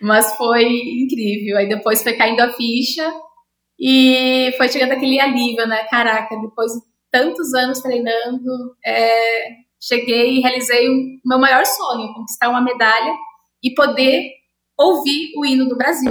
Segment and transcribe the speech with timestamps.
[0.00, 1.58] Mas foi incrível.
[1.58, 3.12] Aí depois foi caindo a ficha
[3.78, 5.84] e foi chegando aquele alívio, né?
[5.84, 9.44] Caraca, depois de tantos anos treinando, é,
[9.80, 13.14] cheguei e realizei o meu maior sonho, conquistar uma medalha
[13.62, 14.30] e poder
[14.76, 16.10] ouvir o hino do Brasil.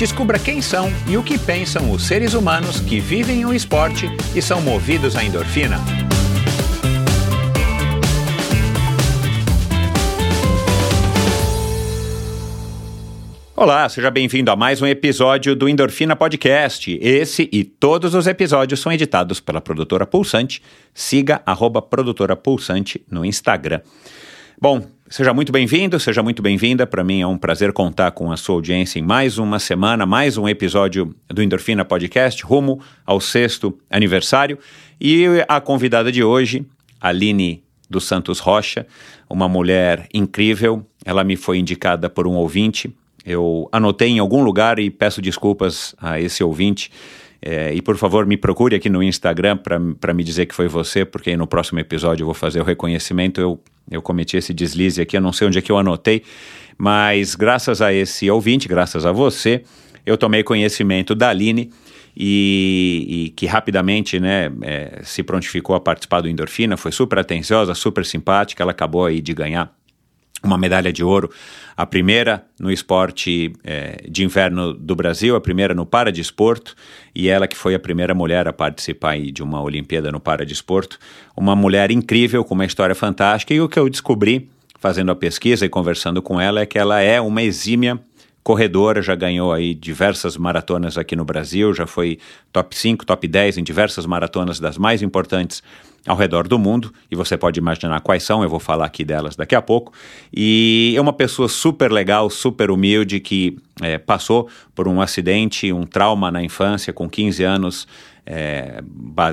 [0.00, 4.40] Descubra quem são e o que pensam os seres humanos que vivem o esporte e
[4.40, 5.76] são movidos à endorfina.
[13.54, 16.98] Olá, seja bem-vindo a mais um episódio do Endorfina Podcast.
[17.02, 20.62] Esse e todos os episódios são editados pela produtora Pulsante.
[20.94, 23.82] Siga arroba produtora Pulsante no Instagram.
[24.58, 26.86] Bom, seja muito bem-vindo, seja muito bem-vinda.
[26.86, 30.38] Para mim é um prazer contar com a sua audiência em mais uma semana, mais
[30.38, 34.58] um episódio do Endorfina Podcast, rumo ao sexto aniversário.
[35.00, 36.64] E a convidada de hoje,
[37.00, 38.86] Aline dos Santos Rocha,
[39.28, 40.86] uma mulher incrível.
[41.04, 42.94] Ela me foi indicada por um ouvinte
[43.24, 46.90] eu anotei em algum lugar e peço desculpas a esse ouvinte.
[47.42, 51.04] É, e por favor, me procure aqui no Instagram para me dizer que foi você,
[51.04, 53.40] porque no próximo episódio eu vou fazer o reconhecimento.
[53.40, 53.60] Eu,
[53.90, 56.22] eu cometi esse deslize aqui, eu não sei onde é que eu anotei,
[56.76, 59.62] mas graças a esse ouvinte, graças a você,
[60.04, 61.70] eu tomei conhecimento da Aline
[62.16, 67.74] e, e que rapidamente né, é, se prontificou a participar do Endorfina, foi super atenciosa,
[67.74, 69.74] super simpática, ela acabou aí de ganhar
[70.42, 71.30] uma medalha de ouro,
[71.76, 76.74] a primeira no esporte é, de inverno do Brasil, a primeira no paradesporto,
[77.14, 80.98] e ela que foi a primeira mulher a participar de uma Olimpíada no paradesporto.
[81.36, 84.48] Uma mulher incrível, com uma história fantástica, e o que eu descobri
[84.78, 88.00] fazendo a pesquisa e conversando com ela é que ela é uma exímia
[88.42, 92.18] corredora, já ganhou aí diversas maratonas aqui no Brasil, já foi
[92.52, 95.62] top 5, top 10 em diversas maratonas das mais importantes
[96.06, 99.36] ao redor do mundo, e você pode imaginar quais são, eu vou falar aqui delas
[99.36, 99.92] daqui a pouco.
[100.34, 105.84] E é uma pessoa super legal, super humilde, que é, passou por um acidente, um
[105.84, 107.86] trauma na infância, com 15 anos.
[108.26, 108.80] É,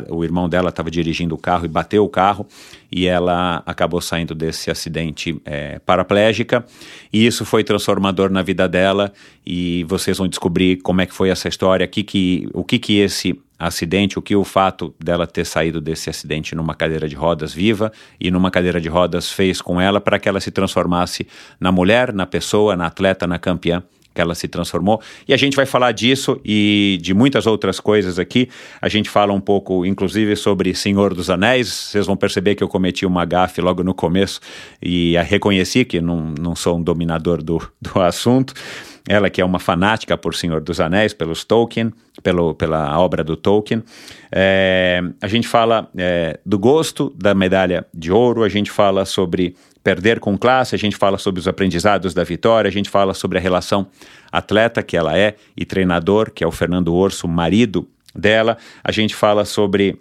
[0.10, 2.48] o irmão dela estava dirigindo o carro e bateu o carro
[2.92, 6.66] e ela acabou saindo desse acidente é, paraplégica
[7.12, 9.12] e isso foi transformador na vida dela
[9.46, 12.98] e vocês vão descobrir como é que foi essa história, que que, o que que
[12.98, 17.54] esse acidente, o que o fato dela ter saído desse acidente numa cadeira de rodas
[17.54, 21.28] viva e numa cadeira de rodas fez com ela para que ela se transformasse
[21.60, 23.84] na mulher, na pessoa, na atleta, na campeã
[24.18, 25.00] que ela se transformou.
[25.28, 28.50] E a gente vai falar disso e de muitas outras coisas aqui.
[28.82, 31.68] A gente fala um pouco, inclusive, sobre Senhor dos Anéis.
[31.68, 34.40] Vocês vão perceber que eu cometi uma gafe logo no começo
[34.82, 38.56] e reconheci que não, não sou um dominador do, do assunto.
[39.08, 43.38] Ela que é uma fanática por Senhor dos Anéis, pelos Tolkien, pelo, pela obra do
[43.38, 43.84] Tolkien.
[44.32, 49.56] É, a gente fala é, do gosto da medalha de ouro, a gente fala sobre
[49.84, 53.38] perder com classe, a gente fala sobre os aprendizados da vitória, a gente fala sobre
[53.38, 53.88] a relação
[54.30, 59.16] atleta que ela é e treinador, que é o Fernando Orso, marido dela, a gente
[59.16, 59.98] fala sobre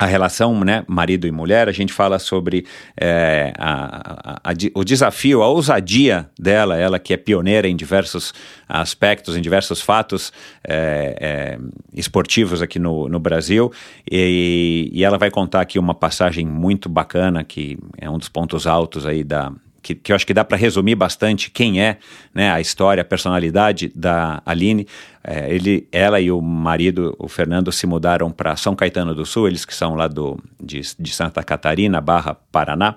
[0.00, 2.64] a relação né, marido e mulher, a gente fala sobre
[2.98, 8.32] é, a, a, a, o desafio, a ousadia dela, ela que é pioneira em diversos
[8.66, 10.32] aspectos, em diversos fatos
[10.66, 11.58] é, é,
[11.92, 13.70] esportivos aqui no, no Brasil,
[14.10, 18.66] e, e, ela vai contar aqui uma passagem muito bacana, que é um dos pontos
[18.66, 21.98] altos aí da, que, que eu acho que dá para resumir bastante quem é
[22.34, 24.86] né, a história, a personalidade da Aline.
[25.22, 29.48] É, ele, ela e o marido, o Fernando, se mudaram para São Caetano do Sul,
[29.48, 32.96] eles que são lá do, de, de Santa Catarina, barra Paraná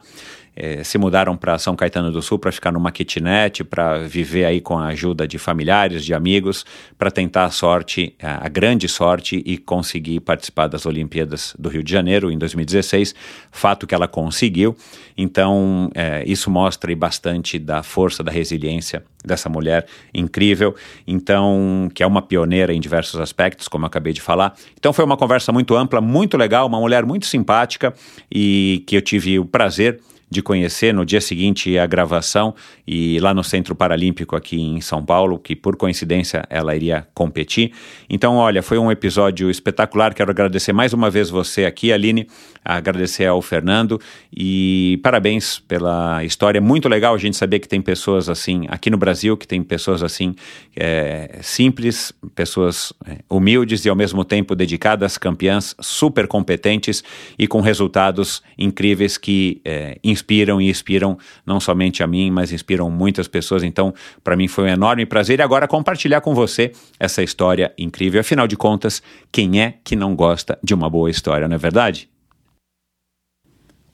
[0.55, 4.61] é, se mudaram para São Caetano do Sul para ficar numa kitnet, para viver aí
[4.61, 6.65] com a ajuda de familiares, de amigos,
[6.97, 11.91] para tentar a sorte, a, grande sorte e conseguir participar das Olimpíadas do Rio de
[11.91, 13.15] Janeiro em 2016,
[13.51, 14.75] fato que ela conseguiu.
[15.17, 20.75] Então, é, isso mostra bastante da força, da resiliência dessa mulher incrível,
[21.07, 24.53] então, que é uma pioneira em diversos aspectos, como eu acabei de falar.
[24.77, 27.93] Então, foi uma conversa muito ampla, muito legal, uma mulher muito simpática
[28.29, 29.99] e que eu tive o prazer
[30.33, 32.53] de conhecer no dia seguinte a gravação
[32.85, 37.71] e lá no Centro Paralímpico aqui em São Paulo, que por coincidência ela iria competir.
[38.09, 40.13] Então, olha, foi um episódio espetacular.
[40.13, 42.27] Quero agradecer mais uma vez você aqui, Aline,
[42.65, 43.99] agradecer ao Fernando
[44.35, 46.59] e parabéns pela história.
[46.59, 50.01] Muito legal a gente saber que tem pessoas assim aqui no Brasil, que tem pessoas
[50.01, 50.35] assim
[50.75, 57.03] é, simples, pessoas é, humildes e ao mesmo tempo dedicadas, campeãs, super competentes
[57.37, 59.99] e com resultados incríveis que é,
[60.61, 63.63] e inspiram não somente a mim, mas inspiram muitas pessoas.
[63.63, 63.93] Então,
[64.23, 68.21] para mim foi um enorme prazer e agora compartilhar com você essa história incrível.
[68.21, 72.09] Afinal de contas, quem é que não gosta de uma boa história, não é verdade?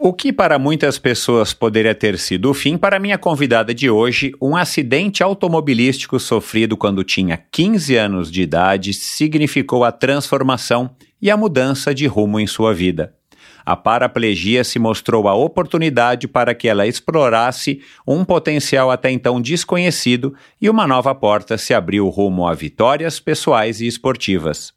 [0.02, 4.31] O que para muitas pessoas poderia ter sido o fim, para minha convidada de hoje,
[4.42, 10.92] um acidente automobilístico sofrido quando tinha 15 anos de idade significou a transformação
[11.22, 13.14] e a mudança de rumo em sua vida.
[13.69, 20.33] A paraplegia se mostrou a oportunidade para que ela explorasse um potencial até então desconhecido
[20.60, 24.74] e uma nova porta se abriu rumo a vitórias pessoais e esportivas.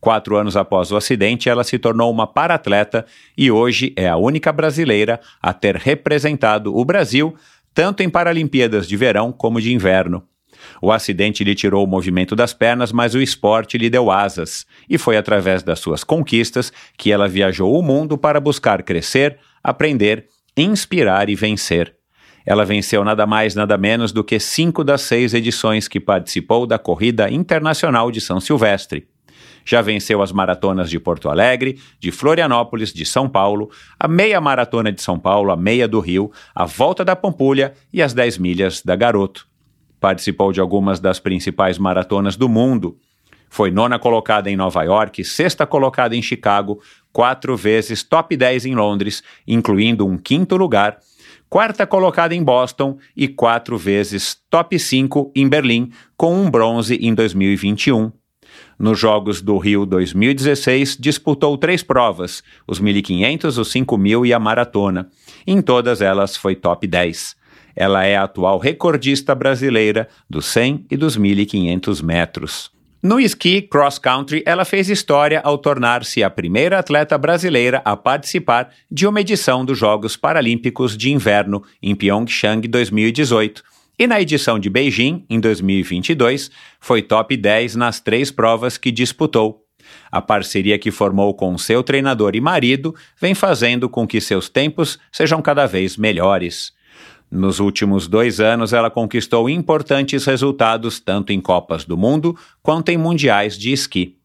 [0.00, 3.04] Quatro anos após o acidente, ela se tornou uma paratleta
[3.36, 7.36] e hoje é a única brasileira a ter representado o Brasil
[7.74, 10.26] tanto em Paralimpíadas de verão como de inverno.
[10.84, 14.98] O acidente lhe tirou o movimento das pernas, mas o esporte lhe deu asas, e
[14.98, 20.26] foi através das suas conquistas que ela viajou o mundo para buscar crescer, aprender,
[20.56, 21.94] inspirar e vencer.
[22.44, 26.80] Ela venceu nada mais, nada menos do que cinco das seis edições que participou da
[26.80, 29.06] Corrida Internacional de São Silvestre.
[29.64, 33.70] Já venceu as maratonas de Porto Alegre, de Florianópolis, de São Paulo,
[34.00, 38.02] a meia maratona de São Paulo, a meia do Rio, a volta da Pampulha e
[38.02, 39.51] as 10 milhas da Garoto.
[40.02, 42.98] Participou de algumas das principais maratonas do mundo.
[43.48, 46.82] Foi nona colocada em Nova York, sexta colocada em Chicago,
[47.12, 50.98] quatro vezes top 10 em Londres, incluindo um quinto lugar,
[51.48, 57.14] quarta colocada em Boston e quatro vezes top 5 em Berlim, com um bronze em
[57.14, 58.10] 2021.
[58.76, 65.08] Nos Jogos do Rio 2016, disputou três provas: os 1.500, os 5.000 e a maratona.
[65.46, 67.40] Em todas elas foi top 10.
[67.74, 72.70] Ela é a atual recordista brasileira dos 100 e dos 1.500 metros.
[73.02, 78.70] No esqui cross country, ela fez história ao tornar-se a primeira atleta brasileira a participar
[78.88, 83.64] de uma edição dos Jogos Paralímpicos de Inverno em Pyeongchang 2018
[83.98, 89.64] e na edição de Beijing, em 2022, foi top 10 nas três provas que disputou.
[90.10, 94.98] A parceria que formou com seu treinador e marido vem fazendo com que seus tempos
[95.10, 96.72] sejam cada vez melhores.
[97.34, 102.98] Nos últimos dois anos, ela conquistou importantes resultados tanto em Copas do Mundo quanto em
[102.98, 104.18] Mundiais de Esqui.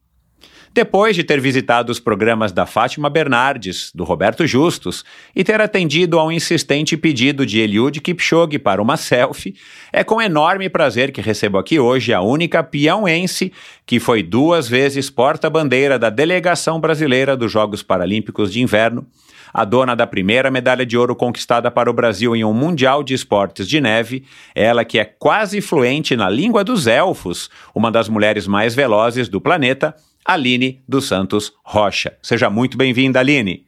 [0.74, 6.18] Depois de ter visitado os programas da Fátima Bernardes, do Roberto Justus e ter atendido
[6.18, 9.56] a um insistente pedido de Eliud Kipchoge para uma selfie,
[9.90, 13.50] é com enorme prazer que recebo aqui hoje a única piauense
[13.86, 19.06] que foi duas vezes porta-bandeira da delegação brasileira dos Jogos Paralímpicos de Inverno,
[19.52, 23.14] a dona da primeira medalha de ouro conquistada para o Brasil em um Mundial de
[23.14, 24.24] Esportes de Neve,
[24.54, 29.40] ela que é quase fluente na língua dos elfos, uma das mulheres mais velozes do
[29.40, 32.16] planeta Aline dos Santos Rocha.
[32.22, 33.66] Seja muito bem-vinda, Aline.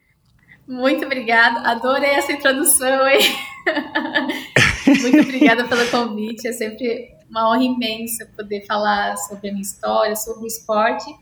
[0.69, 3.21] Muito obrigada, adorei essa introdução, hein?
[4.87, 10.15] muito obrigada pelo convite, é sempre uma honra imensa poder falar sobre a minha história,
[10.15, 11.13] sobre o esporte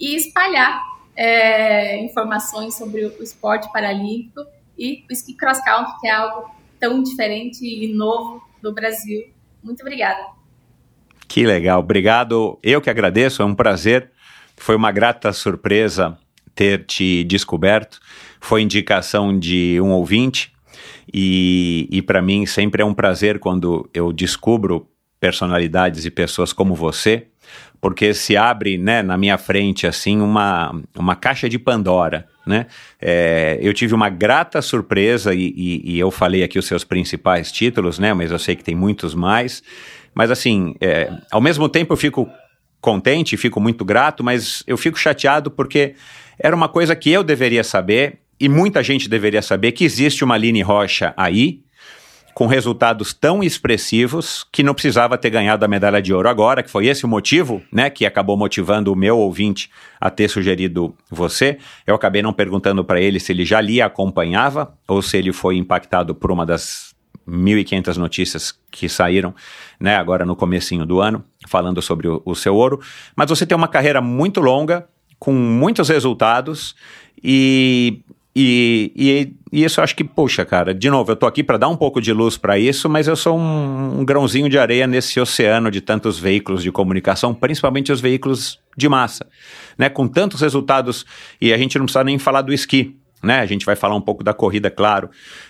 [0.00, 0.80] e espalhar
[1.16, 4.44] é, informações sobre o esporte paralímpico
[4.78, 9.24] e o ski cross country, que é algo tão diferente e novo no Brasil.
[9.62, 10.20] Muito obrigada.
[11.26, 12.58] Que legal, obrigado.
[12.62, 14.12] Eu que agradeço, é um prazer
[14.56, 16.18] foi uma grata surpresa
[16.54, 18.00] ter te descoberto.
[18.40, 20.52] Foi indicação de um ouvinte
[21.12, 24.88] e, e para mim sempre é um prazer quando eu descubro
[25.20, 27.28] personalidades e pessoas como você,
[27.80, 32.26] porque se abre né, na minha frente assim uma, uma caixa de Pandora.
[32.46, 32.66] Né?
[33.00, 37.50] É, eu tive uma grata surpresa e, e, e, eu falei aqui os seus principais
[37.50, 38.14] títulos, né?
[38.14, 39.62] mas eu sei que tem muitos mais.
[40.14, 42.28] Mas assim, é, ao mesmo tempo eu fico
[42.80, 45.94] contente, fico muito grato, mas eu fico chateado porque
[46.38, 50.34] era uma coisa que eu deveria saber e muita gente deveria saber que existe uma
[50.34, 51.65] Aline Rocha aí
[52.36, 56.70] com resultados tão expressivos que não precisava ter ganhado a medalha de ouro agora, que
[56.70, 61.56] foi esse o motivo, né, que acabou motivando o meu ouvinte a ter sugerido você.
[61.86, 65.56] Eu acabei não perguntando para ele se ele já lhe acompanhava ou se ele foi
[65.56, 66.94] impactado por uma das
[67.26, 69.34] 1.500 notícias que saíram,
[69.80, 72.82] né, agora no comecinho do ano, falando sobre o, o seu ouro.
[73.16, 74.86] Mas você tem uma carreira muito longa,
[75.18, 76.76] com muitos resultados,
[77.24, 78.02] e
[78.38, 81.56] e, e, e, isso eu acho que, puxa, cara, de novo, eu tô aqui para
[81.56, 84.86] dar um pouco de luz para isso, mas eu sou um, um, grãozinho de areia
[84.86, 89.26] nesse oceano de tantos veículos de comunicação, principalmente os veículos de massa,
[89.78, 89.88] né?
[89.88, 91.06] Com tantos resultados,
[91.40, 93.40] e a gente não precisa nem falar do esqui, né?
[93.40, 95.08] A gente vai falar um pouco da corrida, claro,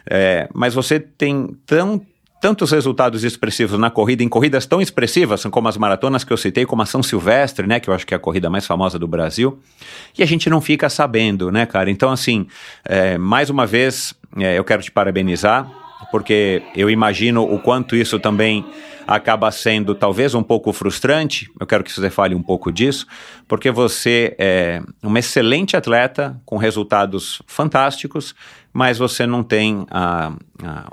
[0.08, 2.00] é, mas você tem tão
[2.46, 6.64] tantos resultados expressivos na corrida, em corridas tão expressivas como as maratonas que eu citei,
[6.64, 9.08] como a São Silvestre, né, que eu acho que é a corrida mais famosa do
[9.08, 9.58] Brasil,
[10.16, 11.90] e a gente não fica sabendo, né, cara?
[11.90, 12.46] Então, assim,
[12.84, 15.68] é, mais uma vez, é, eu quero te parabenizar,
[16.12, 18.64] porque eu imagino o quanto isso também
[19.06, 21.50] acaba sendo talvez um pouco frustrante.
[21.58, 23.06] Eu quero que você fale um pouco disso,
[23.46, 28.34] porque você é uma excelente atleta com resultados fantásticos,
[28.72, 29.86] mas você não tem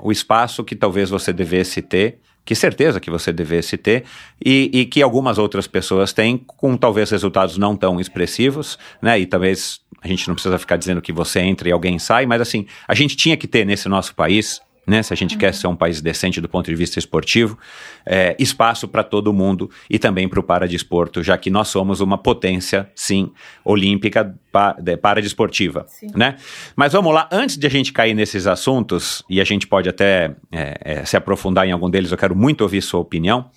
[0.00, 4.04] o espaço que talvez você devesse ter que certeza que você devesse ter,
[4.44, 9.18] e, e, que algumas outras pessoas têm, com talvez resultados não tão expressivos, né?
[9.18, 12.42] E talvez a gente não precisa ficar dizendo que você entra e alguém sai, mas
[12.42, 15.38] assim, a gente tinha que ter nesse nosso país né, se a gente uhum.
[15.38, 17.58] quer ser um país decente do ponto de vista esportivo,
[18.04, 22.18] é, espaço para todo mundo e também para o paradesporto, já que nós somos uma
[22.18, 23.30] potência, sim,
[23.64, 26.36] olímpica pa, de, paradesportiva, né?
[26.76, 30.34] Mas vamos lá, antes de a gente cair nesses assuntos, e a gente pode até
[30.52, 33.50] é, é, se aprofundar em algum deles, eu quero muito ouvir sua opinião,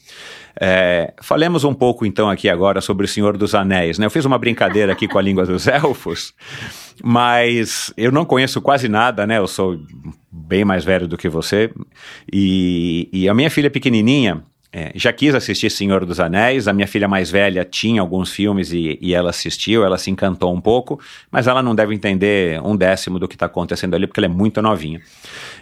[0.59, 3.99] é, falemos um pouco então aqui agora sobre o Senhor dos Anéis.
[3.99, 4.05] Né?
[4.05, 6.33] Eu fiz uma brincadeira aqui com a língua dos elfos,
[7.03, 9.37] mas eu não conheço quase nada, né?
[9.37, 9.79] Eu sou
[10.31, 11.71] bem mais velho do que você.
[12.31, 16.87] E, e a minha filha pequenininha, é, já quis assistir Senhor dos Anéis, a minha
[16.87, 20.99] filha mais velha tinha alguns filmes e, e, ela assistiu, ela se encantou um pouco,
[21.31, 24.35] mas ela não deve entender um décimo do que está acontecendo ali, porque ela é
[24.35, 25.01] muito novinha.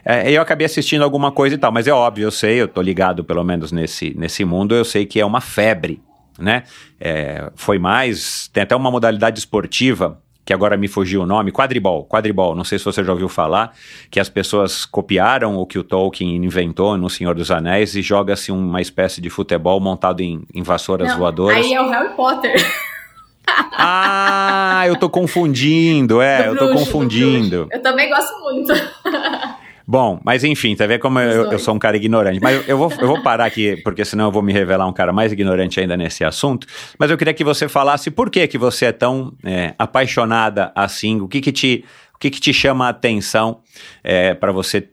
[0.05, 2.79] É, eu acabei assistindo alguma coisa e tal, mas é óbvio, eu sei, eu tô
[2.79, 5.99] ligado pelo menos nesse, nesse mundo, eu sei que é uma febre,
[6.37, 6.63] né?
[6.99, 12.05] É, foi mais, tem até uma modalidade esportiva que agora me fugiu o nome, quadribol,
[12.05, 13.73] quadribol, não sei se você já ouviu falar,
[14.11, 18.51] que as pessoas copiaram o que o Tolkien inventou no Senhor dos Anéis e joga-se
[18.51, 21.65] uma espécie de futebol montado em, em vassouras não, voadoras.
[21.65, 22.53] Aí é o Harry Potter.
[23.73, 27.67] ah, eu tô confundindo, é, eu tô confundindo.
[27.71, 28.71] Eu também gosto muito.
[29.87, 32.39] Bom, mas enfim, tá vendo como eu, eu, sou um cara ignorante.
[32.41, 35.13] Mas eu, vou, eu vou parar aqui, porque senão eu vou me revelar um cara
[35.13, 36.65] mais ignorante ainda nesse assunto.
[36.97, 41.21] Mas eu queria que você falasse por que, que você é tão é, apaixonada assim,
[41.21, 43.59] o que que te, o que que te chama a atenção
[44.03, 44.89] é, para você,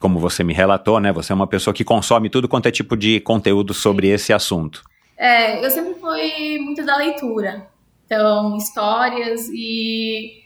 [0.00, 1.12] como você me relatou, né?
[1.12, 4.82] Você é uma pessoa que consome tudo quanto é tipo de conteúdo sobre esse assunto.
[5.16, 7.68] É, eu sempre fui muito da leitura.
[8.04, 10.43] Então, histórias e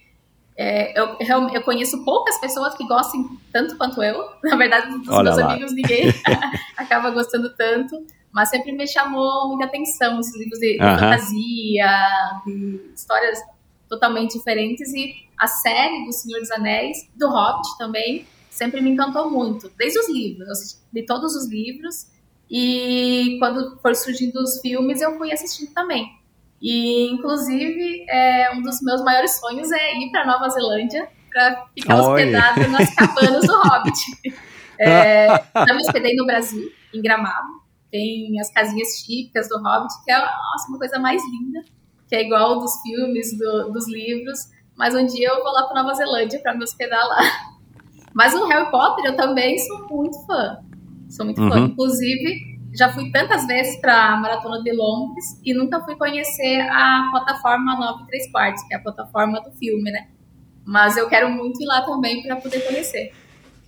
[0.60, 1.16] é, eu,
[1.54, 4.28] eu conheço poucas pessoas que gostem tanto quanto eu.
[4.42, 5.52] Na verdade, dos Olha meus lá.
[5.52, 6.12] amigos, ninguém
[6.76, 8.04] acaba gostando tanto.
[8.32, 11.86] Mas sempre me chamou muita atenção esses livros de, de fantasia,
[12.44, 13.38] de histórias
[13.88, 14.92] totalmente diferentes.
[14.92, 19.70] E a série do Senhor dos Anéis, do Hobbit também, sempre me encantou muito.
[19.78, 22.08] Desde os livros, de todos os livros.
[22.50, 26.17] E quando for surgindo os filmes, eu fui assistindo também.
[26.60, 32.00] E, inclusive, é, um dos meus maiores sonhos é ir para Nova Zelândia para ficar
[32.00, 34.00] hospedado nas cabanas do Hobbit.
[34.80, 37.48] É, já me hospedei no Brasil, em Gramado.
[37.90, 41.64] Tem as casinhas típicas do Hobbit, que é nossa, uma coisa mais linda,
[42.08, 44.38] que é igual dos filmes, do, dos livros.
[44.76, 47.18] Mas um dia eu vou lá para Nova Zelândia para me hospedar lá.
[48.14, 50.58] Mas o Harry Potter eu também sou muito fã.
[51.08, 51.50] Sou muito uhum.
[51.50, 51.58] fã.
[51.58, 57.08] Inclusive, já fui tantas vezes para a Maratona de Londres e nunca fui conhecer a
[57.10, 60.08] plataforma 9 3 quartos, que é a plataforma do filme, né?
[60.64, 63.12] Mas eu quero muito ir lá também para poder conhecer.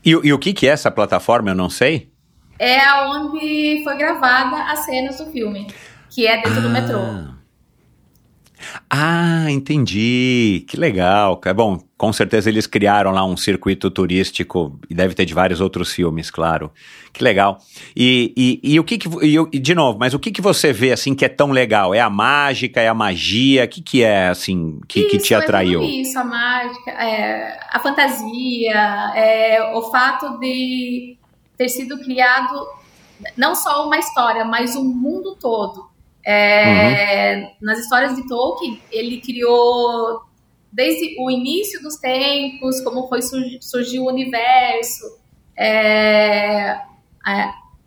[0.04, 1.50] E, e, o que, que é essa plataforma?
[1.50, 2.11] Eu não sei.
[2.59, 5.66] É onde foi gravada as cenas do filme,
[6.11, 6.62] que é dentro ah.
[6.62, 7.39] do metrô.
[8.88, 10.64] Ah, entendi.
[10.69, 11.40] Que legal.
[11.55, 15.93] Bom, com certeza eles criaram lá um circuito turístico e deve ter de vários outros
[15.93, 16.73] filmes, claro.
[17.12, 17.59] Que legal.
[17.95, 20.93] E, e, e o que, que e, de novo, mas o que, que você vê
[20.93, 21.95] assim que é tão legal?
[21.95, 23.64] É a mágica, é a magia?
[23.64, 25.83] O que, que é assim que, isso, que te atraiu?
[25.83, 31.17] É isso, a mágica, é, a fantasia, é, o fato de
[31.57, 32.67] ter sido criado
[33.37, 35.89] não só uma história, mas um mundo todo.
[36.25, 37.50] É, uhum.
[37.62, 40.23] Nas histórias de Tolkien, ele criou
[40.73, 43.21] desde o início dos tempos, como foi
[43.61, 45.05] surgir o universo,
[45.59, 46.79] é,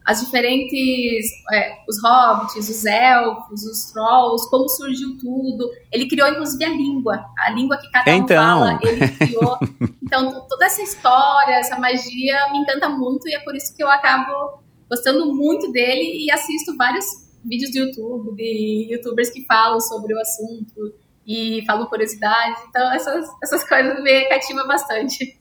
[0.05, 5.69] as diferentes, é, os hobbits, os elfos, os trolls, como surgiu tudo.
[5.91, 8.25] Ele criou inclusive a língua, a língua que cada então.
[8.25, 9.57] um fala, ele criou.
[10.01, 13.89] Então toda essa história, essa magia me encanta muito e é por isso que eu
[13.89, 20.13] acabo gostando muito dele e assisto vários vídeos do YouTube, de youtubers que falam sobre
[20.13, 20.93] o assunto.
[21.25, 22.61] e falo curiosidade.
[22.69, 25.37] Então, essas, essas coisas me cativam bastante.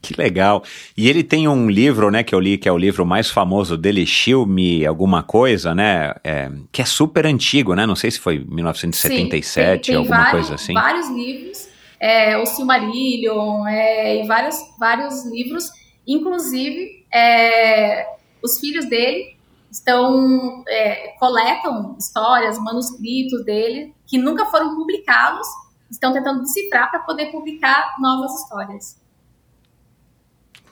[0.00, 0.62] Que legal.
[0.96, 3.76] E ele tem um livro, né, que eu li, que é o livro mais famoso
[3.76, 8.20] dele, Show Me alguma coisa, né, é, que é super antigo, né, não sei se
[8.20, 10.72] foi 1977, Sim, tem, tem alguma vários, coisa assim.
[10.72, 11.68] vários livros,
[11.98, 15.68] é, o Silmarillion, é, e vários, vários livros,
[16.06, 18.06] inclusive é,
[18.42, 19.36] os filhos dele
[19.70, 25.46] estão é, coletam histórias, manuscritos dele que nunca foram publicados,
[25.90, 29.00] estão tentando decifrar para poder publicar novas histórias.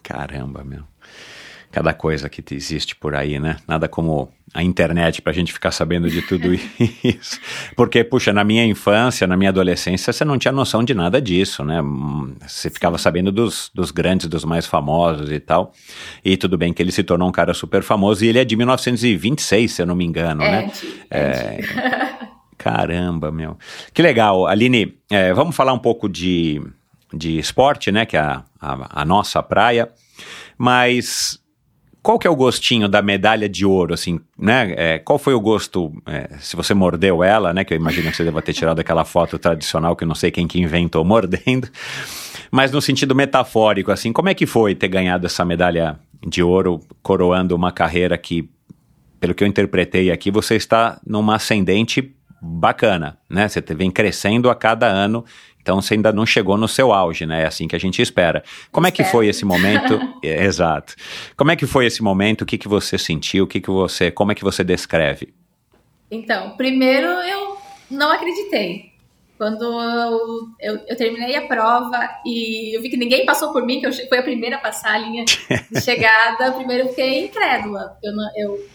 [0.03, 0.85] Caramba, meu.
[1.77, 3.59] Cada coisa que existe por aí, né?
[3.69, 6.55] Nada como a internet para a gente ficar sabendo de tudo
[7.05, 7.39] isso.
[7.77, 11.63] Porque, puxa, na minha infância, na minha adolescência, você não tinha noção de nada disso,
[11.63, 11.83] né?
[12.47, 15.75] Você ficava sabendo dos, dos grandes, dos mais famosos e tal.
[16.25, 18.57] E tudo bem que ele se tornou um cara super famoso e ele é de
[18.57, 20.73] 1926, se eu não me engano, é, né?
[21.11, 21.21] É.
[21.21, 21.61] é...
[22.57, 23.59] Caramba, meu.
[23.93, 24.47] Que legal.
[24.47, 26.59] Aline, é, vamos falar um pouco de
[27.13, 28.07] de esporte, né?
[28.07, 29.91] Que é a, a, a nossa praia.
[30.57, 31.39] Mas
[32.07, 34.73] qual que é o gostinho da medalha de ouro, assim, né?
[34.77, 37.65] É, qual foi o gosto, é, se você mordeu ela, né?
[37.65, 40.31] Que eu imagino que você deva ter tirado aquela foto tradicional que eu não sei
[40.31, 41.69] quem que inventou mordendo.
[42.49, 46.79] Mas no sentido metafórico, assim, como é que foi ter ganhado essa medalha de ouro,
[47.03, 48.49] coroando uma carreira que,
[49.19, 53.49] pelo que eu interpretei aqui, você está numa ascendente bacana, né?
[53.49, 55.25] Você vem crescendo a cada ano
[55.67, 57.43] então você ainda não chegou no seu auge, né?
[57.43, 58.45] É assim que a gente espera.
[58.71, 59.99] Como é que foi esse momento?
[60.23, 60.95] é, exato.
[61.37, 62.43] Como é que foi esse momento?
[62.43, 63.43] O que, que você sentiu?
[63.43, 64.13] O que, que você.
[64.13, 65.35] Como é que você descreve?
[66.09, 67.57] Então, primeiro eu
[67.91, 68.93] não acreditei.
[69.37, 70.21] Quando eu,
[70.61, 73.93] eu, eu, terminei a prova e eu vi que ninguém passou por mim, que eu
[73.93, 75.37] fui a primeira a passar a linha de
[75.83, 77.99] chegada, primeiro eu fiquei incrédula.
[78.05, 78.69] Eu, eu,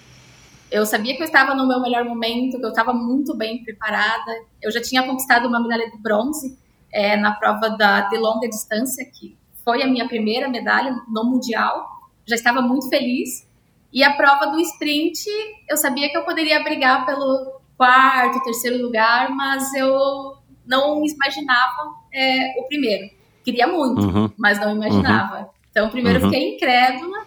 [0.69, 4.31] eu sabia que eu estava no meu melhor momento, que eu estava muito bem preparada.
[4.61, 6.59] Eu já tinha conquistado uma medalha de bronze
[6.91, 11.85] é, na prova da, de longa distância, que foi a minha primeira medalha no Mundial.
[12.25, 13.47] Já estava muito feliz.
[13.93, 15.25] E a prova do sprint,
[15.69, 22.59] eu sabia que eu poderia brigar pelo quarto, terceiro lugar, mas eu não imaginava é,
[22.59, 23.09] o primeiro.
[23.43, 24.31] Queria muito, uhum.
[24.37, 25.39] mas não imaginava.
[25.39, 25.45] Uhum.
[25.69, 26.29] Então, primeiro uhum.
[26.29, 27.25] fiquei incrédula,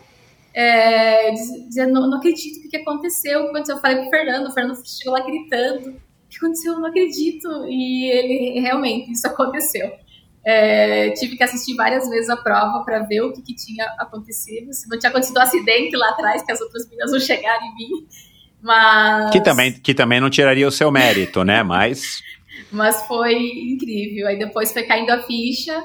[0.55, 3.41] é, dizendo, não, não acredito o que aconteceu.
[3.41, 3.77] O que aconteceu?
[3.77, 6.01] Eu falei pro Fernando, o Fernando chegou lá gritando
[6.35, 6.73] que aconteceu?
[6.73, 7.49] Eu não acredito.
[7.67, 9.91] E ele realmente, isso aconteceu.
[10.47, 14.73] É, tive que assistir várias vezes a prova para ver o que, que, tinha acontecido.
[14.75, 17.75] Se não tinha acontecido um acidente lá atrás, que as outras meninas não chegaram em
[17.75, 18.07] mim.
[18.61, 19.31] Mas.
[19.31, 21.63] Que também, que também não tiraria o seu mérito, né?
[21.63, 22.23] Mas.
[22.71, 24.27] Mas foi incrível.
[24.27, 25.83] Aí depois foi caindo a ficha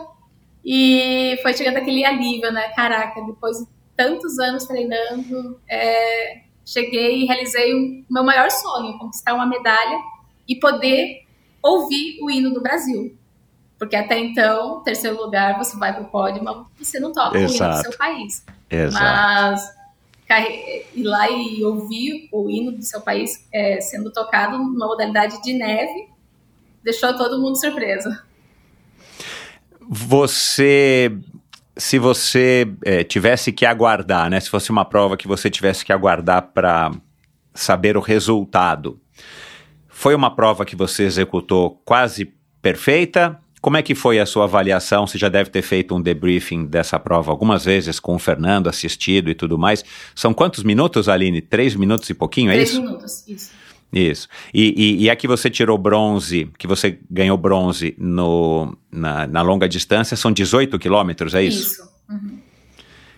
[0.64, 2.70] e foi chegando aquele alívio, né?
[2.76, 9.34] Caraca, depois de tantos anos treinando, é, cheguei e realizei o meu maior sonho, conquistar
[9.34, 10.00] uma medalha
[10.50, 11.26] e poder
[11.62, 13.16] ouvir o hino do Brasil.
[13.78, 17.64] Porque até então, terceiro lugar, você vai para o pódio, mas você não toca Exato.
[17.64, 18.46] o hino do seu país.
[18.70, 19.06] Exato.
[19.06, 19.80] Mas
[20.94, 25.54] ir lá e ouvir o hino do seu país é, sendo tocado numa modalidade de
[25.54, 26.08] neve
[26.84, 28.10] deixou todo mundo surpreso.
[29.90, 31.12] Você
[31.76, 34.40] se você é, tivesse que aguardar, né?
[34.40, 36.92] Se fosse uma prova que você tivesse que aguardar para
[37.54, 39.00] saber o resultado,
[40.00, 43.38] foi uma prova que você executou quase perfeita?
[43.60, 45.06] Como é que foi a sua avaliação?
[45.06, 49.30] Você já deve ter feito um debriefing dessa prova algumas vezes com o Fernando, assistido
[49.30, 49.84] e tudo mais.
[50.16, 51.42] São quantos minutos, Aline?
[51.42, 52.78] Três minutos e pouquinho, é Três isso?
[52.80, 53.52] Três minutos, isso.
[53.92, 54.30] Isso.
[54.54, 59.42] E, e, e a que você tirou bronze, que você ganhou bronze no, na, na
[59.42, 61.74] longa distância, são 18 quilômetros, é isso?
[61.74, 61.90] Isso.
[62.10, 62.40] Uhum.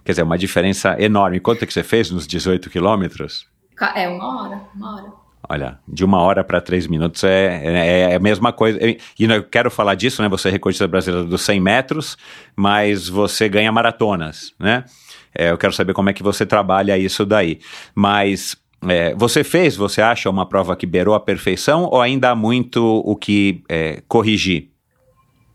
[0.04, 1.40] Quer dizer, uma diferença enorme.
[1.40, 3.46] Quanto é que você fez nos 18 quilômetros?
[3.94, 5.21] É uma hora, uma hora.
[5.50, 8.80] Olha, de uma hora para três minutos é, é, é, a mesma coisa.
[8.80, 10.30] E eu quero falar disso, né?
[10.30, 12.18] Você é recordista brasileiro dos 100 metros,
[12.56, 14.86] mas você ganha maratonas, né?
[15.34, 17.60] É, eu quero saber como é que você trabalha isso daí.
[17.96, 18.56] Mas
[18.88, 23.02] é, você fez, você acha, uma prova que beirou a perfeição ou ainda há muito
[23.06, 24.70] o que é, corrigir?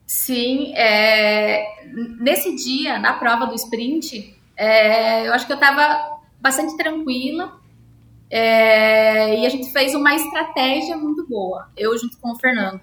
[0.06, 1.64] Sim, é,
[2.20, 7.65] nesse dia, na prova do sprint, é, eu acho que eu estava bastante tranquila
[8.30, 12.80] é, e a gente fez uma estratégia muito boa, eu junto com o Fernando.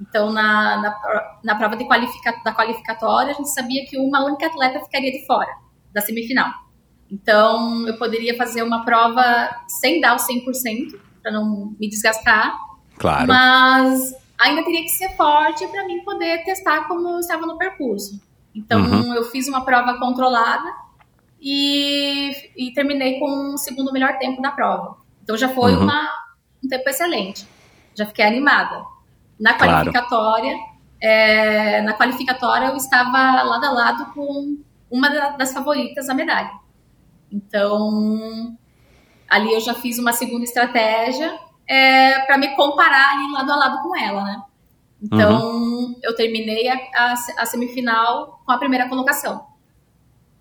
[0.00, 4.46] Então, na, na, na prova de qualifica, da qualificatória, a gente sabia que uma única
[4.46, 5.50] atleta ficaria de fora
[5.92, 6.50] da semifinal.
[7.10, 12.56] Então, eu poderia fazer uma prova sem dar o 100%, para não me desgastar.
[12.96, 13.26] Claro.
[13.26, 18.20] Mas ainda teria que ser forte para mim poder testar como eu estava no percurso.
[18.54, 19.14] Então, uhum.
[19.14, 20.72] eu fiz uma prova controlada
[21.40, 24.96] e, e terminei com o segundo melhor tempo da prova.
[25.22, 25.82] Então já foi uhum.
[25.82, 26.08] uma,
[26.64, 27.46] um tempo excelente.
[27.94, 28.84] Já fiquei animada.
[29.38, 29.72] Na Claro.
[29.72, 30.56] qualificatória,
[31.00, 34.58] é, na qualificatória eu estava lado a lado com
[34.90, 36.50] uma da- das favoritas da medalha.
[37.32, 38.56] Então,
[39.28, 41.38] ali eu já fiz uma segunda estratégia
[42.26, 44.42] para me comparar ali lado a lado com ela, né?
[45.02, 49.46] Então, eu terminei a, a, a semifinal com a primeira colocação.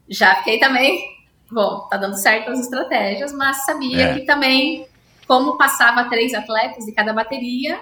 [0.10, 1.04] Já fiquei também,
[1.52, 4.14] bom, tá dando certo as estratégias, mas sabia É.
[4.14, 4.88] que também,
[5.28, 7.80] como passava três atletas de cada bateria,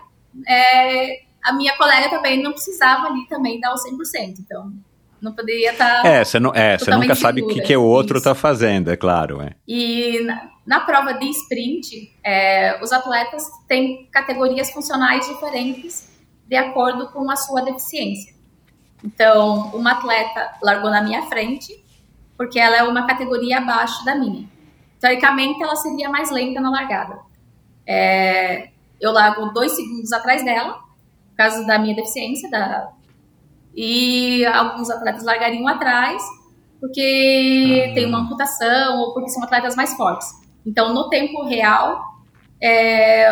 [0.48, 4.40] é, a minha colega também não precisava ali também dar o 100%.
[4.40, 4.74] Então,
[5.22, 6.06] não poderia estar.
[6.06, 8.24] É, você não, é, você nunca sabe o que, que o outro isso.
[8.24, 9.42] tá fazendo, é claro.
[9.42, 9.56] É.
[9.68, 16.16] E na, na prova de sprint, é, os atletas têm categorias funcionais diferentes
[16.48, 18.34] de acordo com a sua deficiência.
[19.04, 21.84] Então, uma atleta largou na minha frente,
[22.38, 24.48] porque ela é uma categoria abaixo da minha.
[25.00, 27.20] Teoricamente, ela seria mais lenta na largada.
[27.86, 28.70] É,
[29.00, 32.92] eu largo dois segundos atrás dela, por causa da minha deficiência, da,
[33.76, 36.22] e alguns atletas largariam atrás,
[36.80, 40.28] porque tem uma amputação ou porque são atletas mais fortes.
[40.66, 42.04] Então, no tempo real,
[42.62, 43.30] é,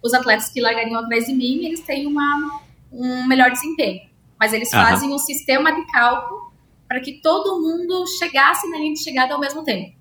[0.00, 2.60] os atletas que largariam atrás de mim, eles têm uma,
[2.92, 4.08] um melhor desempenho.
[4.38, 4.86] Mas eles Aham.
[4.86, 6.47] fazem um sistema de cálculo
[6.88, 9.96] para que todo mundo chegasse na linha de chegada ao mesmo tempo.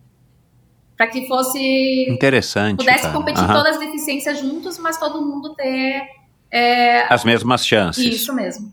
[0.95, 2.78] Para que fosse Interessante.
[2.78, 3.13] pudesse cara.
[3.13, 3.54] competir Aham.
[3.54, 6.02] todas as deficiências juntos, mas todo mundo ter
[6.50, 8.04] é, As mesmas chances.
[8.04, 8.71] isso mesmo.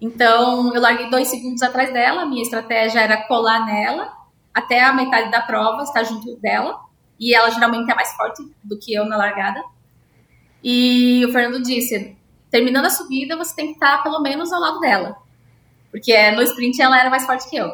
[0.00, 2.26] Então, eu larguei dois segundos atrás dela.
[2.26, 4.12] Minha estratégia era colar nela
[4.52, 6.80] até a metade da prova, estar junto dela.
[7.20, 9.62] E ela geralmente é mais forte do que eu na largada.
[10.62, 12.16] E o Fernando disse:
[12.50, 15.16] terminando a subida, você tem que estar pelo menos ao lado dela.
[15.94, 17.70] Porque no sprint ela era mais forte que eu.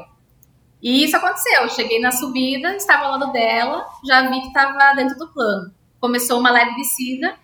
[0.83, 1.63] E isso aconteceu.
[1.63, 5.73] Eu cheguei na subida, estava ao lado dela, já vi que estava dentro do plano.
[5.99, 7.35] Começou uma leve descida,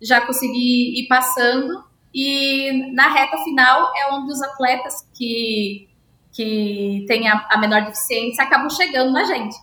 [0.00, 1.82] já consegui ir passando
[2.14, 5.88] e na reta final é onde os atletas que,
[6.32, 9.56] que têm a, a menor deficiência acabam chegando na gente.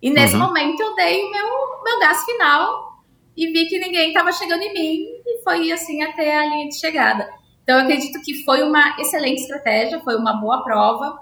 [0.00, 0.40] E nesse Uhum.
[0.42, 1.46] momento eu dei o meu,
[1.84, 2.92] meu gás final
[3.36, 6.78] e vi que ninguém estava chegando em mim e foi assim até a linha de
[6.78, 7.41] chegada.
[7.62, 11.20] Então eu acredito que foi uma excelente estratégia, foi uma boa prova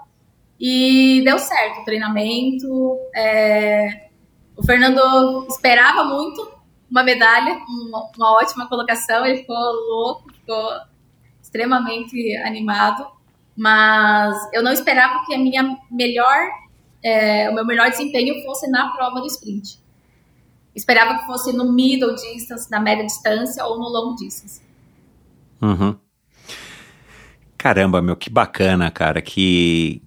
[0.59, 2.97] e deu certo o treinamento.
[3.15, 4.09] é,
[4.55, 6.51] O Fernando esperava muito
[6.89, 10.71] uma medalha, uma, uma ótima colocação, ele ficou louco, ficou
[11.41, 13.07] extremamente animado,
[13.55, 16.49] mas eu não esperava que a minha melhor,
[17.03, 19.79] é, o meu melhor desempenho fosse na prova do sprint.
[20.75, 24.61] Esperava que fosse no middle distance, na média distância ou no long distance.
[25.61, 25.97] Uhum.
[27.61, 30.01] Caramba, meu, que bacana, cara, que...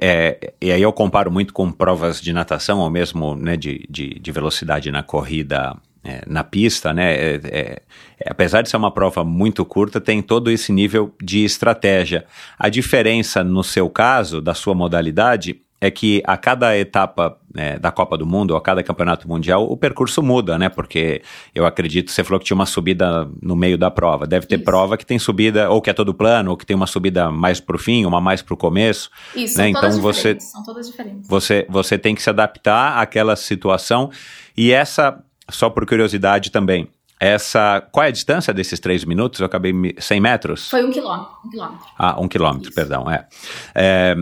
[0.00, 4.20] é, e aí eu comparo muito com provas de natação ou mesmo né, de, de,
[4.20, 7.12] de velocidade na corrida é, na pista, né?
[7.12, 7.82] é- é-
[8.20, 12.24] é, apesar de ser uma prova muito curta, tem todo esse nível de estratégia.
[12.56, 17.92] A diferença no seu caso, da sua modalidade, é que a cada etapa né, da
[17.92, 20.68] Copa do Mundo, ou a cada campeonato mundial, o percurso muda, né?
[20.70, 21.20] Porque
[21.54, 24.26] eu acredito, você falou que tinha uma subida no meio da prova.
[24.26, 24.64] Deve ter Isso.
[24.64, 27.60] prova que tem subida, ou que é todo plano, ou que tem uma subida mais
[27.60, 29.10] pro fim, uma mais pro começo.
[29.36, 30.40] Isso, Né, então você-.
[30.40, 31.28] São todas diferentes.
[31.28, 34.10] Você, você tem que se adaptar àquela situação.
[34.56, 36.88] E essa, só por curiosidade também,
[37.20, 37.80] essa.
[37.92, 39.38] Qual é a distância desses três minutos?
[39.40, 39.72] Eu acabei.
[39.72, 40.68] me- 100 metros?
[40.70, 41.30] Foi um quilômetro.
[41.44, 41.86] Um quilômetro.
[41.98, 42.74] Ah, um quilômetro, Isso.
[42.74, 43.26] perdão, é.
[43.74, 44.14] É,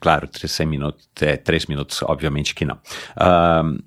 [0.00, 2.78] claro, 100 minutos, é, três minutos, obviamente que não.
[3.16, 3.78] Ahn,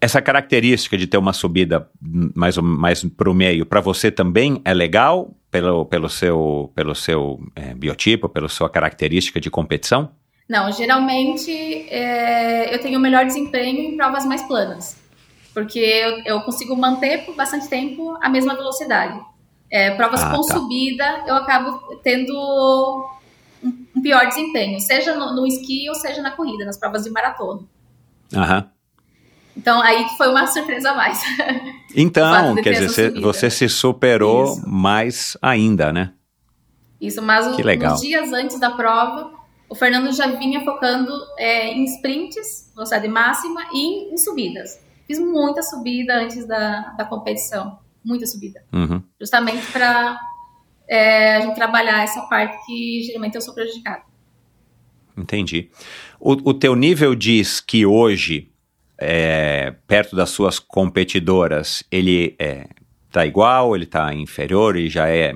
[0.00, 1.88] essa característica de ter uma subida
[2.34, 6.94] mais, ou- mais para o meio, para você também é legal pelo, pelo seu, pelo
[6.94, 10.10] seu é, biotipo, pela sua característica de competição?
[10.48, 11.52] Não, geralmente
[11.90, 14.96] é, eu tenho o melhor desempenho em provas mais planas,
[15.52, 19.20] porque eu, eu consigo manter por bastante tempo a mesma velocidade.
[19.70, 20.56] É, provas Ah, com tá.
[20.56, 23.06] subida, eu acabo tendo
[23.62, 27.62] um, pior desempenho, seja no, no esqui ou seja na corrida, nas provas de maratona.
[28.34, 28.70] Aham.
[29.56, 31.20] Então, aí foi uma surpresa a mais.
[31.96, 34.62] Então, quer dizer, você, você se superou Isso.
[34.68, 36.12] mais ainda, né?
[37.00, 37.90] Isso, mas Que legal.
[37.90, 39.32] nos dias antes da prova,
[39.68, 43.78] o Fernando já vinha focando é, em sprints, velocidade máxima, e
[44.10, 44.78] em, em subidas.
[45.04, 49.02] Fiz muita subida antes da, da competição, muita subida, Uhum.
[49.20, 50.16] justamente para
[50.96, 54.02] a gente trabalhar essa parte que geralmente eu sou prejudicada.
[55.16, 55.70] Entendi.
[56.18, 58.50] O, o teu nível de esqui hoje,
[58.98, 62.66] é, perto das suas competidoras, ele é,
[63.10, 65.34] tá igual, ele tá inferior e já é,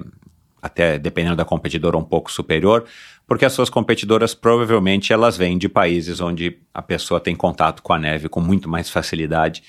[0.63, 2.85] até dependendo da competidora, um pouco superior?
[3.27, 7.93] Porque as suas competidoras provavelmente elas vêm de países onde a pessoa tem contato com
[7.93, 9.63] a neve com muito mais facilidade.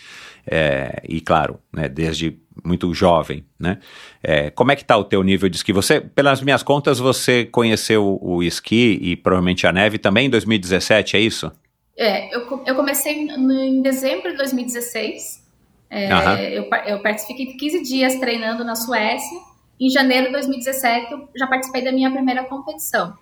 [0.45, 3.79] É, e claro, né, desde muito jovem, né?
[4.23, 5.73] É, como é que tá o teu nível de esqui?
[5.73, 11.17] Você, pelas minhas contas, você conheceu o esqui e provavelmente a neve também em 2017,
[11.17, 11.51] é isso?
[11.97, 15.43] É, eu, eu comecei em dezembro de 2016.
[15.89, 16.35] É, uhum.
[16.37, 19.39] eu, eu participei de 15 dias treinando na Suécia.
[19.79, 23.13] Em janeiro de 2017, eu já participei da minha primeira competição.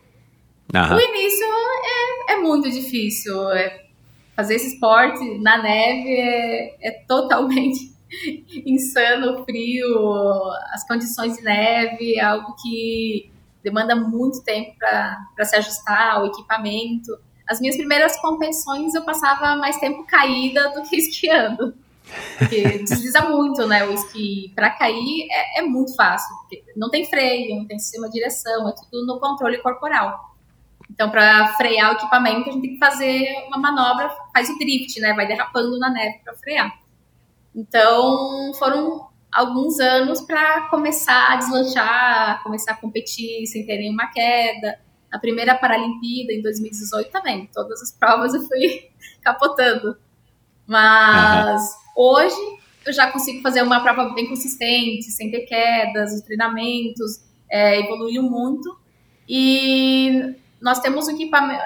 [0.74, 0.96] Uhum.
[0.96, 1.46] O início
[2.28, 3.50] é, é muito difícil.
[3.52, 3.84] É,
[4.36, 7.93] fazer esse esporte na neve é, é totalmente
[8.66, 13.32] insano, frio, as condições de neve, é algo que
[13.64, 17.18] demanda muito tempo para se ajustar ao equipamento.
[17.48, 21.74] As minhas primeiras competições eu passava mais tempo caída do que esquiando.
[22.38, 23.86] Porque desliza muito, né?
[23.86, 26.36] O esqui para cair é, é, muito fácil.
[26.76, 30.34] não tem freio, não tem sistema de direção, é tudo no controle corporal.
[30.92, 35.00] Então, para frear o equipamento, a gente tem que fazer uma manobra, faz o drift,
[35.00, 35.14] né?
[35.14, 36.83] Vai derrapando na neve para frear.
[37.56, 44.80] Então, foram alguns anos para começar a deslanchar, começar a competir sem ter nenhuma queda.
[45.12, 47.50] A primeira Paralimpíada, em 2018, também.
[47.54, 48.90] Todas as provas eu fui
[49.22, 49.98] capotando.
[50.66, 52.04] Mas uhum.
[52.04, 57.80] hoje eu já consigo fazer uma prova bem consistente, sem ter quedas, os treinamentos é,
[57.80, 58.78] evoluiu muito.
[59.28, 61.62] E nós temos um equipamento.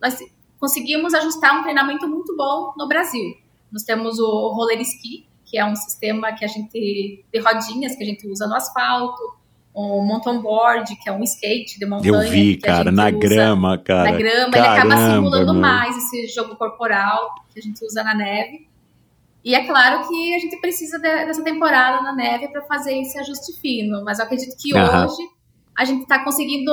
[0.00, 0.18] Nós
[0.58, 3.41] conseguimos ajustar um treinamento muito bom no Brasil.
[3.72, 8.02] Nós temos o roller ski, que é um sistema que a gente de rodinhas que
[8.02, 9.42] a gente usa no asfalto,
[9.74, 12.12] o mountain board, que é um skate de montanha.
[12.12, 14.10] Eu vi, cara, na grama, cara.
[14.10, 15.62] Na grama, Caramba, ele acaba simulando meu.
[15.62, 18.68] mais esse jogo corporal que a gente usa na neve.
[19.44, 23.18] E é claro que a gente precisa de, dessa temporada na neve para fazer esse
[23.18, 25.22] ajuste fino, mas eu acredito que hoje
[25.76, 26.72] a gente está conseguindo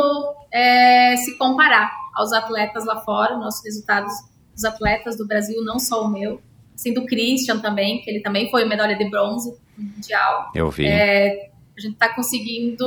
[0.52, 4.14] é, se comparar aos atletas lá fora, nossos resultados
[4.54, 6.42] dos atletas do Brasil, não só o meu,
[6.80, 10.52] assim, do Christian também, que ele também foi medalha de bronze mundial.
[10.56, 10.86] Eu vi.
[10.86, 12.86] É, a gente está conseguindo,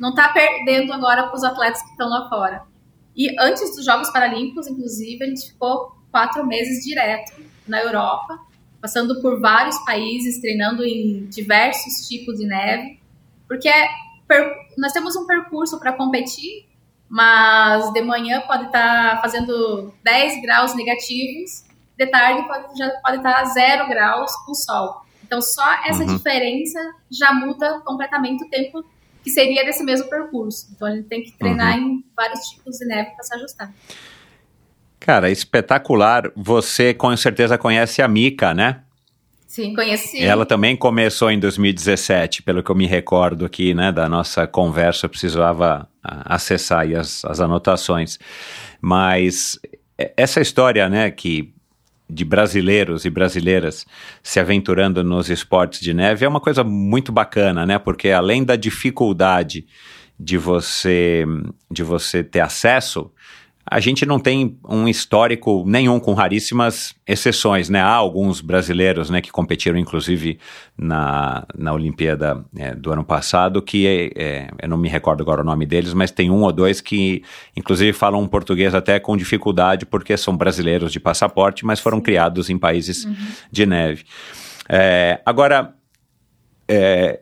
[0.00, 2.62] não está perdendo agora para os atletas que estão lá fora.
[3.16, 8.38] E antes dos Jogos Paralímpicos, inclusive, a gente ficou quatro meses direto na Europa,
[8.80, 13.00] passando por vários países, treinando em diversos tipos de neve,
[13.46, 13.70] porque
[14.78, 16.66] nós temos um percurso para competir,
[17.08, 21.64] mas de manhã pode estar tá fazendo 10 graus negativos,
[22.00, 25.02] de tarde pode, já pode estar tá 0 graus com sol.
[25.22, 26.16] Então, só essa uhum.
[26.16, 26.78] diferença
[27.10, 28.82] já muda completamente o tempo
[29.22, 30.68] que seria desse mesmo percurso.
[30.74, 31.84] Então, a gente tem que treinar uhum.
[31.84, 33.72] em vários tipos de neve para se ajustar.
[34.98, 36.32] Cara, espetacular.
[36.34, 38.82] Você com certeza conhece a Mika, né?
[39.46, 40.22] Sim, conheci.
[40.22, 45.06] Ela também começou em 2017, pelo que eu me recordo aqui, né, da nossa conversa,
[45.06, 48.18] eu precisava acessar aí as, as anotações.
[48.80, 49.58] Mas
[50.16, 51.52] essa história, né, que
[52.10, 53.86] de brasileiros e brasileiras
[54.22, 57.78] se aventurando nos esportes de neve é uma coisa muito bacana, né?
[57.78, 59.66] Porque além da dificuldade
[60.18, 61.24] de você
[61.70, 63.10] de você ter acesso,
[63.64, 67.80] a gente não tem um histórico nenhum com raríssimas exceções, né?
[67.80, 70.38] Há alguns brasileiros, né, que competiram inclusive
[70.76, 75.42] na, na Olimpíada é, do ano passado, que é, é, eu não me recordo agora
[75.42, 77.22] o nome deles, mas tem um ou dois que
[77.56, 82.58] inclusive falam português até com dificuldade porque são brasileiros de passaporte, mas foram criados em
[82.58, 83.16] países uhum.
[83.52, 84.04] de neve.
[84.68, 85.74] É, agora,
[86.68, 87.20] é,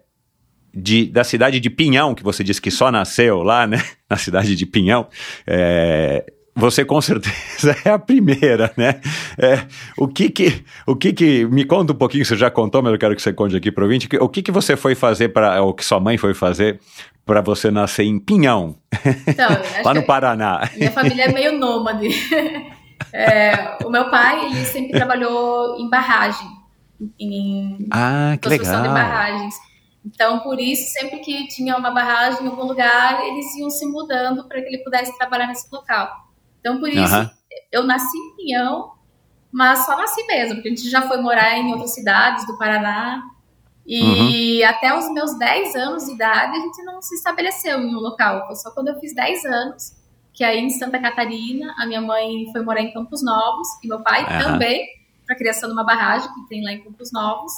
[0.79, 3.83] de, da cidade de Pinhão, que você disse que só nasceu lá, né?
[4.09, 5.07] Na cidade de Pinhão.
[5.47, 9.01] É, você com certeza é a primeira, né?
[9.39, 12.93] É, o que que, o que que, me conta um pouquinho, você já contou, mas
[12.93, 15.29] eu quero que você conte aqui para o ouvinte, o que que você foi fazer
[15.29, 16.81] para, o que sua mãe foi fazer
[17.25, 18.77] para você nascer em Pinhão,
[19.27, 19.49] então,
[19.85, 20.69] lá no Paraná?
[20.77, 22.09] Minha família é meio nômade.
[23.13, 26.49] É, o meu pai, ele sempre trabalhou em barragem,
[27.21, 28.89] em ah, que construção legal.
[28.89, 29.68] de barragens.
[30.05, 34.47] Então, por isso, sempre que tinha uma barragem em algum lugar, eles iam se mudando
[34.49, 36.29] para que ele pudesse trabalhar nesse local.
[36.61, 37.31] Então, por isso, uhum.
[37.71, 38.93] eu nasci em Pinhão,
[39.51, 43.23] mas só nasci mesmo, porque a gente já foi morar em outras cidades do Paraná.
[43.87, 44.69] E uhum.
[44.69, 48.47] até os meus 10 anos de idade, a gente não se estabeleceu em um local.
[48.47, 49.97] Foi só quando eu fiz 10 anos,
[50.33, 54.03] que aí em Santa Catarina, a minha mãe foi morar em Campos Novos, e meu
[54.03, 54.53] pai uhum.
[54.53, 54.87] também,
[55.27, 57.53] para a criação de uma barragem que tem lá em Campos Novos.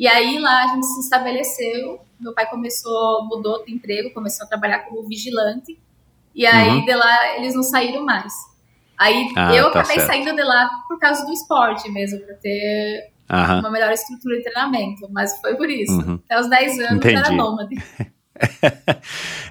[0.00, 2.00] E aí lá a gente se estabeleceu.
[2.18, 5.78] Meu pai começou, mudou de emprego, começou a trabalhar como vigilante.
[6.34, 6.84] E aí uhum.
[6.86, 8.32] de lá eles não saíram mais.
[8.98, 10.06] Aí ah, eu tá acabei certo.
[10.06, 13.58] saindo de lá por causa do esporte mesmo, para ter uhum.
[13.58, 15.06] uma melhor estrutura de treinamento.
[15.10, 15.92] Mas foi por isso.
[15.92, 16.18] Uhum.
[16.24, 17.16] Até os 10 anos Entendi.
[17.16, 17.76] era nômade.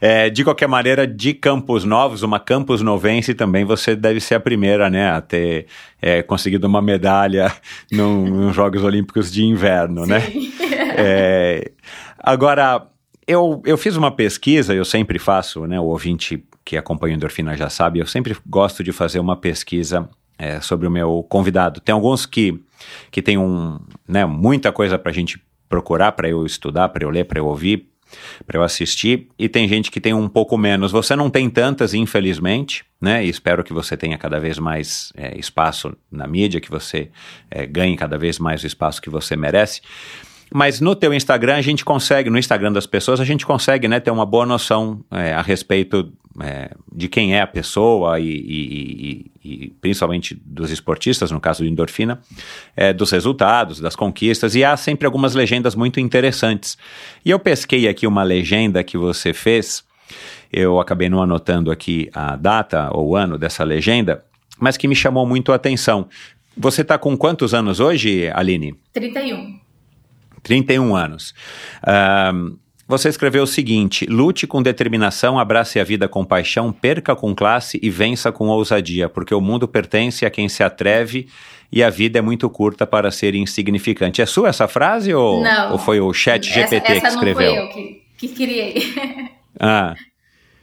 [0.01, 4.39] É, de qualquer maneira, de Campos Novos, uma Campos Novense também, você deve ser a
[4.39, 5.65] primeira, né, a ter
[6.01, 7.51] é, conseguido uma medalha
[7.91, 10.21] num, nos Jogos Olímpicos de Inverno, né?
[11.01, 11.71] É,
[12.17, 12.85] agora,
[13.25, 17.55] eu, eu fiz uma pesquisa, eu sempre faço, né, o ouvinte que acompanha o Endorfina
[17.55, 21.79] já sabe, eu sempre gosto de fazer uma pesquisa é, sobre o meu convidado.
[21.79, 22.61] Tem alguns que,
[23.11, 27.09] que tem um, né, muita coisa para a gente procurar, para eu estudar, para eu
[27.09, 27.89] ler, para eu ouvir,
[28.45, 30.91] para eu assistir, e tem gente que tem um pouco menos.
[30.91, 33.25] Você não tem tantas, infelizmente, né?
[33.25, 37.09] E espero que você tenha cada vez mais é, espaço na mídia, que você
[37.49, 39.81] é, ganhe cada vez mais o espaço que você merece.
[40.51, 43.99] Mas no teu Instagram a gente consegue, no Instagram das pessoas, a gente consegue né,
[43.99, 46.11] ter uma boa noção é, a respeito
[46.41, 51.63] é, de quem é a pessoa e, e, e, e, principalmente dos esportistas, no caso
[51.63, 52.21] do endorfina,
[52.75, 56.77] é, dos resultados, das conquistas, e há sempre algumas legendas muito interessantes.
[57.25, 59.83] E eu pesquei aqui uma legenda que você fez,
[60.51, 64.23] eu acabei não anotando aqui a data ou ano dessa legenda,
[64.59, 66.07] mas que me chamou muito a atenção.
[66.57, 68.75] Você está com quantos anos hoje, Aline?
[68.91, 69.59] 31.
[70.43, 71.33] 31 anos.
[72.33, 72.57] Um,
[72.89, 77.79] você escreveu o seguinte: lute com determinação, abrace a vida com paixão, perca com classe
[77.83, 81.29] e vença com ousadia, porque o mundo pertence a quem se atreve
[81.71, 84.23] e a vida é muito curta para ser insignificante.
[84.23, 87.55] É sua essa frase ou, não, ou foi o chat GPT essa, essa que escreveu?
[87.55, 89.29] Não foi eu que, que criei.
[89.61, 89.93] Ah.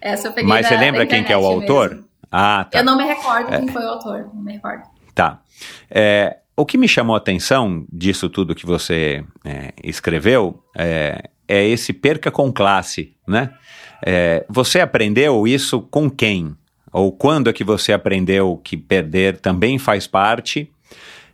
[0.01, 1.91] Essa eu peguei Mas da, você lembra quem que é o autor?
[1.91, 2.05] Mesmo.
[2.33, 2.79] Ah, tá.
[2.79, 3.59] Eu não me recordo é.
[3.59, 4.85] quem foi o autor, não me recordo.
[5.15, 5.41] Tá.
[5.91, 11.67] É, o que me chamou a atenção disso tudo que você é, escreveu é, é,
[11.67, 13.53] esse perca com classe, né?
[14.05, 16.57] É, você aprendeu isso com quem?
[16.93, 20.71] Ou quando é que você aprendeu que perder também faz parte,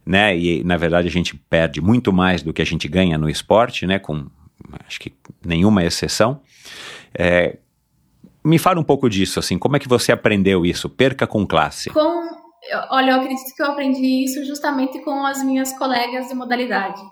[0.04, 0.36] né?
[0.36, 3.86] E na verdade a gente perde muito mais do que a gente ganha no esporte,
[3.86, 3.98] né?
[3.98, 4.26] Com
[4.86, 5.12] acho que
[5.44, 6.40] nenhuma exceção.
[7.14, 7.58] É,
[8.44, 10.88] me fala um pouco disso, assim, como é que você aprendeu isso?
[10.88, 11.90] Perca com classe.
[11.90, 12.42] Com
[12.90, 17.02] olha, eu acredito que eu aprendi isso justamente com as minhas colegas de modalidade.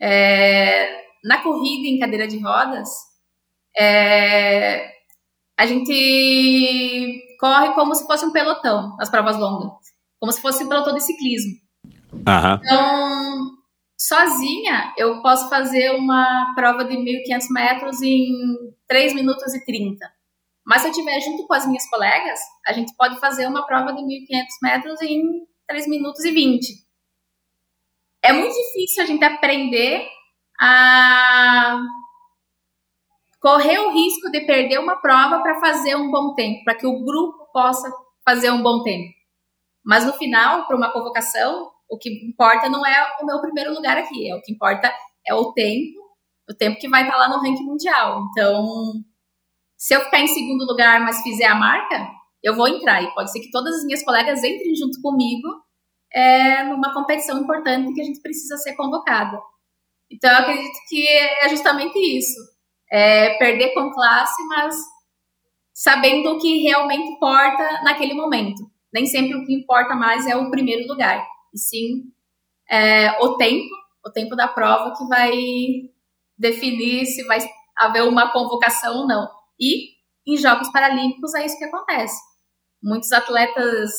[0.00, 2.88] É, na corrida em cadeira de rodas,
[3.76, 4.92] é,
[5.58, 9.72] a gente corre como se fosse um pelotão nas provas longas,
[10.20, 11.54] como se fosse um pelotão de ciclismo.
[12.12, 12.54] Uhum.
[12.62, 13.50] Então,
[13.98, 18.30] sozinha, eu posso fazer uma prova de 1.500 metros em
[18.86, 20.06] 3 minutos e 30.
[20.66, 23.92] Mas se eu estiver junto com as minhas colegas, a gente pode fazer uma prova
[23.92, 25.22] de 1.500 metros em
[25.66, 26.84] 3 minutos e 20.
[28.22, 30.08] É muito difícil a gente aprender
[30.60, 31.78] a
[33.40, 37.04] correr o risco de perder uma prova para fazer um bom tempo, para que o
[37.04, 37.90] grupo possa
[38.24, 39.12] fazer um bom tempo.
[39.84, 43.98] Mas no final, para uma convocação, o que importa não é o meu primeiro lugar
[43.98, 44.90] aqui, é o que importa
[45.26, 46.00] é o tempo,
[46.48, 48.22] o tempo que vai estar lá no ranking mundial.
[48.30, 48.94] Então,
[49.76, 52.08] se eu ficar em segundo lugar, mas fizer a marca,
[52.42, 53.02] eu vou entrar.
[53.02, 55.48] E pode ser que todas as minhas colegas entrem junto comigo
[56.12, 59.38] é, numa competição importante que a gente precisa ser convocada.
[60.10, 62.38] Então, eu acredito que é justamente isso.
[62.90, 64.76] É perder com classe, mas
[65.72, 68.62] sabendo o que realmente importa naquele momento.
[68.92, 72.14] Nem sempre o que importa mais é o primeiro lugar, e sim
[72.68, 73.68] é, o tempo,
[74.04, 75.32] o tempo da prova que vai
[76.36, 77.38] definir se vai
[77.76, 79.28] haver uma convocação ou não.
[79.58, 79.94] E
[80.26, 82.18] em Jogos Paralímpicos é isso que acontece.
[82.82, 83.92] Muitos atletas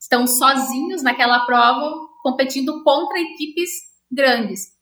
[0.00, 1.90] estão sozinhos naquela prova,
[2.22, 3.70] competindo contra equipes
[4.10, 4.73] grandes.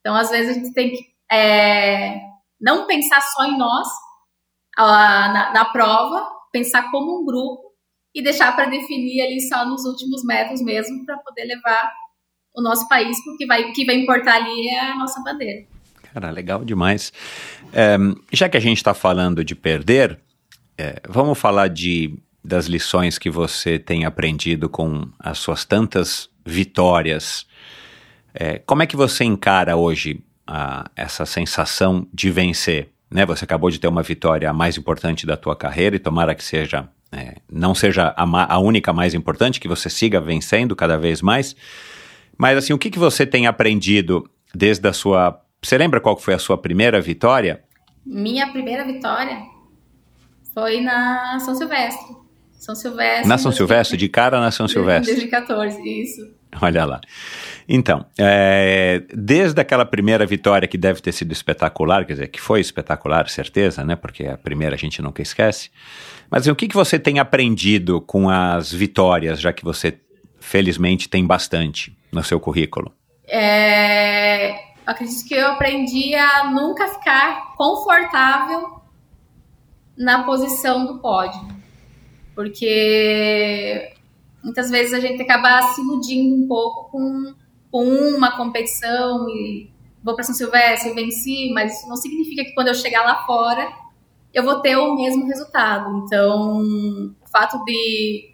[0.00, 2.20] Então, às vezes, a gente tem que é,
[2.60, 3.86] não pensar só em nós
[4.76, 7.70] na, na prova, pensar como um grupo
[8.14, 11.90] e deixar para definir ali só nos últimos metros mesmo, para poder levar
[12.54, 15.64] o nosso país, porque vai, o que vai importar ali é a nossa bandeira.
[16.12, 17.12] Cara, legal demais.
[17.72, 17.96] É,
[18.32, 20.18] já que a gente está falando de perder,
[20.76, 27.46] é, vamos falar de, das lições que você tem aprendido com as suas tantas vitórias.
[28.34, 32.88] É, como é que você encara hoje a, essa sensação de vencer?
[33.10, 33.26] Né?
[33.26, 36.88] Você acabou de ter uma vitória mais importante da tua carreira e tomara que seja
[37.12, 41.56] é, não seja a, a, única mais importante, que você siga vencendo cada vez mais.
[42.38, 46.34] Mas assim, o que, que você tem aprendido desde a sua você lembra qual foi
[46.34, 47.62] a sua primeira vitória?
[48.04, 49.42] Minha primeira vitória
[50.54, 52.16] foi na São Silvestre.
[52.52, 53.28] São Silvestre.
[53.28, 53.96] Na São Silvestre?
[53.96, 55.14] De cara na São Silvestre?
[55.14, 56.22] 2014, isso.
[56.60, 57.00] Olha lá.
[57.72, 62.60] Então, é, desde aquela primeira vitória que deve ter sido espetacular, quer dizer, que foi
[62.60, 63.94] espetacular, certeza, né?
[63.94, 65.70] Porque a primeira a gente nunca esquece.
[66.28, 70.00] Mas o que, que você tem aprendido com as vitórias, já que você,
[70.40, 72.92] felizmente, tem bastante no seu currículo?
[73.28, 78.80] É, acredito que eu aprendi a nunca ficar confortável
[79.96, 81.40] na posição do pódio,
[82.34, 83.92] porque
[84.42, 87.39] muitas vezes a gente acaba se iludindo um pouco com, com
[87.72, 89.70] uma competição e
[90.02, 93.70] vou para São Silvestre, venci, mas isso não significa que quando eu chegar lá fora
[94.32, 96.04] eu vou ter o mesmo resultado.
[96.04, 96.62] Então,
[97.20, 98.30] o fato de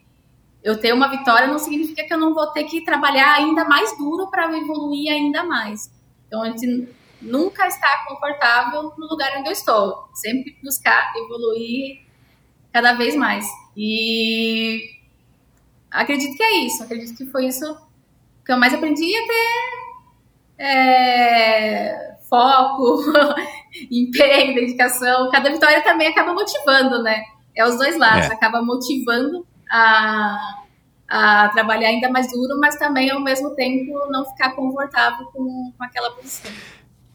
[0.62, 3.96] eu ter uma vitória não significa que eu não vou ter que trabalhar ainda mais
[3.96, 5.90] duro para evoluir ainda mais.
[6.26, 6.88] Então, a gente
[7.22, 10.08] nunca está confortável no lugar onde eu estou.
[10.12, 12.02] Sempre buscar evoluir
[12.72, 13.46] cada vez mais.
[13.76, 14.80] E
[15.90, 16.82] acredito que é isso.
[16.82, 17.85] Acredito que foi isso
[18.46, 23.04] que eu mais aprendi a ter é, foco,
[23.90, 25.30] empenho, dedicação.
[25.30, 27.22] Cada vitória também acaba motivando, né?
[27.54, 28.30] É os dois lados.
[28.30, 28.32] É.
[28.32, 30.38] Acaba motivando a,
[31.08, 35.84] a trabalhar ainda mais duro, mas também ao mesmo tempo não ficar confortável com, com
[35.84, 36.50] aquela posição.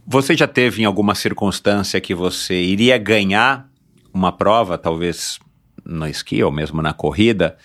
[0.05, 3.69] Você já teve em alguma circunstância que você iria ganhar
[4.13, 5.39] uma prova, talvez
[5.85, 7.57] no esqui ou mesmo na corrida,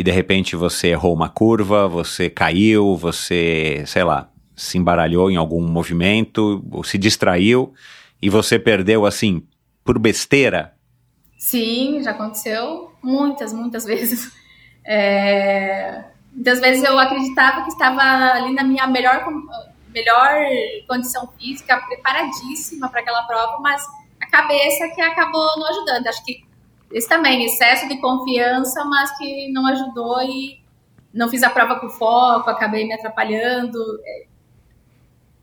[0.00, 5.36] e de repente você errou uma curva, você caiu, você, sei lá, se embaralhou em
[5.36, 7.74] algum movimento, ou se distraiu
[8.22, 9.46] e você perdeu assim
[9.84, 10.74] por besteira?
[11.36, 14.32] Sim, já aconteceu muitas, muitas vezes.
[14.86, 16.02] É...
[16.32, 19.22] Muitas vezes eu acreditava que estava ali na minha melhor
[19.92, 20.30] melhor
[20.88, 23.84] condição física, preparadíssima para aquela prova, mas
[24.18, 26.06] a cabeça que acabou não ajudando.
[26.06, 26.42] Acho que
[26.90, 30.60] esse também, excesso de confiança, mas que não ajudou e
[31.12, 33.78] não fiz a prova com foco, acabei me atrapalhando.
[34.04, 34.26] É,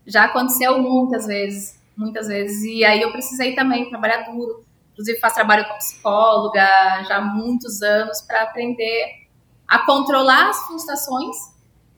[0.05, 2.63] já aconteceu muitas vezes, muitas vezes.
[2.63, 4.65] E aí eu precisei também trabalhar duro.
[4.93, 6.65] Inclusive faço trabalho com psicóloga
[7.07, 9.27] já há muitos anos para aprender
[9.67, 11.35] a controlar as frustrações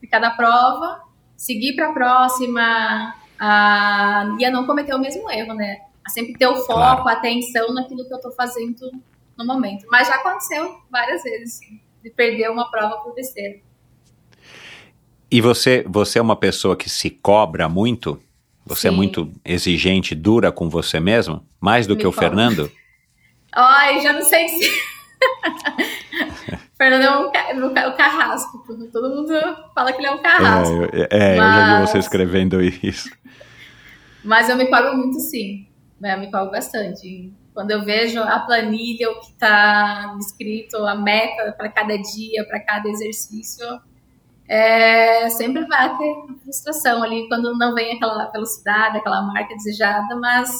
[0.00, 5.54] de cada prova seguir para a próxima a, e a não cometer o mesmo erro,
[5.54, 5.78] né?
[6.06, 7.08] A sempre ter o foco, claro.
[7.08, 8.90] a atenção naquilo que eu estou fazendo
[9.40, 9.86] no momento.
[9.90, 13.58] Mas já aconteceu várias vezes, sim, de perder uma prova por besteira.
[15.30, 18.20] E você, você é uma pessoa que se cobra muito?
[18.66, 18.94] Você é sim.
[18.94, 21.46] é muito exigente, dura com você mesmo?
[21.60, 22.70] Mais do Me que o Fernando?
[23.52, 24.70] Ai, já não sei se...
[26.76, 27.26] Fernando é um,
[27.66, 28.64] o carrasco.
[28.92, 29.32] Todo mundo
[29.74, 30.84] fala que ele é um carrasco.
[30.92, 31.58] É, é, mas...
[31.58, 33.10] eu já vi você escrevendo isso.
[34.24, 35.66] Mas eu me cobro muito sim.
[36.00, 36.14] Né?
[36.14, 37.30] Eu me cobro bastante.
[37.52, 42.60] Quando eu vejo a planilha, o que está escrito, a meta para cada dia, para
[42.60, 43.66] cada exercício,
[44.48, 50.50] é, sempre vai ter frustração ali quando não vem aquela velocidade, aquela marca desejada, mas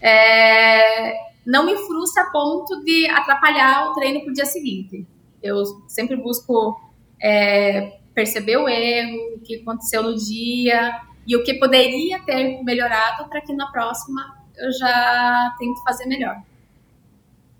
[0.00, 5.06] é, não me frustra a ponto de atrapalhar o treino para o dia seguinte.
[5.42, 6.80] Eu sempre busco
[7.20, 13.28] é, perceber o erro, o que aconteceu no dia e o que poderia ter melhorado
[13.28, 16.36] para que na próxima eu já tento fazer melhor.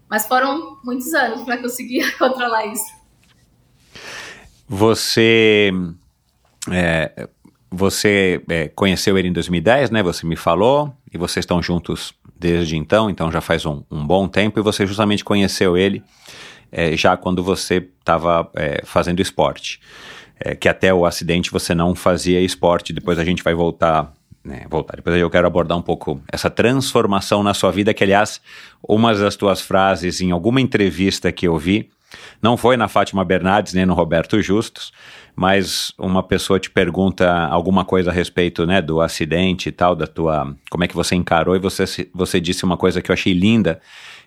[0.08, 2.92] Mas foram muitos anos para conseguir controlar isso.
[4.68, 5.70] Você
[6.70, 7.28] é,
[7.70, 10.02] você é, conheceu ele em 2010, né?
[10.02, 14.28] Você me falou e vocês estão juntos desde então, então já faz um, um bom
[14.28, 16.02] tempo e você justamente conheceu ele
[16.72, 19.80] é, já quando você estava é, fazendo esporte.
[20.40, 24.12] É, que até o acidente você não fazia esporte, depois a gente vai voltar.
[24.44, 24.96] Né, voltar.
[24.96, 28.40] Depois eu quero abordar um pouco essa transformação na sua vida, que aliás,
[28.82, 31.88] uma das tuas frases em alguma entrevista que eu vi,
[32.40, 34.92] não foi na Fátima Bernardes nem no Roberto Justus,
[35.34, 40.06] mas uma pessoa te pergunta alguma coisa a respeito né, do acidente e tal, da
[40.06, 40.54] tua.
[40.70, 43.80] como é que você encarou, e você, você disse uma coisa que eu achei linda,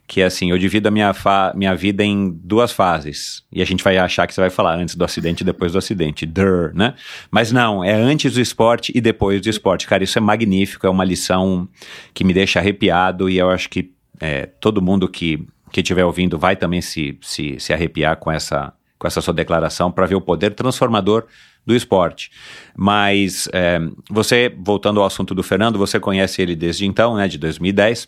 [0.08, 1.14] que é assim, eu divido a minha,
[1.56, 3.44] minha vida em duas fases.
[3.52, 5.78] E a gente vai achar que você vai falar antes do acidente e depois do
[5.78, 6.26] acidente.
[6.26, 6.94] Dur, né?
[7.32, 9.88] Mas não, é antes do esporte e depois do esporte.
[9.88, 11.68] Cara, isso é magnífico, é uma lição
[12.14, 15.46] que me deixa arrepiado e eu acho que é, todo mundo que
[15.76, 19.92] que estiver ouvindo vai também se, se, se arrepiar com essa, com essa sua declaração
[19.92, 21.26] para ver o poder transformador
[21.66, 22.32] do esporte.
[22.78, 23.80] Mas é,
[24.10, 28.08] você, voltando ao assunto do Fernando, você conhece ele desde então, né, de 2010.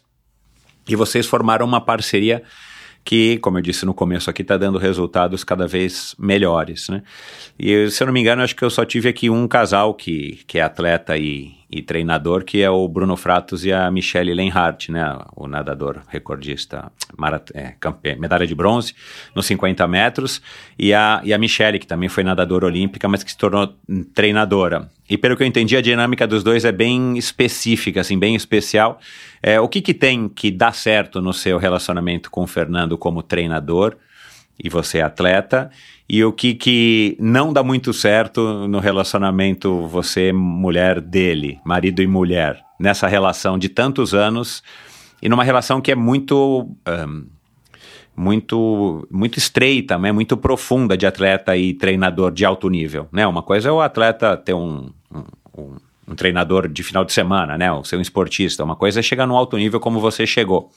[0.87, 2.43] E vocês formaram uma parceria
[3.03, 7.03] que, como eu disse no começo aqui, está dando resultados cada vez melhores, né?
[7.57, 10.43] E se eu não me engano, acho que eu só tive aqui um casal que,
[10.45, 14.89] que é atleta e, e treinador, que é o Bruno Fratos e a Michelle Lenhart,
[14.89, 15.03] né?
[15.35, 17.75] O nadador recordista, marat é,
[18.15, 18.95] medalha de bronze
[19.35, 20.41] nos 50 metros,
[20.79, 23.75] e a, e a Michelle, que também foi nadadora olímpica, mas que se tornou
[24.13, 24.89] treinadora.
[25.09, 28.99] E pelo que eu entendi, a dinâmica dos dois é bem específica, assim, bem especial.
[29.43, 33.21] É, o que, que tem que dar certo no seu relacionamento com o Fernando como
[33.21, 33.95] treinador
[34.61, 35.69] e você atleta?
[36.09, 42.07] E o que, que não dá muito certo no relacionamento você mulher dele, marido e
[42.07, 44.63] mulher, nessa relação de tantos anos
[45.21, 47.25] e numa relação que é muito um,
[48.15, 50.11] muito muito estreita, né?
[50.11, 53.27] muito profunda de atleta e treinador de alto nível, né?
[53.27, 55.75] Uma coisa é o atleta ter um, um,
[56.07, 57.71] um, treinador de final de semana, né?
[57.71, 58.63] O ser um esportista.
[58.63, 60.71] Uma coisa é chegar no alto nível como você chegou.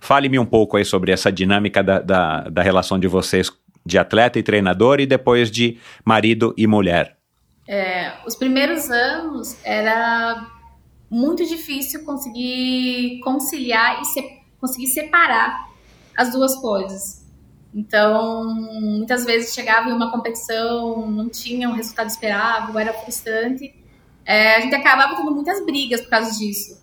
[0.00, 3.50] Fale-me um pouco aí sobre essa dinâmica da, da, da relação de vocês
[3.84, 7.16] de atleta e treinador e depois de marido e mulher.
[7.68, 10.50] É, os primeiros anos era
[11.10, 15.68] muito difícil conseguir conciliar e se, conseguir separar
[16.16, 17.22] as duas coisas.
[17.74, 23.74] Então, muitas vezes chegava em uma competição, não tinha um resultado esperado, era frustrante.
[24.24, 26.82] É, a gente acabava tendo muitas brigas por causa disso.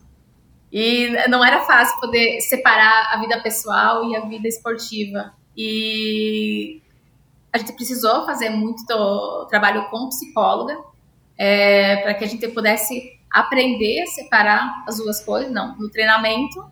[0.72, 5.34] E não era fácil poder separar a vida pessoal e a vida esportiva.
[5.56, 6.82] E
[7.52, 8.86] a gente precisou fazer muito
[9.50, 10.78] trabalho com psicóloga
[11.38, 15.52] é, para que a gente pudesse aprender a separar as duas coisas.
[15.52, 16.64] Não, no treinamento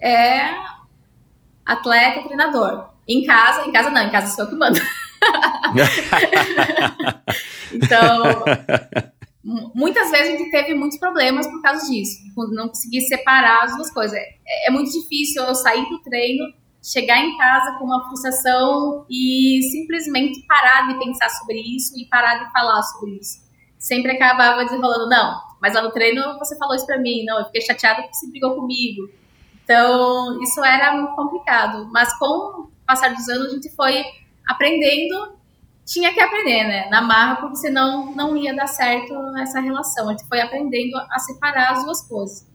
[0.00, 0.54] é
[1.64, 2.90] atleta, treinador.
[3.08, 4.80] Em casa, em casa não, em casa sou eu que mando.
[7.72, 8.44] então,
[9.74, 12.18] muitas vezes a gente teve muitos problemas por causa disso,
[12.50, 14.16] não conseguir separar as duas coisas.
[14.16, 16.44] É, é muito difícil eu sair do treino,
[16.86, 22.44] chegar em casa com uma frustração e simplesmente parar de pensar sobre isso e parar
[22.44, 23.44] de falar sobre isso.
[23.78, 27.46] Sempre acabava desenrolando, não, mas lá no treino você falou isso pra mim, não, eu
[27.46, 29.10] fiquei chateada porque você brigou comigo.
[29.64, 31.88] Então, isso era muito complicado.
[31.90, 34.04] Mas com o passar dos anos, a gente foi
[34.46, 35.34] aprendendo.
[35.84, 36.88] Tinha que aprender, né?
[36.88, 40.08] Na marra, porque senão não ia dar certo essa relação.
[40.08, 42.46] A gente foi aprendendo a separar as duas coisas.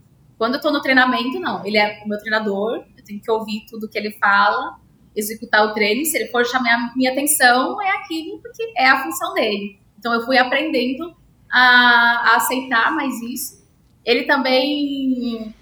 [0.42, 1.64] Quando eu tô no treinamento, não.
[1.64, 4.76] Ele é o meu treinador, eu tenho que ouvir tudo que ele fala,
[5.16, 6.04] executar o treino.
[6.04, 9.80] Se ele for chamar minha atenção, é aquilo, porque é a função dele.
[10.00, 11.16] Então, eu fui aprendendo
[11.48, 13.64] a, a aceitar mais isso.
[14.04, 15.54] Ele também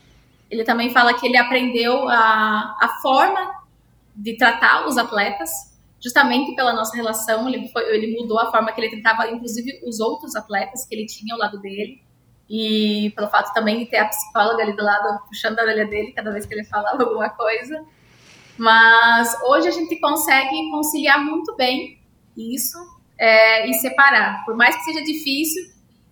[0.50, 3.52] ele também fala que ele aprendeu a, a forma
[4.16, 5.50] de tratar os atletas,
[6.00, 7.50] justamente pela nossa relação.
[7.50, 11.06] Ele, foi, ele mudou a forma que ele tratava, inclusive, os outros atletas que ele
[11.06, 12.02] tinha ao lado dele.
[12.50, 16.12] E pelo fato também de ter a psicóloga ali do lado, puxando a orelha dele
[16.14, 17.86] cada vez que ele falava alguma coisa.
[18.58, 22.00] Mas hoje a gente consegue conciliar muito bem
[22.36, 22.78] isso
[23.18, 24.44] é, e separar.
[24.46, 25.64] Por mais que seja difícil,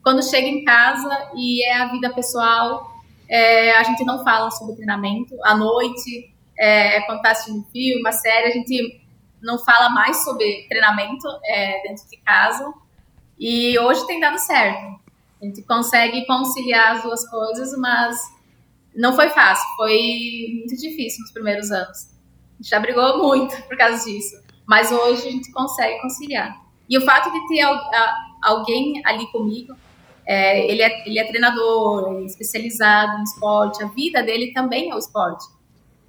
[0.03, 2.97] quando chega em casa e é a vida pessoal,
[3.29, 5.35] é, a gente não fala sobre treinamento.
[5.43, 9.01] À noite, é, quando está assistindo um filme, uma série, a gente
[9.41, 12.73] não fala mais sobre treinamento é, dentro de casa.
[13.39, 14.96] E hoje tem dado certo.
[15.41, 18.17] A gente consegue conciliar as duas coisas, mas
[18.95, 22.07] não foi fácil, foi muito difícil nos primeiros anos.
[22.07, 24.35] A gente já brigou muito por causa disso,
[24.65, 26.59] mas hoje a gente consegue conciliar.
[26.89, 27.61] E o fato de ter
[28.41, 29.75] alguém ali comigo
[30.27, 34.95] é, ele, é, ele é treinador, é especializado em esporte, a vida dele também é
[34.95, 35.45] o esporte.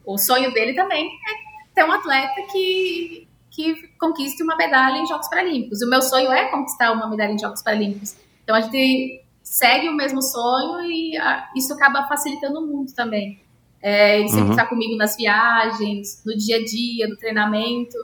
[0.04, 5.28] O sonho dele também é ter um atleta que, que conquiste uma medalha em Jogos
[5.28, 5.82] Paralímpicos.
[5.82, 8.16] O meu sonho é conquistar uma medalha em Jogos Paralímpicos.
[8.49, 13.38] Então a gente segue o mesmo sonho e a, isso acaba facilitando muito também.
[13.82, 14.51] É, ele sempre uhum.
[14.53, 17.94] está comigo nas viagens, no dia a dia, no treinamento.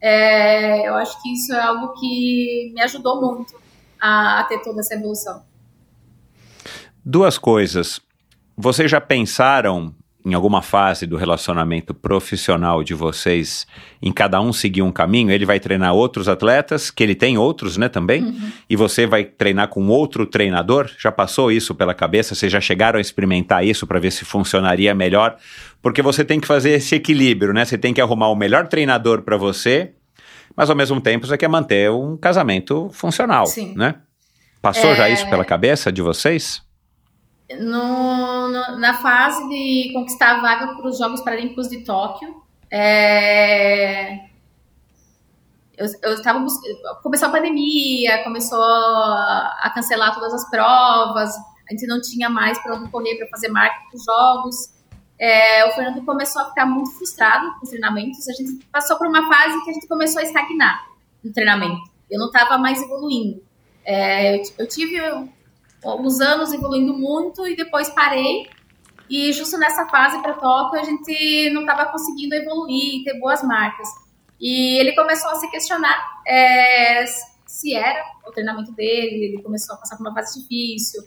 [0.00, 3.56] É, eu acho que isso é algo que me ajudou muito
[4.00, 5.42] a, a ter toda essa evolução.
[7.04, 8.00] Duas coisas.
[8.56, 9.92] Vocês já pensaram
[10.24, 13.66] em alguma fase do relacionamento profissional de vocês
[14.02, 15.30] em cada um seguir um caminho?
[15.30, 18.24] Ele vai treinar outros atletas, que ele tem outros, né, também?
[18.24, 18.52] Uhum.
[18.68, 20.90] E você vai treinar com outro treinador?
[20.98, 22.34] Já passou isso pela cabeça?
[22.34, 25.36] Vocês já chegaram a experimentar isso para ver se funcionaria melhor?
[25.80, 27.64] Porque você tem que fazer esse equilíbrio, né?
[27.64, 29.92] Você tem que arrumar o melhor treinador para você,
[30.56, 33.74] mas ao mesmo tempo você quer manter um casamento funcional, Sim.
[33.76, 33.94] né?
[34.60, 34.96] Passou é...
[34.96, 36.62] já isso pela cabeça de vocês?
[37.60, 44.28] No, no, na fase de conquistar a vaga para os Jogos Paralímpicos de Tóquio, é,
[45.76, 46.44] eu, estava
[47.02, 51.34] começou a pandemia, começou a cancelar todas as provas,
[51.68, 54.78] a gente não tinha mais para onde correr para fazer marca para os jogos.
[55.18, 58.26] É, o Fernando começou a ficar muito frustrado com os treinamentos.
[58.28, 60.86] A gente passou por uma fase que a gente começou a estagnar
[61.22, 61.90] no treinamento.
[62.10, 63.42] Eu não estava mais evoluindo.
[63.84, 64.98] É, eu, eu tive
[65.84, 68.48] alguns anos evoluindo muito e depois parei.
[69.08, 73.88] E justo nessa fase para Tóquio a gente não estava conseguindo evoluir, ter boas marcas.
[74.40, 77.04] E ele começou a se questionar é,
[77.46, 81.02] se era o treinamento dele, ele começou a passar por uma fase difícil.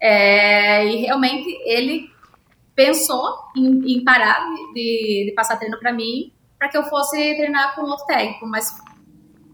[0.00, 2.10] É, e realmente ele
[2.74, 7.74] pensou em, em parar de, de, passar treino para mim, para que eu fosse treinar
[7.74, 8.78] com outro técnico, mas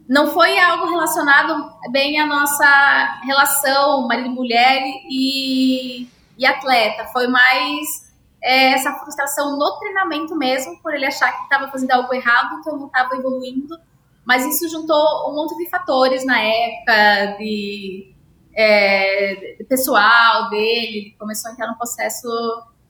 [0.08, 7.06] não foi algo relacionado bem à nossa relação marido-mulher e, e atleta.
[7.06, 12.12] Foi mais é, essa frustração no treinamento mesmo, por ele achar que estava fazendo algo
[12.12, 13.76] errado, que eu não estava evoluindo.
[14.24, 18.12] Mas isso juntou um monte de fatores na época, de,
[18.54, 22.28] é, de pessoal dele, ele começou a entrar num processo,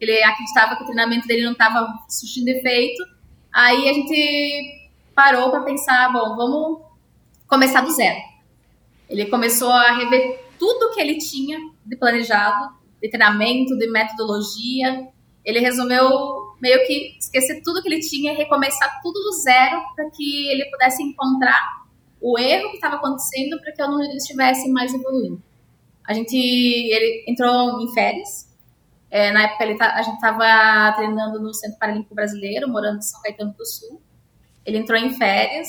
[0.01, 3.03] ele acreditava que o treinamento dele não estava surtindo efeito.
[3.53, 6.92] Aí a gente parou para pensar, bom, vamos
[7.53, 8.19] começar do zero.
[9.11, 15.09] Ele começou a rever tudo que ele tinha de planejado, de treinamento, de metodologia.
[15.45, 16.09] Ele resolveu
[16.63, 20.65] meio que esquecer tudo que ele tinha e recomeçar tudo do zero para que ele
[20.71, 21.83] pudesse encontrar
[22.23, 25.43] o erro que estava acontecendo para que eu não estivesse mais evoluindo.
[26.09, 28.51] A gente, ele entrou em férias.
[29.11, 33.03] É, na época ele tá, a gente estava treinando no Centro Paralímpico Brasileiro, morando em
[33.03, 34.01] São Caetano do Sul.
[34.65, 35.69] Ele entrou em férias.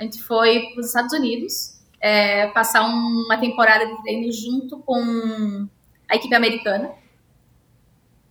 [0.00, 5.68] A gente foi para os Estados Unidos é, passar uma temporada de treino junto com
[6.08, 6.90] a equipe americana.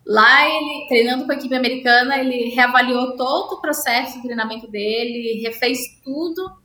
[0.04, 5.44] Lá, ele, treinando com a equipe americana, ele reavaliou todo o processo de treinamento dele,
[5.44, 6.60] refez tudo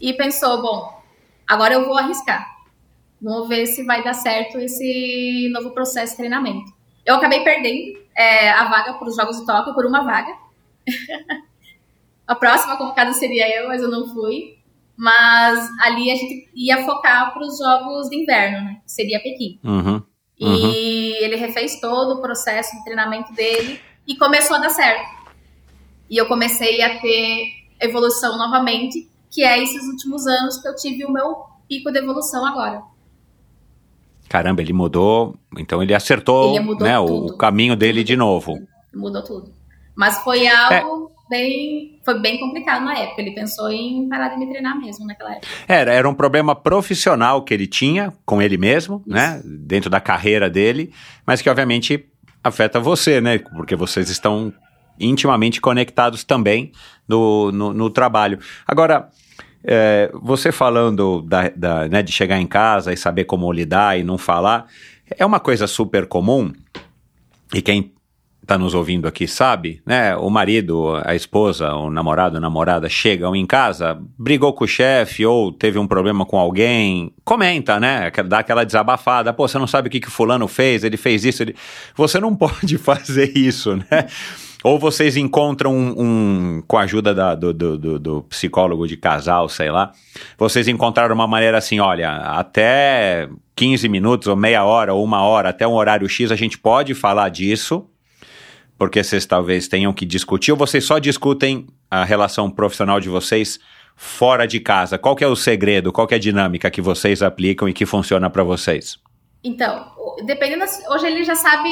[0.00, 1.02] e pensou: bom,
[1.48, 2.46] agora eu vou arriscar.
[3.20, 6.72] Vamos ver se vai dar certo esse novo processo de treinamento.
[7.04, 10.32] Eu acabei perdendo é, a vaga para os Jogos de Tóquio por uma vaga.
[12.26, 14.58] a próxima convocada seria eu, mas eu não fui.
[14.96, 18.80] Mas ali a gente ia focar para os Jogos de Inverno, né?
[18.86, 19.58] Seria Pequim.
[19.64, 20.02] Uhum.
[20.38, 20.70] E Uhum.
[21.24, 25.04] ele refez todo o processo de treinamento dele e começou a dar certo.
[26.08, 27.46] E eu comecei a ter
[27.80, 31.36] evolução novamente, que é esses últimos anos que eu tive o meu
[31.68, 32.82] pico de evolução agora.
[34.28, 38.54] Caramba, ele mudou, então ele acertou Ele né, o- caminho dele de novo.
[38.94, 39.52] Mudou tudo.
[39.94, 42.00] Mas foi algo bem.
[42.04, 43.20] Foi bem complicado na época.
[43.22, 45.46] Ele pensou em parar de me treinar mesmo naquela época.
[45.66, 49.40] Era, era um problema profissional que ele tinha com ele mesmo, né?
[49.44, 50.92] Dentro da carreira dele,
[51.26, 52.06] mas que obviamente
[52.42, 53.38] afeta você, né?
[53.38, 54.52] Porque vocês estão
[54.98, 56.72] intimamente conectados também
[57.08, 58.38] no, no, no trabalho.
[58.66, 59.08] Agora,
[59.64, 64.04] é, você falando da, da, né, de chegar em casa e saber como lidar e
[64.04, 64.66] não falar,
[65.18, 66.52] é uma coisa super comum,
[67.52, 67.93] e quem
[68.44, 70.14] está nos ouvindo aqui sabe, né?
[70.16, 75.24] O marido, a esposa, o namorado, a namorada chegam em casa, brigou com o chefe
[75.24, 78.10] ou teve um problema com alguém, comenta, né?
[78.28, 81.24] Dá aquela desabafada, pô, você não sabe o que, que o fulano fez, ele fez
[81.24, 81.56] isso, ele...
[81.96, 84.06] Você não pode fazer isso, né?
[84.62, 89.48] Ou vocês encontram um, um- com a ajuda da- do, do- do- psicólogo de casal,
[89.48, 89.90] sei lá,
[90.38, 95.50] vocês encontraram uma maneira assim, olha, até 15 minutos ou meia hora ou uma hora,
[95.50, 97.86] até um horário X, a gente pode falar disso,
[98.84, 103.58] porque vocês talvez tenham que discutir, ou vocês só discutem a relação profissional de vocês
[103.96, 104.98] fora de casa?
[104.98, 108.44] Qual é o segredo, qual é a dinâmica que vocês aplicam e que funciona para
[108.44, 108.98] vocês?
[109.42, 109.90] Então,
[110.26, 110.66] dependendo.
[110.90, 111.70] Hoje ele já sabe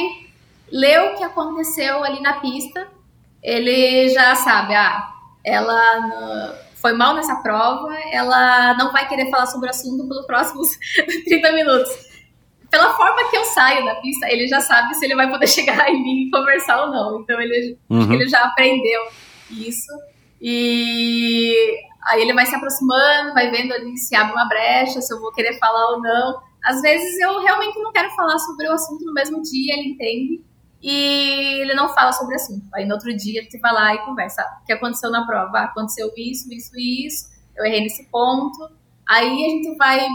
[0.71, 2.87] ler o que aconteceu ali na pista.
[3.43, 5.07] Ele já sabe, ah,
[5.45, 10.67] ela foi mal nessa prova, ela não vai querer falar sobre o assunto pelos próximos
[11.29, 11.91] 30 minutos.
[12.73, 15.87] Pela forma que eu saio da pista, ele já sabe se ele vai poder chegar
[15.91, 17.21] em mim e conversar ou não.
[17.21, 18.13] Então ele, acho que Uhum.
[18.13, 19.01] ele já aprendeu
[19.51, 19.91] isso.
[20.41, 25.19] E aí ele vai se aproximando, vai vendo ali se abre uma brecha, se eu
[25.19, 26.41] vou querer falar ou não.
[26.65, 30.43] Às vezes eu realmente não quero falar sobre o assunto no mesmo dia, ele entende.
[30.81, 32.65] E ele não fala sobre o assunto.
[32.73, 34.41] Aí no outro dia gente vai lá e conversa.
[34.41, 35.59] Ah, O que aconteceu na prova?
[35.59, 37.25] Ah, aconteceu isso, isso e isso.
[37.55, 38.57] Eu errei nesse ponto.
[39.07, 40.07] Aí a gente vai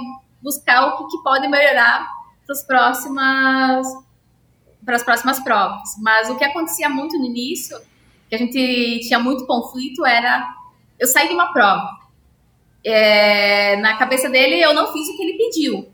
[0.43, 2.18] buscar o que, que pode melhorar
[2.49, 3.87] para as próximas
[4.85, 5.91] para as próximas provas.
[6.01, 7.79] Mas o que acontecia muito no início,
[8.29, 10.49] que a gente tinha muito conflito, era
[10.99, 11.99] eu saí de uma prova.
[12.85, 15.93] É, na cabeça dele eu não fiz o que ele pediu.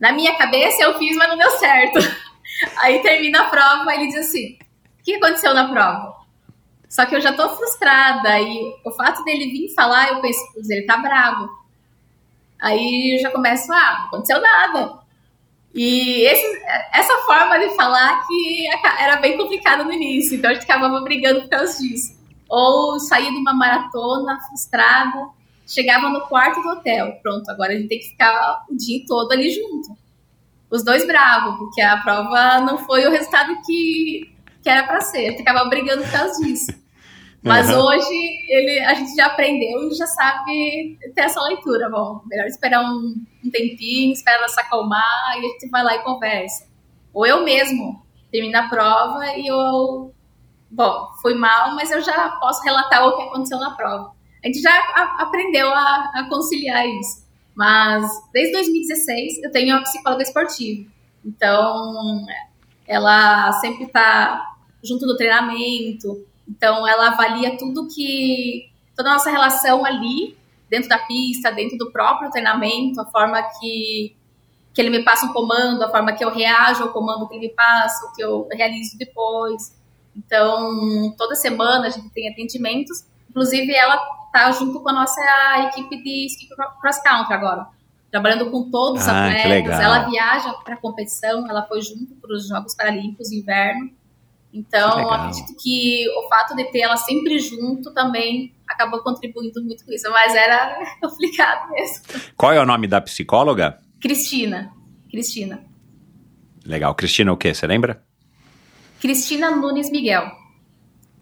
[0.00, 1.98] Na minha cabeça eu fiz, mas não deu certo.
[2.78, 4.58] Aí termina a prova ele diz assim:
[4.98, 6.16] O que aconteceu na prova?
[6.88, 10.68] Só que eu já tô frustrada e o fato dele vir falar, eu penso, "Putz,
[10.68, 11.48] ele tá bravo.
[12.60, 15.01] Aí já começo, ah, não aconteceu nada.
[15.74, 16.62] E esse-
[16.92, 18.66] essa forma de falar que
[18.98, 22.20] era bem complicada no início, então a gente acabava brigando por causa disso.
[22.48, 25.28] Ou saía de uma maratona frustrada,
[25.66, 29.32] chegava no quarto do hotel, pronto, agora a gente tem que ficar o dia todo
[29.32, 29.96] ali junto.
[30.70, 34.30] Os dois bravos, porque a prova não foi o resultado que,
[34.62, 36.81] que era para ser, a gente acabava brigando por causa disso.
[37.42, 37.80] Mas Uhum.
[37.84, 41.90] hoje ele, a gente já aprendeu e já sabe ter essa leitura.
[41.90, 43.14] Bom, melhor esperar um,
[43.44, 46.68] um tempinho, esperar ela se acalmar e a gente vai lá e conversa.
[47.12, 50.14] Ou eu mesmo termino a prova e eu.
[50.70, 54.12] Bom, fui mal, mas eu já posso relatar o que aconteceu na prova.
[54.42, 57.22] A gente já a- aprendeu a, a conciliar isso.
[57.54, 60.88] Mas desde 2016 eu tenho uma psicóloga esportiva.
[61.24, 62.24] Então
[62.86, 66.24] ela sempre está junto do treinamento.
[66.48, 68.70] Então, ela avalia tudo que.
[68.96, 70.36] toda a nossa relação ali,
[70.68, 74.14] dentro da pista, dentro do próprio treinamento, a forma que,
[74.74, 77.48] que ele me passa um comando, a forma que eu reajo ao comando que ele
[77.48, 79.74] me passa, o que eu realizo depois.
[80.16, 83.04] Então, toda semana a gente tem atendimentos.
[83.30, 83.96] Inclusive, ela
[84.32, 85.20] tá junto com a nossa
[85.68, 86.48] equipe de ski
[86.80, 87.66] cross country agora,
[88.10, 89.50] trabalhando com todos os Ah, atletas.
[89.50, 89.80] legal.
[89.80, 93.90] Ela viaja para competição, ela foi junto para os Jogos Paralímpicos de Inverno.
[94.52, 99.92] Então, acredito que o fato de ter ela sempre junto também acabou contribuindo muito com
[99.92, 100.10] isso.
[100.10, 102.02] Mas era complicado mesmo.
[102.36, 103.78] Qual é o nome da psicóloga?
[104.00, 104.72] Cristina.
[105.10, 105.64] Cristina.
[106.66, 106.94] Legal.
[106.94, 107.54] Cristina o quê?
[107.54, 108.02] Você lembra?
[109.00, 110.30] Cristina Nunes Miguel.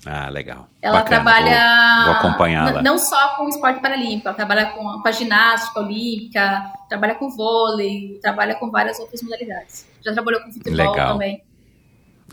[0.04, 0.68] Ah, legal.
[0.80, 2.82] Ela Bacana, trabalha Vou, vou acompanhá-la.
[2.82, 8.18] não só com esporte paralímpico, ela trabalha com, com a ginástica olímpica, trabalha com vôlei,
[8.22, 9.86] trabalha com várias outras modalidades.
[10.02, 11.12] Já trabalhou com futebol Legal.
[11.12, 11.42] também.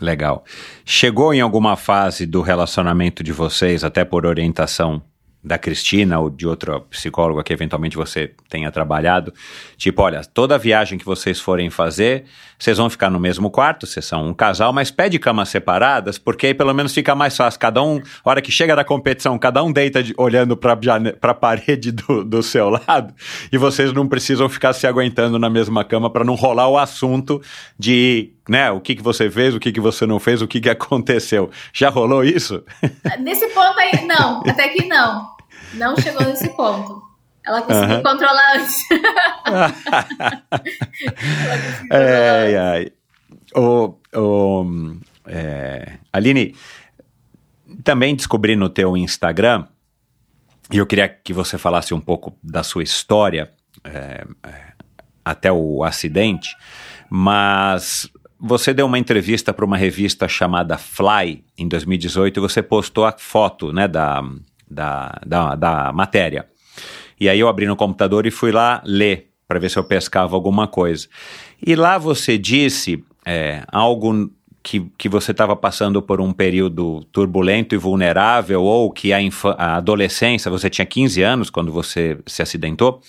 [0.00, 0.44] Legal.
[0.84, 5.02] Chegou em alguma fase do relacionamento de vocês, até por orientação
[5.42, 9.32] da Cristina ou de outra psicóloga que eventualmente você tenha trabalhado,
[9.76, 12.24] tipo, olha, toda viagem que vocês forem fazer,
[12.58, 16.48] vocês vão ficar no mesmo quarto, vocês são um casal, mas pede camas separadas, porque
[16.48, 17.60] aí pelo menos fica mais fácil.
[17.60, 20.76] Cada um, hora que chega da competição, cada um deita de- olhando para
[21.22, 23.14] a parede do, do seu lado
[23.52, 27.40] e vocês não precisam ficar se aguentando na mesma cama para não rolar o assunto
[27.78, 30.60] de, né, o que, que você fez, o que, que você não fez, o que,
[30.60, 31.50] que aconteceu.
[31.72, 32.64] Já rolou isso?
[33.20, 35.36] Nesse ponto aí, não, até que não.
[35.74, 37.02] Não chegou nesse ponto.
[37.44, 38.02] Ela conseguiu Aham.
[38.02, 38.88] controlar antes.
[41.90, 42.92] Ai, ai.
[43.54, 44.96] O, o,
[45.26, 46.54] é, Aline,
[47.84, 49.66] também descobri no teu Instagram,
[50.70, 53.52] e eu queria que você falasse um pouco da sua história
[53.84, 54.72] é, é,
[55.24, 56.56] até o acidente,
[57.10, 63.04] mas você deu uma entrevista para uma revista chamada Fly em 2018 e você postou
[63.04, 64.22] a foto né, da,
[64.70, 66.46] da, da, da matéria.
[67.20, 70.36] E aí eu abri no computador e fui lá ler para ver se eu pescava
[70.36, 71.08] alguma coisa.
[71.64, 74.30] E lá você disse é, algo
[74.62, 79.18] que, que você estava passando por um período turbulento e vulnerável, ou que a,
[79.56, 83.00] a adolescência, você tinha 15 anos quando você se acidentou,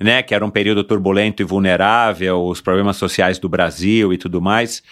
[0.00, 0.22] né?
[0.22, 4.82] Que era um período turbulento e vulnerável, os problemas sociais do Brasil e tudo mais.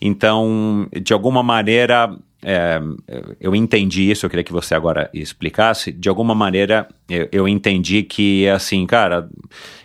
[0.00, 2.12] Então, de alguma maneira,
[2.44, 2.80] é,
[3.40, 5.92] eu entendi isso, eu queria que você agora explicasse.
[5.92, 9.28] De alguma maneira, eu, eu entendi que, assim, cara,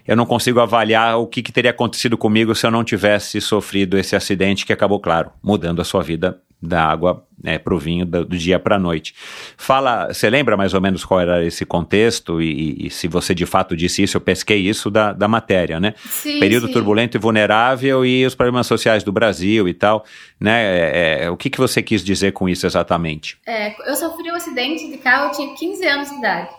[0.07, 3.97] eu não consigo avaliar o que, que teria acontecido comigo se eu não tivesse sofrido
[3.97, 8.05] esse acidente que acabou, claro, mudando a sua vida da água né, para o vinho
[8.05, 9.13] do, do dia para a noite.
[9.55, 13.45] Fala, você lembra mais ou menos qual era esse contexto e, e se você de
[13.45, 15.93] fato disse isso, eu pesquei isso da, da matéria, né?
[15.97, 16.73] Sim, Período sim.
[16.73, 20.03] turbulento e vulnerável e os problemas sociais do Brasil e tal,
[20.39, 20.63] né?
[20.63, 23.37] É, é, o que, que você quis dizer com isso exatamente?
[23.45, 26.49] É, eu sofri um acidente de carro, eu tinha 15 anos de idade.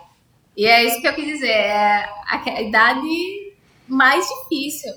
[0.55, 3.53] E é isso que eu quis dizer, é a, a idade
[3.87, 4.91] mais difícil.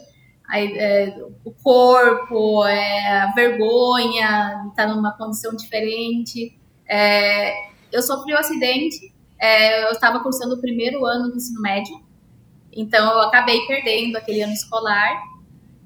[0.52, 6.58] A- é, o corpo, é, a vergonha estar numa condição diferente.
[6.86, 7.54] É,
[7.90, 11.98] eu sofri um acidente, é, eu estava cursando o primeiro ano do ensino médio,
[12.72, 15.22] então eu acabei perdendo aquele ano escolar.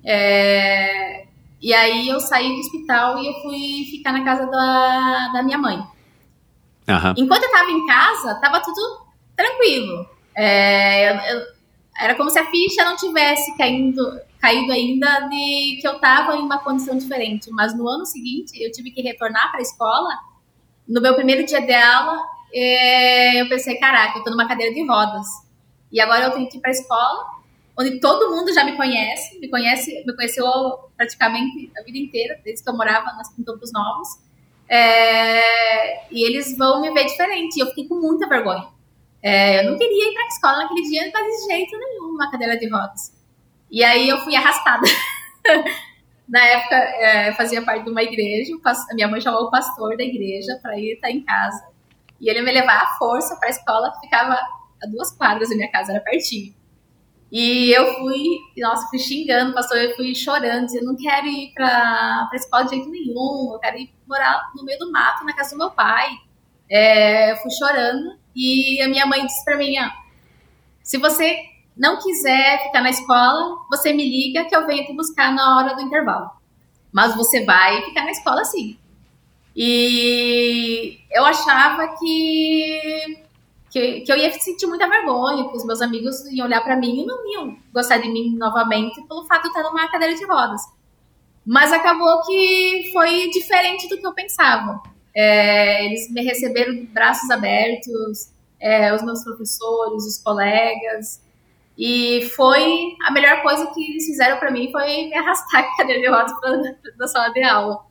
[0.04, 1.26] É,
[1.60, 5.58] e aí eu saí do hospital e eu fui ficar na casa da, da minha
[5.58, 5.82] mãe.
[6.88, 7.14] Aham.
[7.16, 8.80] Enquanto eu tava em casa, tava tudo
[9.36, 10.06] tranquilo.
[10.36, 11.46] É, eu- eu-
[12.00, 14.00] era como se a ficha não tivesse caindo,
[14.47, 17.51] caído ainda de que eu tava em uma condição diferente.
[17.51, 20.09] Mas no ano seguinte, eu tive que retornar para a escola.
[20.86, 22.24] No meu primeiro dia de aula,
[22.55, 25.26] é, eu pensei, caraca, eu tô numa cadeira de rodas.
[25.90, 27.26] E agora eu tenho que ir para a escola,
[27.76, 30.47] onde todo mundo já me conhece, me conhece, me conheceu
[30.97, 34.09] praticamente a vida inteira, desde que eu morava em Campos Novos.
[34.68, 37.57] É, e eles vão me ver diferente.
[37.57, 38.68] E eu fiquei com muita vergonha.
[39.20, 42.30] É, eu não queria ir para a escola naquele dia, mas de jeito nenhum, uma
[42.30, 43.15] cadeira de rodas.
[43.70, 44.86] E aí eu fui arrastada.
[46.28, 50.02] Na época, é, fazia parte de uma igreja, a minha mãe chamou o pastor da
[50.02, 51.64] igreja para ir estar em casa.
[52.20, 55.54] E ele me levar à força para a escola, que ficava a duas quadras da
[55.54, 56.54] minha casa, era pertinho.
[57.30, 61.52] E eu fui, nossa, fui xingando o pastor, eu fui chorando, dizendo, não quero ir
[61.54, 65.34] para a escola de jeito nenhum, eu quero ir morar no meio do mato, na
[65.34, 66.08] casa do meu pai.
[66.70, 69.92] É, eu fui chorando e a minha mãe disse para mim, ah,
[70.82, 71.36] se você
[71.77, 75.74] não quiser ficar na escola, você me liga que eu venho te buscar na hora
[75.74, 76.31] do intervalo.
[76.93, 78.79] Mas você vai ficar na escola sim.
[79.55, 83.24] E eu achava que,
[83.70, 87.03] que, que eu ia sentir muita vergonha, que os meus amigos iam olhar para mim
[87.03, 90.62] e não iam gostar de mim novamente pelo fato de estar numa cadeira de rodas.
[91.45, 94.83] Mas acabou que foi diferente do que eu pensava.
[95.14, 101.22] É, eles me receberam de braços abertos, é, os meus professores, os colegas.
[101.77, 106.01] E foi a melhor coisa que eles fizeram para mim foi me arrastar a cadeira
[106.01, 106.33] de rodas
[106.97, 107.85] para a sala de aula.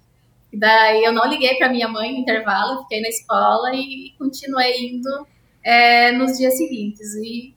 [0.51, 4.87] E daí eu não liguei para minha mãe no intervalo, fiquei na escola e continuei
[4.87, 5.27] indo
[5.63, 7.13] é, nos dias seguintes.
[7.15, 7.53] E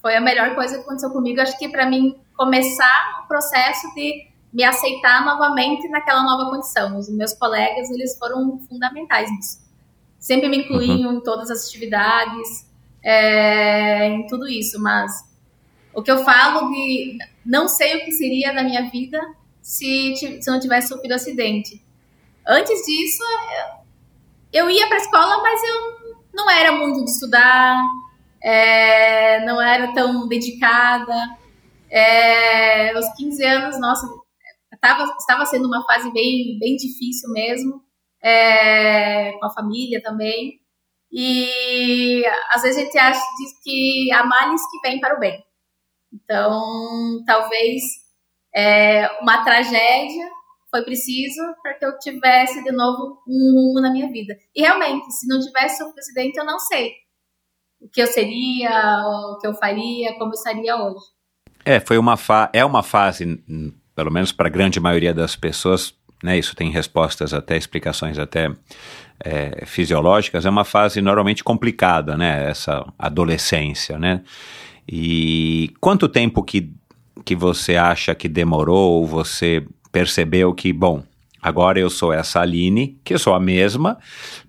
[0.00, 1.40] foi a melhor coisa que aconteceu comigo.
[1.40, 6.98] Acho que para mim começar o processo de me aceitar novamente naquela nova condição.
[6.98, 9.62] Os meus colegas, eles foram fundamentais nisso.
[10.18, 11.16] Sempre me incluíam uhum.
[11.16, 12.68] em todas as atividades,
[13.02, 15.31] é, em tudo isso, mas
[15.94, 19.20] o que eu falo de não sei o que seria da minha vida
[19.60, 21.82] se, se não tivesse sofrido acidente.
[22.46, 23.22] Antes disso,
[24.52, 27.80] eu ia para a escola, mas eu não era muito de estudar,
[28.42, 31.14] é, não era tão dedicada.
[31.90, 34.06] É, aos 15 anos, nossa,
[34.80, 37.82] tava, estava sendo uma fase bem, bem difícil mesmo,
[38.22, 40.60] é, com a família também.
[41.10, 43.20] E às vezes a gente acha
[43.62, 45.38] que há males que vêm para o bem.
[46.24, 47.82] Então, talvez
[48.54, 50.28] é, uma tragédia
[50.70, 54.34] foi preciso para que eu tivesse de novo um rumo na minha vida.
[54.54, 56.92] E realmente, se não tivesse o presidente, eu não sei
[57.82, 58.70] o que eu seria,
[59.04, 61.04] o que eu faria, como eu estaria hoje.
[61.64, 63.42] É, foi uma fa é uma fase,
[63.94, 68.50] pelo menos para a grande maioria das pessoas, né, isso tem respostas até, explicações até
[69.20, 74.22] é, fisiológicas, é uma fase normalmente complicada, né, essa adolescência, né,
[74.88, 76.72] e quanto tempo que,
[77.24, 81.02] que você acha que demorou ou você percebeu que, bom,
[81.42, 83.98] agora eu sou essa Aline, que sou a mesma,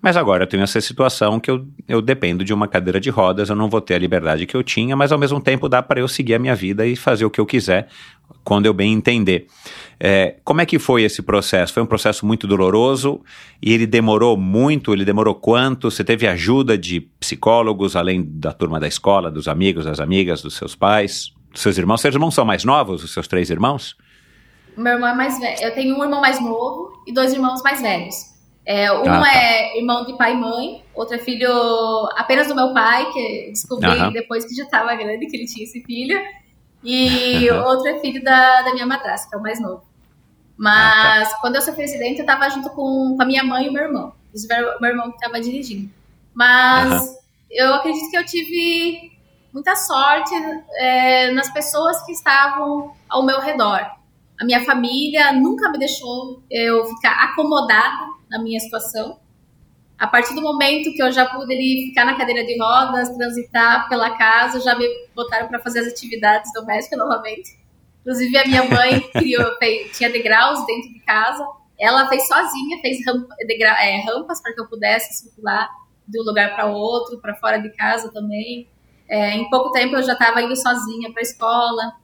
[0.00, 3.50] mas agora eu tenho essa situação que eu, eu dependo de uma cadeira de rodas,
[3.50, 5.98] eu não vou ter a liberdade que eu tinha, mas ao mesmo tempo dá para
[5.98, 7.88] eu seguir a minha vida e fazer o que eu quiser
[8.44, 9.48] quando eu bem entender.
[9.98, 11.72] É, como é que foi esse processo?
[11.72, 13.20] Foi um processo muito doloroso
[13.60, 14.92] e ele demorou muito?
[14.92, 15.90] Ele demorou quanto?
[15.90, 20.54] Você teve ajuda de psicólogos, além da turma da escola, dos amigos, das amigas, dos
[20.54, 22.00] seus pais, dos seus irmãos?
[22.00, 23.96] Seus irmãos são mais novos, os seus três irmãos?
[24.76, 25.62] Meu irmão é mais velho.
[25.62, 28.34] Eu tenho um irmão mais novo e dois irmãos mais velhos.
[28.66, 29.34] É, um ah, tá.
[29.34, 31.50] é irmão de pai e mãe, outro é filho
[32.16, 35.82] apenas do meu pai, que descobri depois que já estava grande que ele tinha esse
[35.82, 36.18] filho.
[36.82, 39.82] E outro é filho da, da minha madrasta, que é o mais novo.
[40.56, 41.38] Mas ah, tá.
[41.40, 43.82] quando eu sou presidente, eu tava junto com, com a minha mãe e o meu
[43.82, 44.12] irmão.
[44.32, 45.90] O meu irmão que tava dirigindo.
[46.32, 47.16] Mas uhum.
[47.50, 49.12] eu acredito que eu tive
[49.52, 50.34] muita sorte
[50.78, 53.80] é, nas pessoas que estavam ao meu redor.
[54.40, 59.18] A minha família nunca me deixou eu ficar acomodada na minha situação.
[59.96, 61.54] A partir do momento que eu já pude
[61.88, 66.52] ficar na cadeira de rodas, transitar pela casa, já me botaram para fazer as atividades
[66.52, 67.56] domésticas novamente.
[68.00, 71.46] Inclusive, a minha mãe criou, fez, tinha degraus dentro de casa.
[71.78, 75.70] Ela fez sozinha, fez rampa, degra, é, rampas para que eu pudesse circular
[76.06, 78.68] de um lugar para outro, para fora de casa também.
[79.08, 81.96] É, em pouco tempo eu já estava indo sozinha para a escola.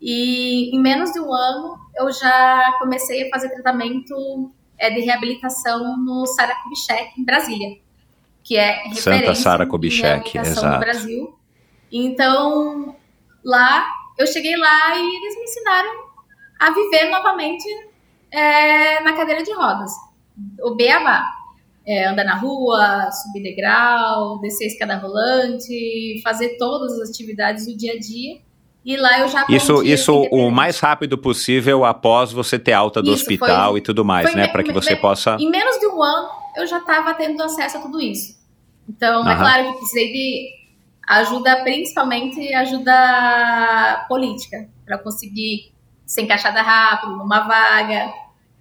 [0.00, 5.96] E em menos de um ano eu já comecei a fazer tratamento é, de reabilitação
[5.98, 7.76] no Sara Kubitschek, em Brasília,
[8.44, 10.66] que é referência Santa Sara Kubitschek, exato.
[10.66, 11.38] no Brasil.
[11.90, 12.94] Então,
[13.44, 13.86] lá,
[14.16, 16.08] eu cheguei lá e eles me ensinaram
[16.60, 17.66] a viver novamente
[18.30, 19.90] é, na cadeira de rodas.
[20.62, 21.24] O beabá.
[21.90, 27.94] É, andar na rua, subir degrau, descer escada rolante, fazer todas as atividades do dia
[27.94, 28.42] a dia
[28.84, 33.12] e lá eu já Isso, isso o mais rápido possível após você ter alta do
[33.12, 34.48] isso, hospital foi, e tudo mais, né?
[34.48, 35.36] Para que você possa.
[35.38, 38.38] Em menos de um ano eu já estava tendo acesso a tudo isso.
[38.88, 39.28] Então, uhum.
[39.28, 40.58] é claro que precisei de
[41.06, 45.72] ajuda, principalmente ajuda política, para conseguir
[46.06, 48.12] ser encaixada rápido numa vaga.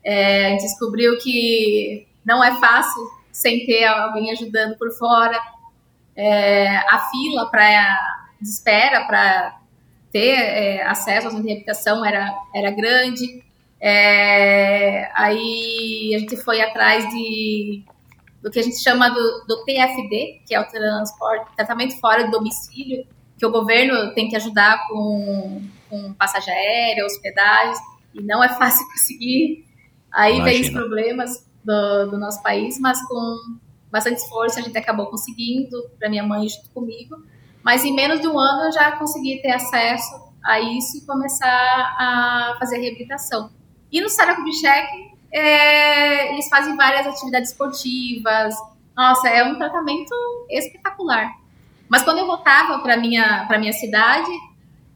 [0.03, 3.01] É, descobriu que não é fácil
[3.31, 5.39] sem ter alguém ajudando por fora.
[6.15, 9.56] É, a fila para de espera para
[10.17, 13.43] ter é, acesso à de reabilitação era, era grande.
[13.79, 17.83] É, aí a gente foi atrás de
[18.41, 22.31] do que a gente chama do, do TFD, que é o transporte, tratamento fora do
[22.31, 23.05] domicílio,
[23.37, 27.81] que o governo tem que ajudar com, com passagem aérea, hospedagem,
[28.13, 29.65] e não é fácil conseguir.
[30.13, 30.51] Aí Imagina.
[30.51, 33.57] vem os problemas do, do nosso país, mas com
[33.91, 37.17] bastante esforço a gente acabou conseguindo, para minha mãe junto comigo.
[37.63, 41.47] Mas em menos de um ano eu já consegui ter acesso a isso e começar
[41.49, 43.49] a fazer reabilitação.
[43.91, 48.55] E no Sara Kubitschek, é, eles fazem várias atividades esportivas.
[48.95, 50.13] Nossa, é um tratamento
[50.49, 51.31] espetacular.
[51.89, 54.31] Mas quando eu voltava para minha para minha cidade,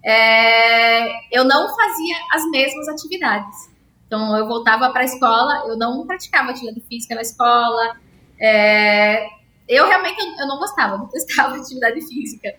[0.03, 3.69] é, eu não fazia as mesmas atividades.
[4.07, 7.95] Então eu voltava para a escola, eu não praticava atividade física na escola,
[8.43, 9.27] É,
[9.71, 12.53] eu realmente eu não gostava, não testava atividade física.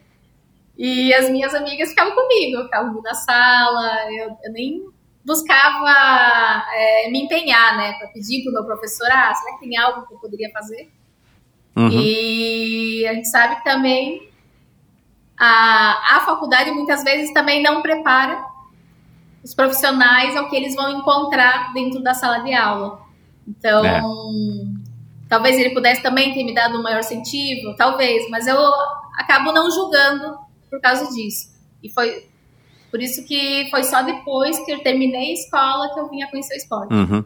[0.77, 4.83] E as minhas amigas ficavam comigo, ficavam na sala, eu, eu nem
[5.25, 9.77] buscava é, me empenhar, né, para pedir para o meu professor, ah, será que tem
[9.77, 10.91] algo que eu poderia fazer?
[11.77, 11.89] Uhum.
[11.91, 14.29] E a gente sabe que também
[15.39, 18.43] a, a faculdade muitas vezes também não prepara
[19.45, 23.01] os profissionais ao que eles vão encontrar dentro da sala de aula.
[23.47, 24.01] Então, é.
[25.33, 28.59] Talvez ele pudesse também ter me dado um maior incentivo, talvez, mas eu
[29.17, 30.37] acabo não julgando
[30.69, 31.49] por causa disso.
[31.83, 32.27] E foi
[32.91, 36.53] por isso que foi só depois que eu terminei a escola que eu vinha conhecer
[36.53, 36.93] o esporte.
[36.93, 37.25] Uhum.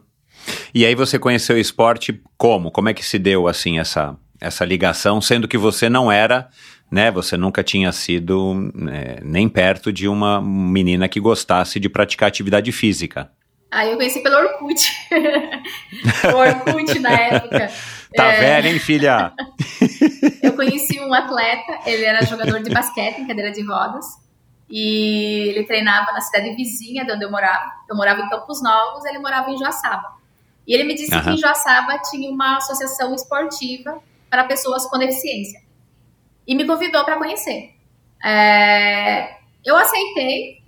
[0.73, 2.71] E aí você conheceu o esporte como?
[2.71, 6.49] Como é que se deu assim essa essa ligação, sendo que você não era,
[6.89, 7.11] né?
[7.11, 12.71] Você nunca tinha sido né, nem perto de uma menina que gostasse de praticar atividade
[12.71, 13.33] física.
[13.71, 14.81] Aí eu conheci pelo Orkut.
[16.33, 17.71] o Orkut na época.
[18.15, 18.41] Tá é...
[18.41, 19.33] velha, hein, filha?
[20.43, 24.07] eu conheci um atleta, ele era jogador de basquete em cadeira de rodas.
[24.69, 27.71] E ele treinava na cidade vizinha de onde eu morava.
[27.89, 30.17] Eu morava em Campos Novos, ele morava em Joaçaba.
[30.67, 31.23] E ele me disse uhum.
[31.23, 35.61] que em Joaçaba tinha uma associação esportiva para pessoas com deficiência.
[36.47, 37.75] E me convidou para conhecer.
[38.25, 40.63] É, eu aceitei,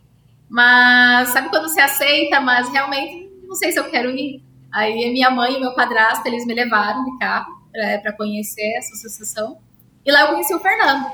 [0.48, 4.42] mas sabe quando você aceita, mas realmente não sei se eu quero ir.
[4.72, 7.58] Aí minha mãe e meu padrasto, eles me levaram de carro
[8.02, 9.58] para conhecer essa associação.
[10.04, 11.06] E lá eu conheci o Fernando.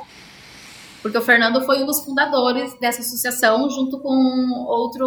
[1.02, 5.06] Porque o Fernando foi um dos fundadores dessa associação, junto com outro,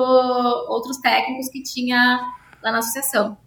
[0.70, 2.20] outros técnicos que tinha
[2.64, 3.38] lá na associação.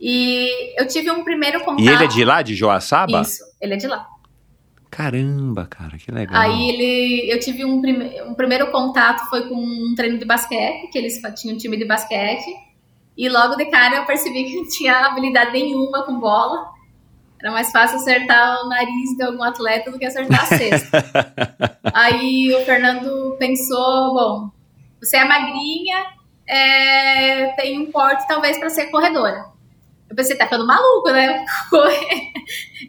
[0.00, 1.80] E eu tive um primeiro contato.
[1.80, 3.22] E ele é de lá, de Joaçaba?
[3.22, 4.06] Isso, ele é de lá.
[4.96, 6.40] Caramba, cara, que legal.
[6.40, 10.88] Aí ele, eu tive um, prime, um primeiro contato foi com um treino de basquete,
[10.90, 12.50] que eles tinham um time de basquete.
[13.14, 16.72] E logo de cara eu percebi que não tinha habilidade nenhuma com bola.
[17.38, 21.04] Era mais fácil acertar o nariz de algum atleta do que acertar a cesta.
[21.92, 24.50] Aí o Fernando pensou, bom,
[24.98, 26.06] você é magrinha,
[26.48, 29.44] é, tem um porte talvez para ser corredora.
[30.08, 31.44] Eu pensei, tá ficando maluco, né?
[31.68, 32.32] Correr.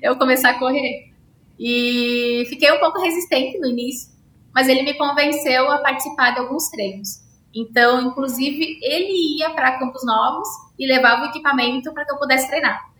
[0.01, 1.16] Eu começar a correr.
[1.59, 4.11] E fiquei um pouco resistente no início,
[4.53, 7.21] mas ele me convenceu a participar de alguns treinos.
[7.53, 10.47] Então, inclusive, ele ia para Campos Novos
[10.77, 12.91] e levava o equipamento para que eu pudesse treinar,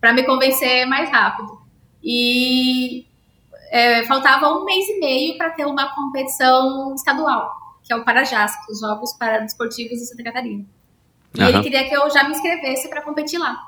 [0.00, 1.58] para me convencer mais rápido.
[2.02, 3.06] E
[3.70, 7.50] é, faltava um mês e meio para ter uma competição estadual,
[7.82, 10.66] que é o Parajasc, os Jogos Paradesportivos de Santa Catarina.
[11.34, 11.48] E uhum.
[11.48, 13.58] ele queria que eu já me inscrevesse para competir lá.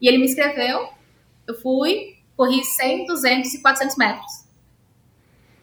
[0.00, 0.88] E ele me inscreveu,
[1.46, 4.44] eu fui, corri 100, 200 e 400 metros.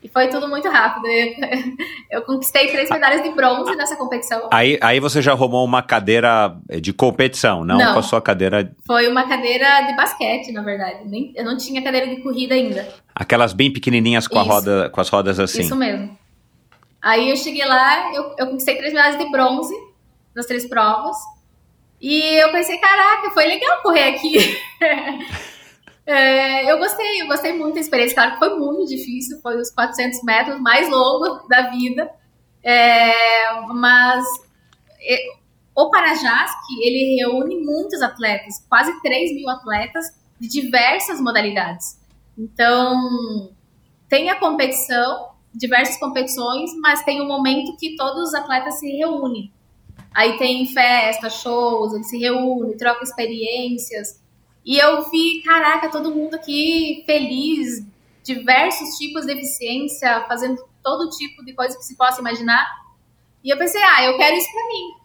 [0.04, 1.06] E foi tudo muito rápido.
[2.10, 4.50] Eu, conquistei três medalhas de bronze nessa competição.
[4.52, 8.76] Aí, aí você já arrumou uma cadeira de competição, não, não com a sua cadeira.
[8.86, 11.02] Foi uma cadeira de basquete, na verdade.
[11.06, 12.88] Nem, eu não tinha cadeira de corrida ainda.
[13.14, 15.62] Aquelas bem pequenininhas com, a roda, com as rodas assim.
[15.62, 16.18] Isso mesmo.
[17.00, 19.74] Aí eu cheguei lá, eu, eu conquistei três medalhas de bronze
[20.36, 21.18] nas três provas.
[22.00, 24.58] E eu pensei, caraca, foi legal correr aqui.
[26.06, 28.16] é, eu gostei, eu gostei muito da experiência.
[28.16, 32.10] Claro que foi muito difícil, foi os 400 metros mais longos da vida.
[32.64, 34.24] É, mas
[35.02, 35.18] é,
[35.76, 40.06] o Parajasc, ele reúne muitos atletas, quase 3 mil atletas
[40.40, 42.00] de diversas modalidades.
[42.38, 43.52] Então,
[44.10, 49.52] tem a competição, diversas competições, mas tem um momento que todos os atletas se reúnem.
[50.14, 54.21] Aí tem festa, shows, eles se reúnem, trocam experiências.
[54.66, 57.86] E eu vi, caraca, todo mundo aqui feliz,
[58.24, 62.68] diversos tipos de deficiência, fazendo todo tipo de coisa que se possa imaginar.
[63.44, 65.02] E eu pensei, ah, eu quero isso pra mim.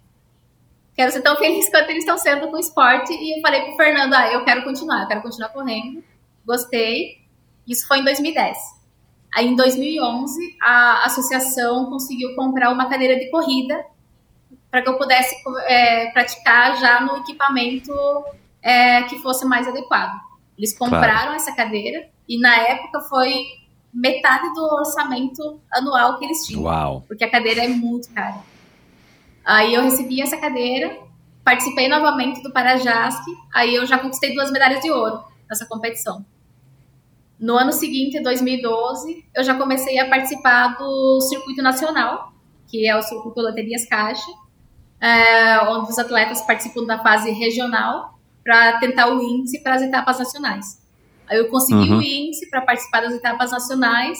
[0.94, 3.12] Quero ser tão feliz quanto eles estão sendo com o esporte.
[3.12, 6.04] E eu falei pro Fernando, ah, eu quero continuar, eu quero continuar correndo.
[6.44, 7.18] Gostei.
[7.66, 8.56] Isso foi em 2010.
[9.34, 13.84] Aí, em 2011, a associação conseguiu comprar uma cadeira de corrida
[14.70, 15.34] para que eu pudesse
[15.66, 17.92] é, praticar já no equipamento
[18.66, 20.20] é, que fosse mais adequado.
[20.58, 21.34] Eles compraram claro.
[21.36, 23.44] essa cadeira e na época foi
[23.94, 26.64] metade do orçamento anual que eles tinham.
[26.64, 27.04] Uau.
[27.06, 28.40] Porque a cadeira é muito cara.
[29.44, 30.98] Aí eu recebi essa cadeira,
[31.44, 33.22] participei novamente do Parajasc,
[33.54, 36.26] aí eu já conquistei duas medalhas de ouro nessa competição.
[37.38, 42.32] No ano seguinte, 2012, eu já comecei a participar do circuito nacional,
[42.66, 44.26] que é o circuito Loterias Caixa,
[45.00, 48.15] é, onde os atletas participam da fase regional
[48.46, 50.80] para tentar o índice para as etapas nacionais.
[51.28, 51.98] Aí eu consegui uhum.
[51.98, 54.16] o índice para participar das etapas nacionais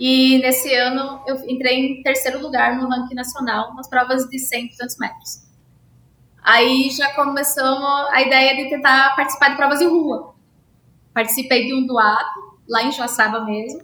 [0.00, 4.64] e nesse ano eu entrei em terceiro lugar no ranking nacional nas provas de 100
[4.64, 5.42] e 200 metros.
[6.42, 7.78] Aí já começou
[8.10, 10.34] a ideia de tentar participar de provas de rua.
[11.14, 13.82] participei de um duato lá em Joaçaba mesmo.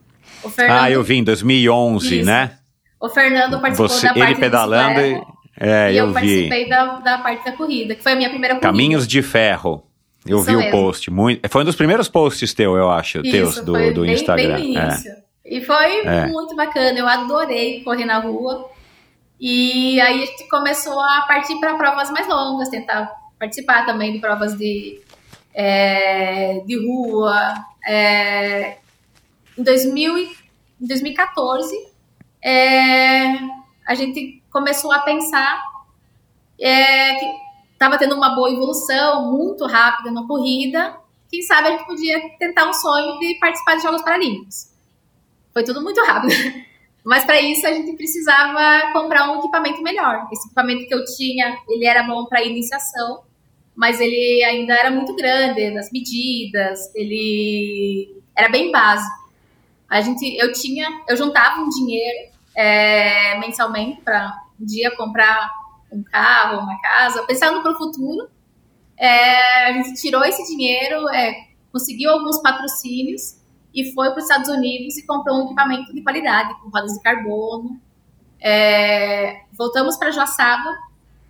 [0.51, 2.27] Fernando, Ah, eu vi em 2011, Isso.
[2.27, 2.59] né?
[3.01, 5.23] O Fernando participou Você, da parte ele da pedalando e,
[5.59, 6.15] é, e eu, eu vi.
[6.15, 8.69] participei da, da parte da corrida, que foi a minha primeira corrida.
[8.69, 9.83] Caminhos de Ferro.
[10.27, 11.11] Eu Isso vi o post.
[11.11, 14.13] Muito, foi um dos primeiros posts teu, eu acho, teus Isso, do, foi do bem,
[14.13, 14.57] Instagram.
[14.57, 15.23] Bem no É.
[15.47, 16.27] E foi É.
[16.27, 18.69] muito bacana, eu adorei correr na rua.
[19.41, 24.19] E aí a gente começou a partir para provas mais longas, tentar participar também de
[24.19, 25.01] provas de,
[25.55, 27.55] é, de rua.
[27.87, 28.77] É,
[29.57, 30.31] em, 2000, e-
[30.83, 31.75] em 2014,
[32.45, 33.29] é,
[33.87, 35.63] a gente começou a pensar
[36.61, 37.27] é, que
[37.73, 40.97] estava tendo uma boa evolução, muito rápida na corrida.
[41.31, 44.69] Quem sabe a gente podia tentar um sonho de participar de Jogos Paralímpicos.
[45.53, 46.33] Foi tudo muito rápido.
[47.05, 50.29] Mas para isso a gente precisava comprar um equipamento melhor.
[50.31, 53.23] Esse equipamento que eu tinha, ele era bom para iniciação,
[53.75, 59.31] mas ele ainda era muito grande nas medidas, ele era bem básico.
[59.89, 65.49] A gente, eu tinha, eu juntava um dinheiro é, mensalmente para um dia comprar
[65.93, 68.29] um carro, uma casa, pensando para o futuro.
[68.97, 73.39] É, a gente tirou esse dinheiro, é, conseguiu alguns patrocínios
[73.73, 77.01] e foi para os Estados Unidos e comprou um equipamento de qualidade, com rodas de
[77.01, 77.81] carbono.
[78.41, 80.77] É, voltamos para Joaçaba,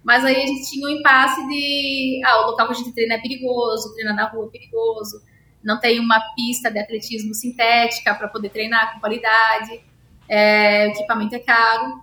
[0.03, 3.17] mas aí a gente tinha um impasse de ah, o local que a gente treina
[3.17, 5.23] é perigoso, treinar na rua é perigoso,
[5.63, 9.83] não tem uma pista de atletismo sintética para poder treinar com qualidade,
[10.29, 12.03] é, o equipamento é caro.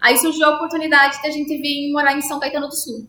[0.00, 3.08] Aí surgiu a oportunidade de a gente vir morar em São Caetano do Sul.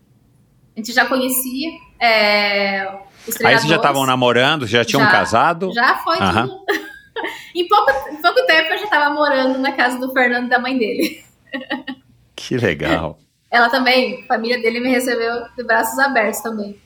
[0.76, 1.70] A gente já conhecia
[2.00, 3.76] é, os Aí vocês já treinadores.
[3.76, 5.12] estavam namorando, já tinham Já.
[5.12, 5.72] casado?
[5.74, 6.48] Já foi Aham.
[6.48, 6.66] tudo.
[7.54, 10.60] em, pouco, em pouco tempo eu já estava morando na casa do Fernando e da
[10.60, 11.24] mãe dele.
[12.36, 13.18] Que legal.
[13.50, 16.80] Ela também, a família dele me recebeu de braços abertos também.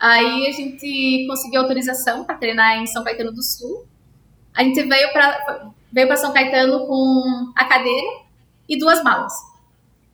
[0.00, 3.86] Aí a gente conseguiu autorização para treinar em São Caetano do Sul.
[4.54, 8.22] A gente veio para veio para São Caetano com a cadeira
[8.68, 9.32] e duas malas.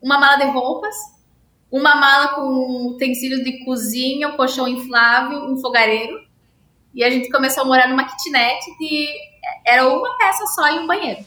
[0.00, 0.94] Uma mala de roupas,
[1.70, 6.24] uma mala com utensílios de cozinha, um colchão inflável, um fogareiro.
[6.94, 9.08] E a gente começou a morar numa kitnet de
[9.64, 11.24] era uma peça só e um banheiro.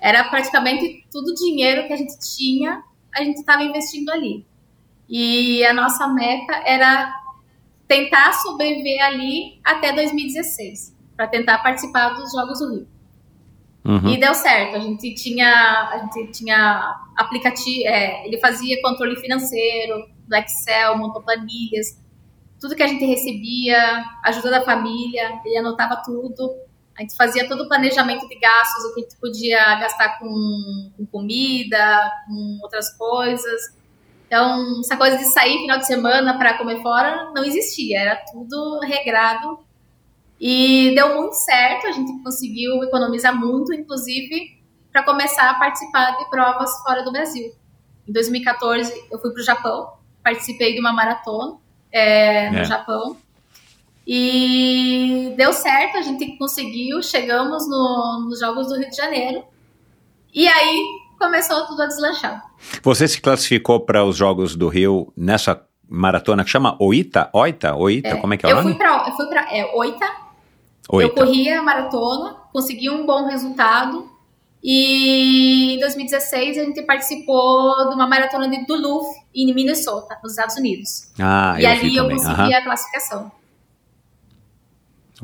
[0.00, 2.82] Era praticamente tudo o dinheiro que a gente tinha,
[3.14, 4.46] a gente estava investindo ali.
[5.08, 7.12] E a nossa meta era
[7.86, 12.93] tentar sobreviver ali até 2016, para tentar participar dos Jogos do.
[13.84, 14.08] Uhum.
[14.08, 14.76] E deu certo.
[14.76, 21.22] A gente tinha, a gente tinha aplicativo, é, ele fazia controle financeiro, do Excel, montou
[21.22, 21.98] planilhas,
[22.60, 26.50] tudo que a gente recebia, ajuda da família, ele anotava tudo.
[26.96, 30.92] A gente fazia todo o planejamento de gastos, o que a gente podia gastar com,
[30.96, 33.60] com comida, com outras coisas.
[34.26, 38.80] Então, essa coisa de sair final de semana para comer fora não existia, era tudo
[38.80, 39.58] regrado.
[40.40, 44.58] E deu muito certo, a gente conseguiu economizar muito, inclusive,
[44.92, 47.52] para começar a participar de provas fora do Brasil.
[48.06, 51.56] Em 2014, eu fui para o Japão, participei de uma maratona
[51.90, 52.64] é, no É.
[52.64, 53.16] Japão.
[54.06, 59.42] E deu certo, a gente conseguiu, chegamos no- nos Jogos do Rio de Janeiro.
[60.34, 60.82] E aí
[61.18, 62.44] começou tudo a deslanchar.
[62.82, 67.30] Você se classificou para os Jogos do Rio nessa maratona que chama Oita?
[67.32, 67.74] Oita?
[67.74, 68.16] Oita?
[68.18, 68.70] Como é que é o eu nome?
[68.70, 70.06] fui para eu fui pra, é, Oita,
[70.90, 71.14] eu Oita.
[71.14, 74.10] corri a maratona, consegui um bom resultado.
[74.62, 80.56] E em 2016 a gente participou de uma maratona de Duluth, em Minnesota, nos Estados
[80.56, 81.12] Unidos.
[81.20, 82.56] Ah, e eu ali eu consegui Aham.
[82.56, 83.32] a classificação.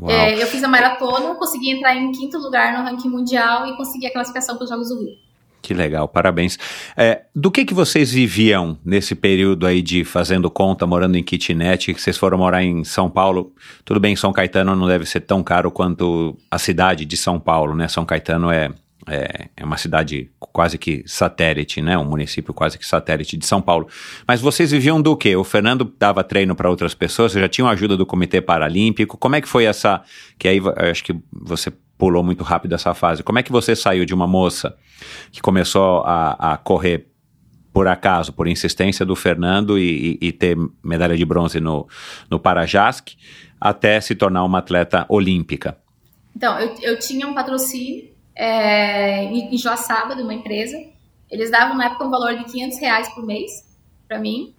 [0.07, 4.07] É, eu fiz a maratona, consegui entrar em quinto lugar no ranking mundial e consegui
[4.07, 5.17] a classificação para os Jogos do Rio.
[5.63, 6.59] Que legal, parabéns.
[6.97, 11.93] É, do que que vocês viviam nesse período aí de fazendo conta, morando em kitnet,
[11.93, 13.53] que vocês foram morar em São Paulo?
[13.85, 17.75] Tudo bem, São Caetano não deve ser tão caro quanto a cidade de São Paulo,
[17.75, 17.89] né?
[17.89, 18.71] São Caetano é,
[19.07, 21.97] é, é uma cidade quase que satélite, né?
[21.99, 23.87] Um município quase que satélite de São Paulo.
[24.27, 25.37] Mas vocês viviam do quê?
[25.37, 29.19] O Fernando dava treino para outras pessoas, vocês já tinham ajuda do Comitê Paralímpico.
[29.19, 30.03] Como é que foi essa...
[30.39, 30.61] Que aí
[30.91, 31.71] acho que você
[32.01, 33.23] pulou muito rápido essa fase.
[33.23, 34.77] Como é que você saiu de uma moça
[35.31, 37.07] que começou a, a correr
[37.73, 41.87] por acaso, por insistência do Fernando e, e- e ter medalha de bronze no,
[42.31, 43.11] no Parajask,
[43.61, 45.79] até se tornar uma atleta olímpica?
[46.35, 50.77] Então, eu, eu tinha um patrocínio é, em Joaçaba, de uma empresa.
[51.31, 53.51] Eles davam, na época, um valor de 500 reais por mês
[54.09, 54.55] para mim.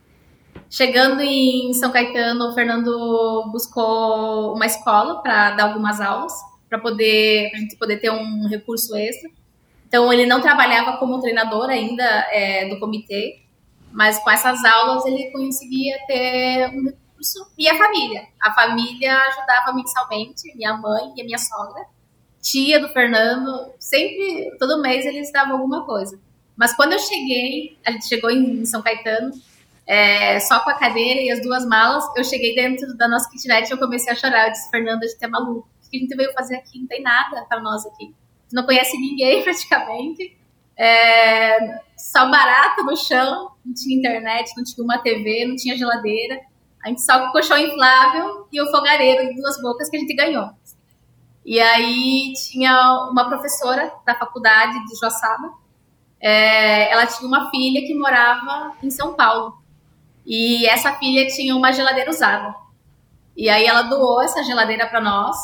[0.70, 6.34] Chegando em São Caetano, o Fernando buscou uma escola para dar algumas aulas,
[6.72, 9.30] para poder a gente poder ter um recurso extra.
[9.86, 13.42] Então, ele não trabalhava como treinador ainda é, do comitê,
[13.92, 18.26] mas com essas aulas ele conseguia ter um curso, e a família.
[18.42, 21.84] A família ajudava mensalmente, minha mãe e a minha sogra.
[22.42, 26.18] Tia do Fernando, sempre, todo mês eles davam alguma coisa.
[26.56, 29.34] Mas quando eu cheguei, a gente chegou em São Caetano,
[29.86, 33.68] é, só com a cadeira e as duas malas, eu cheguei dentro da nossa kitnet
[33.68, 34.48] e eu comecei a chorar.
[34.48, 35.68] Eu disse, Fernando, a gente é maluco.
[35.92, 36.80] Que a gente veio fazer aqui?
[36.80, 38.16] Não tem nada para nós aqui.
[38.52, 40.38] Não conhece ninguém praticamente.
[40.78, 46.40] É, só barato no chão, não tinha internet, não tinha uma TV, não tinha geladeira.
[46.84, 50.00] A gente só com o colchão inflável e o fogareiro de duas bocas que a
[50.00, 50.50] gente ganhou.
[51.46, 55.54] E aí tinha uma professora da faculdade de Joaçaba.
[56.20, 59.62] É, ela tinha uma filha que morava em São Paulo.
[60.26, 62.56] E essa filha tinha uma geladeira usada.
[63.36, 65.38] E aí ela doou essa geladeira para nós.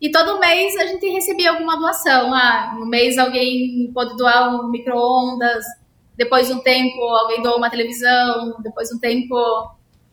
[0.00, 2.32] E todo mês a gente recebia alguma doação.
[2.34, 5.64] Ah, no mês alguém pode doar um micro-ondas,
[6.16, 9.36] depois de um tempo alguém doou uma televisão, depois de um tempo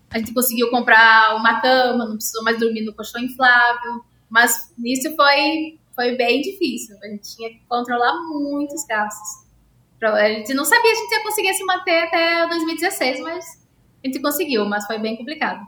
[0.10, 4.03] a gente conseguiu comprar uma cama, não precisou mais dormir no colchão inflável.
[4.30, 6.95] Mas nisso foi, foi bem difícil.
[7.03, 9.43] A gente tinha que controlar muitos gastos.
[10.01, 13.45] A gente não sabia se a gente ia conseguir se manter até 2016, mas
[14.03, 15.65] a gente conseguiu, mas foi bem complicado.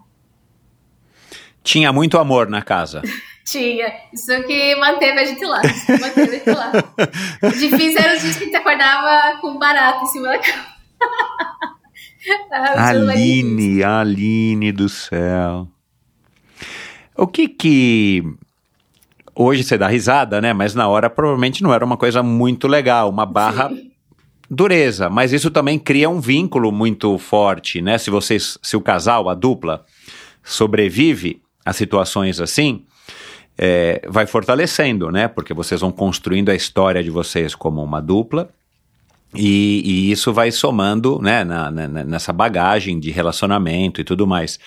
[1.64, 3.02] Tinha muito amor na casa.
[3.46, 3.94] Tinha.
[4.12, 5.62] Isso que manteve a gente lá.
[6.02, 6.72] Manteve a gente lá.
[7.52, 10.66] Difícil era os dias que a gente acordava com barato em cima da cama.
[12.52, 15.68] ah, Aline, Aline do céu.
[17.16, 18.24] O que que.
[19.36, 20.52] Hoje você dá risada, né?
[20.52, 23.92] Mas na hora provavelmente não era uma coisa muito legal, uma barra Sim.
[24.50, 25.10] dureza.
[25.10, 27.98] Mas isso também cria um vínculo muito forte, né?
[27.98, 29.86] Se vocês, se o casal, a dupla,
[30.44, 32.86] sobrevive a situações assim,
[33.58, 35.28] é, vai fortalecendo, né?
[35.28, 38.50] Porque vocês vão construindo a história de vocês como uma dupla.
[39.34, 44.60] E, e isso vai somando né, na, na, nessa bagagem de relacionamento e tudo mais.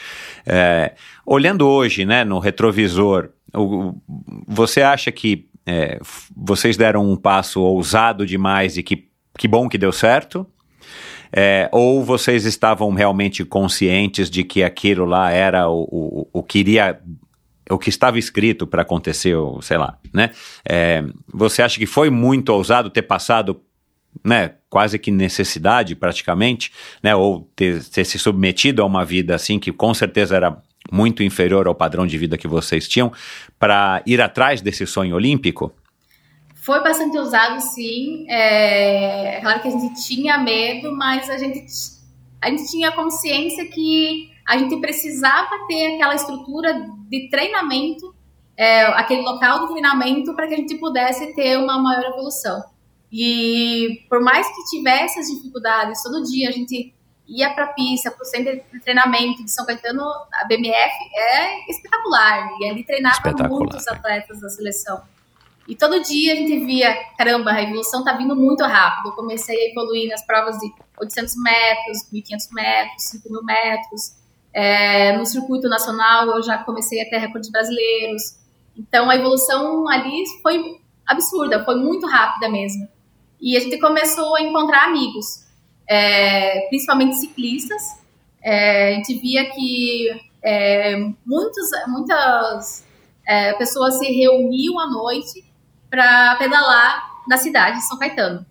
[0.46, 0.92] É,
[1.24, 3.94] olhando hoje né, no retrovisor, o,
[4.46, 5.98] você acha que é,
[6.36, 9.08] vocês deram um passo ousado demais e que,
[9.38, 10.46] que bom que deu certo?
[11.30, 16.58] É, ou vocês estavam realmente conscientes de que aquilo lá era o, o, o que
[16.58, 16.98] iria
[17.70, 20.30] o que estava escrito para acontecer, sei lá, né?
[20.68, 23.60] É, você acha que foi muito ousado ter passado,
[24.24, 26.72] né, quase que necessidade praticamente,
[27.02, 31.22] né, ou ter, ter se submetido a uma vida assim que com certeza era muito
[31.22, 33.12] inferior ao padrão de vida que vocês tinham,
[33.58, 35.72] para ir atrás desse sonho olímpico?
[36.54, 38.26] Foi bastante ousado, sim.
[38.28, 41.64] É, claro que a gente tinha medo, mas a gente,
[42.40, 46.72] a gente tinha consciência que a gente precisava ter aquela estrutura
[47.06, 48.14] de treinamento,
[48.56, 52.64] é, aquele local de treinamento para que a gente pudesse ter uma maior evolução.
[53.12, 56.94] E por mais que tivesse as dificuldades, todo dia a gente
[57.26, 60.02] ia para a pista, para o centro de treinamento de São Caetano,
[60.32, 62.48] a BMF é espetacular.
[62.58, 65.02] E ali treinava muitos atletas da seleção.
[65.68, 69.10] E todo dia a gente via, caramba, a evolução tá vindo muito rápido.
[69.10, 74.17] Eu comecei a evoluir nas provas de 800 metros, 1.500 metros, 5.000 metros.
[74.60, 78.34] É, no circuito nacional eu já comecei a ter recordes brasileiros.
[78.76, 82.88] Então a evolução ali foi absurda, foi muito rápida mesmo.
[83.40, 85.46] E a gente começou a encontrar amigos,
[85.88, 88.00] é, principalmente ciclistas.
[88.42, 90.08] É, a gente via que
[90.42, 92.84] é, muitos, muitas
[93.28, 95.44] é, pessoas se reuniam à noite
[95.88, 98.44] para pedalar na cidade de São Caetano.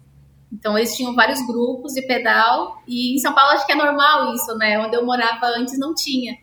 [0.52, 4.34] Então eles tinham vários grupos de pedal e em São Paulo acho que é normal
[4.34, 4.80] isso, né?
[4.80, 6.38] Onde eu morava antes não tinha.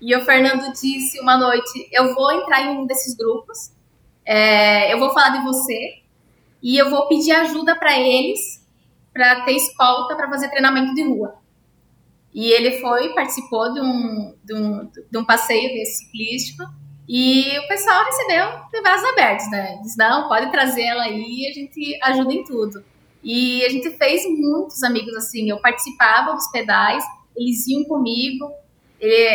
[0.00, 3.72] E o Fernando disse uma noite: eu vou entrar em um desses grupos,
[4.24, 6.02] é, eu vou falar de você
[6.62, 8.58] e eu vou pedir ajuda para eles
[9.12, 11.34] para ter escolta para fazer treinamento de rua.
[12.32, 16.62] E ele foi, participou de um, de um, de um passeio desse ciclístico
[17.08, 19.78] e o pessoal recebeu de braços abertos, né?
[19.82, 22.84] Diz, não, pode trazer ela aí, a gente ajuda em tudo.
[23.22, 25.48] E a gente fez muitos amigos assim.
[25.50, 27.04] Eu participava dos pedais,
[27.36, 28.50] eles iam comigo.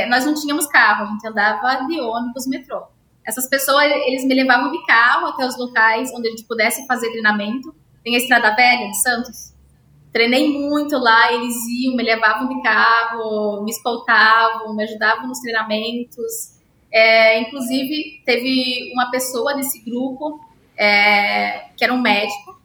[0.10, 2.84] nós não tínhamos carro, a gente andava de ônibus, metrô.
[3.26, 7.10] Essas pessoas, eles me levavam de carro até os locais onde a gente pudesse fazer
[7.12, 7.74] treinamento.
[8.04, 9.54] Tem a Estrada Velha de Santos.
[10.12, 16.60] Treinei muito lá, eles iam, me levavam de carro, me escoltavam, me ajudavam nos treinamentos.
[16.92, 20.40] É, inclusive, teve uma pessoa desse grupo
[20.78, 22.62] é, que era um médico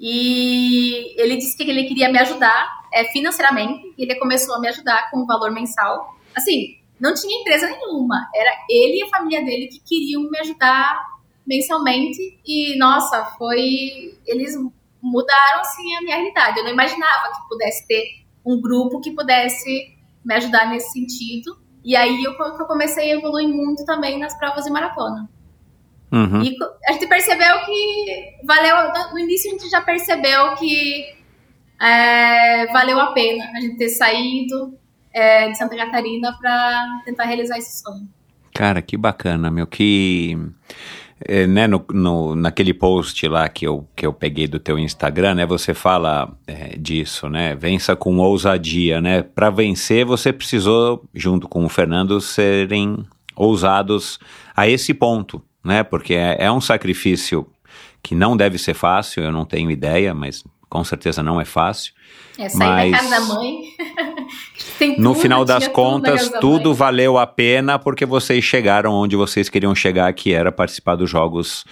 [0.00, 4.68] e ele disse que ele queria me ajudar é, financeiramente e ele começou a me
[4.68, 6.16] ajudar com um valor mensal.
[6.34, 10.98] Assim, não tinha empresa nenhuma, era ele e a família dele que queriam me ajudar
[11.46, 14.18] mensalmente e, nossa, foi...
[14.26, 14.54] Eles
[15.02, 16.58] mudaram, assim, a minha realidade.
[16.58, 18.04] Eu não imaginava que pudesse ter
[18.44, 19.94] um grupo que pudesse
[20.24, 24.64] me ajudar nesse sentido E aí eu, eu comecei a evoluir muito também nas provas
[24.64, 25.28] de maratona.
[26.12, 26.42] Uhum.
[26.42, 26.56] E
[26.88, 28.76] a gente percebeu que valeu.
[29.12, 31.06] No início a gente já percebeu que
[31.80, 34.74] é, valeu a pena a gente ter saído
[35.12, 38.08] é, de Santa Catarina para tentar realizar esse sonho.
[38.54, 39.66] Cara, que bacana, meu.
[39.66, 40.36] Que.
[41.26, 45.34] é, né, no, no- naquele post lá que eu, que eu peguei do teu Instagram,
[45.36, 51.46] né, você fala é, disso, né, vença com ousadia, né, para vencer você precisou, junto
[51.48, 53.04] com o Fernando, serem
[53.36, 54.18] ousados
[54.56, 57.46] a esse ponto, né, porque é, é um sacrifício
[58.02, 61.92] que não deve ser fácil, eu não tenho ideia, mas com certeza não é fácil,
[62.38, 63.60] É sair Mas- da casa da mãe.
[64.96, 68.92] No tudo, final das tudo contas, casa da tudo valeu a pena porque vocês chegaram
[68.94, 71.64] onde vocês queriam chegar, que era participar dos Jogos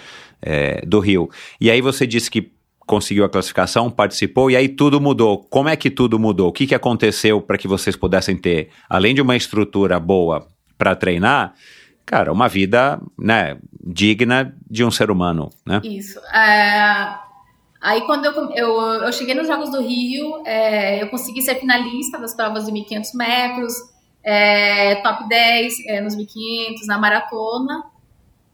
[0.42, 1.30] é, do Rio.
[1.58, 5.38] E aí você disse que conseguiu a classificação, participou, e aí tudo mudou.
[5.50, 6.48] Como é que tudo mudou?
[6.48, 10.46] O que, que aconteceu para que vocês pudessem ter, além de uma estrutura boa
[10.76, 11.54] para treinar,
[12.08, 15.78] cara, uma vida né, digna de um ser humano, né?
[15.84, 16.18] Isso.
[16.34, 17.14] É,
[17.82, 22.18] aí quando eu, eu, eu cheguei nos Jogos do Rio, é, eu consegui ser finalista
[22.18, 23.74] das provas de 1.500 metros,
[24.24, 27.84] é, top 10 é, nos 1.500, na maratona.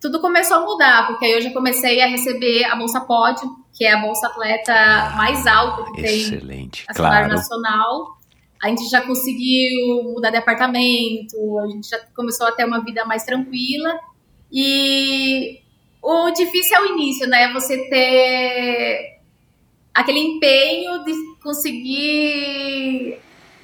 [0.00, 3.84] Tudo começou a mudar, porque aí eu já comecei a receber a Bolsa Pódio, que
[3.84, 7.28] é a bolsa atleta mais alta que tem a claro.
[7.28, 8.13] nacional.
[8.64, 13.04] A gente já conseguiu mudar de apartamento, a gente já começou a ter uma vida
[13.04, 14.00] mais tranquila.
[14.50, 15.60] E
[16.00, 17.52] o difícil é o início, né?
[17.52, 19.20] Você ter
[19.92, 21.12] aquele empenho de
[21.42, 23.18] conseguir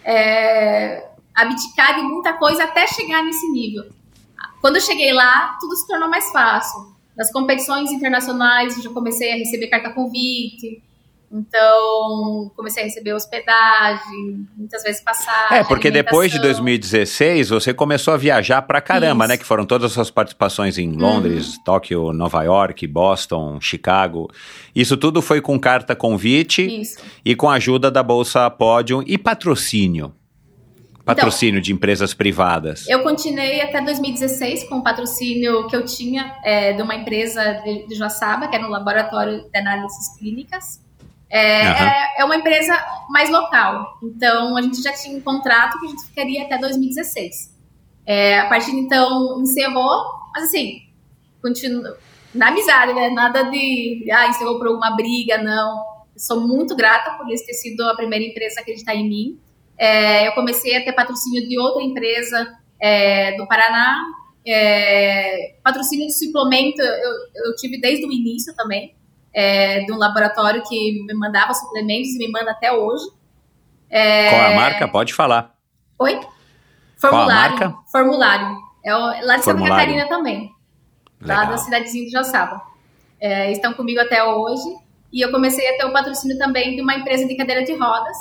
[0.05, 3.85] é, abdicar de muita coisa até chegar nesse nível.
[4.61, 6.95] Quando eu cheguei lá, tudo se tornou mais fácil.
[7.17, 10.83] Nas competições internacionais, eu já comecei a receber carta convite.
[11.32, 15.59] Então, comecei a receber hospedagem, muitas vezes passagem.
[15.59, 16.65] É, porque depois de alimentação.
[16.65, 19.28] 2016 você começou a viajar pra caramba, Isso.
[19.28, 19.36] né?
[19.36, 24.28] Que foram todas as suas participações em Londres, Tóquio, Nova York, Boston, Chicago.
[24.74, 26.98] Isso tudo foi com carta convite Isso.
[27.24, 30.12] e com a ajuda da Bolsa Pódio e patrocínio.
[31.05, 32.89] Patrocínio de empresas privadas.
[32.89, 37.86] Eu continuei até 2016 com o patrocínio que eu tinha é, de uma empresa de,
[37.86, 40.90] de Joaçaba, que era no Laboratório de Análises Clínicas.
[41.31, 41.86] É, Aham.
[41.86, 42.77] é, é uma empresa
[43.09, 43.98] mais local.
[44.02, 47.57] Então, a gente já tinha um contrato que a gente ficaria até 2016.
[48.05, 50.05] É, a partir de então, encerrou,
[50.35, 50.82] mas assim,
[51.40, 51.97] continua
[52.35, 53.11] na amizade, né?
[53.11, 55.77] Nada de, ah, encerrou por alguma briga, não.
[56.15, 59.40] Eu sou muito grata por eles ter sido a primeira empresa a acreditar em mim.
[59.78, 63.98] É, eu comecei a ter patrocínio de outra empresa é, do Paraná.
[64.47, 68.94] É, patrocínio de suplemento eu, eu tive desde o início também,
[69.32, 73.05] é, de um laboratório que me mandava suplementos e me manda até hoje.
[73.89, 74.89] É, Qual a marca?
[74.89, 75.55] Pode falar.
[75.98, 76.15] Oi?
[76.15, 77.51] Qual a Formulário.
[77.59, 77.74] marca?
[77.90, 78.57] Formulário.
[78.85, 79.77] É o- lá de Santa Formulário.
[79.77, 80.51] Catarina também.
[81.20, 81.52] Lá Legal.
[81.52, 82.62] da cidadezinha de Joaçaba.
[83.20, 84.65] É, estão comigo até hoje.
[85.12, 88.16] E eu comecei a ter o patrocínio também de uma empresa de cadeira de rodas,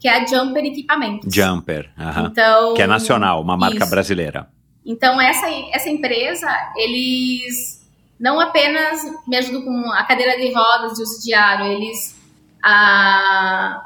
[0.00, 1.32] que é a Jumper Equipamentos.
[1.32, 2.28] Jumper, aham.
[2.32, 3.90] Então, que é nacional, uma marca isso.
[3.90, 4.48] brasileira.
[4.84, 7.79] Então, essa, essa empresa, eles
[8.20, 12.14] não apenas me ajudam com a cadeira de rodas de uso diário, eles.
[12.62, 13.82] A...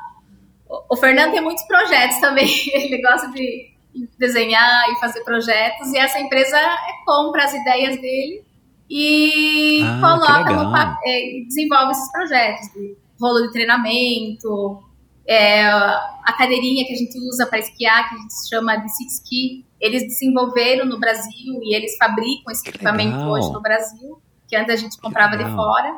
[0.90, 3.72] O Fernando tem muitos projetos também, ele gosta de
[4.18, 6.58] desenhar e fazer projetos, e essa empresa
[7.06, 8.42] compra as ideias dele
[8.90, 14.82] e Ah, coloca no pa- é, desenvolve esses projetos de rolo de treinamento,
[15.26, 19.08] é, a cadeirinha que a gente usa para esquiar, que a gente chama de sit
[19.10, 23.30] ski, eles desenvolveram no Brasil e eles fabricam esse Que equipamento legal.
[23.30, 25.94] hoje no Brasil, que antes a gente comprava de fora.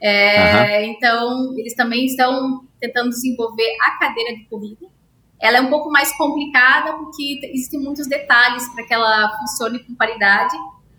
[0.00, 4.86] É, Então, eles também estão tentando desenvolver a cadeira de corrida.
[5.40, 9.94] Ela é um pouco mais complicada porque existem muitos detalhes para que ela funcione com
[9.94, 10.56] qualidade,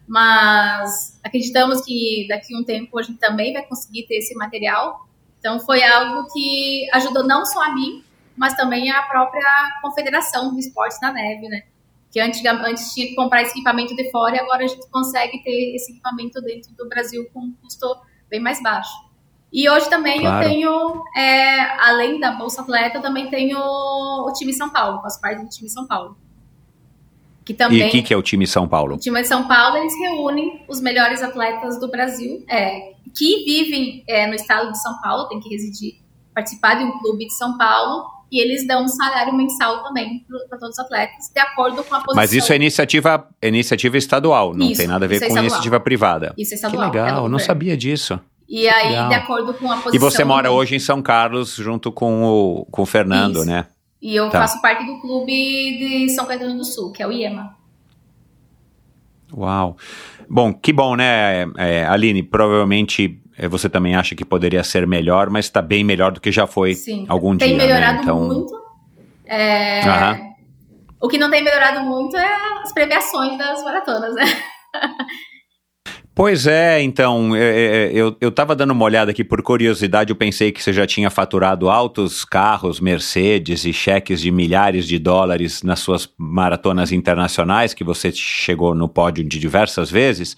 [0.07, 5.07] mas acreditamos que daqui a um tempo a gente também vai conseguir ter esse material.
[5.39, 8.03] Então, foi algo que ajudou não só a mim,
[8.35, 11.63] mas também a própria Confederação do Esportes na Neve, né?
[12.11, 15.43] Que antes, antes tinha que comprar esse equipamento de fora e agora a gente consegue
[15.43, 17.85] ter esse equipamento dentro do Brasil com um custo
[18.29, 18.89] bem mais baixo.
[19.51, 20.43] E hoje também Claro.
[20.45, 25.19] eu tenho, é, além da Bolsa Atleta, eu também tenho o time São Paulo, faço
[25.19, 26.15] parte do time São Paulo.
[27.43, 28.95] Que também, E o que, que é o time São Paulo?
[28.95, 34.03] o time de São Paulo, eles reúnem os melhores atletas do Brasil, é, que vivem
[34.07, 35.95] é, no estado de São Paulo, tem que residir,
[36.33, 40.57] participar de um clube de São Paulo, e eles dão um salário mensal também para
[40.59, 42.15] todos os atletas, de acordo com a posição.
[42.15, 45.25] Mas isso é iniciativa, é iniciativa estadual, não Isso, tem nada a ver é com
[45.25, 45.43] estadual.
[45.45, 46.33] iniciativa privada.
[46.37, 46.83] Isso é Que estadual.
[46.83, 48.19] é do legal, eu não sabia disso.
[48.47, 49.09] E aí, Legal.
[49.09, 49.93] de acordo com a posição.
[49.93, 53.45] E você mora hoje em São Carlos junto com o, com o Fernando, Isso.
[53.45, 53.67] né?
[54.01, 54.39] E eu Tá.
[54.41, 57.55] faço parte do clube de São Caetano do Sul, que é o IEMA.
[59.35, 59.77] Uau.
[60.27, 62.23] Bom, que bom, né, é, Aline?
[62.23, 66.31] Provavelmente é, você também acha que poderia ser melhor, mas está bem melhor do que
[66.31, 67.05] já foi Sim.
[67.07, 67.57] algum tem dia.
[67.57, 68.03] melhorado né?
[68.03, 68.53] Então, muito.
[69.25, 69.81] É.
[71.01, 74.25] O que não tem melhorado muito é as premiações das maratonas, né?
[76.21, 80.17] Pois é, então, é, é, eu, eu tava dando uma olhada aqui por curiosidade, eu
[80.17, 85.63] pensei que você já tinha faturado altos carros, Mercedes e cheques de milhares de dólares
[85.63, 90.35] nas suas maratonas internacionais, que você chegou no pódio de diversas vezes,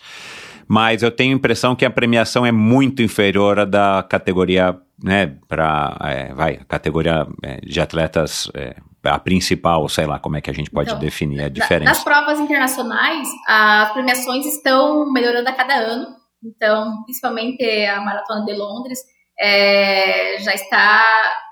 [0.67, 5.37] mas eu tenho a impressão que a premiação é muito inferior à da categoria, né,
[5.47, 5.97] para,
[6.35, 10.53] vai, a categoria é, de atletas, é, a principal, sei lá como é que a
[10.53, 11.89] gente pode Então, definir a Na- diferença.
[11.91, 16.07] Nas provas internacionais, as premiações estão melhorando a cada ano.
[16.43, 18.99] Então, principalmente a Maratona de Londres
[19.39, 21.03] é, já está,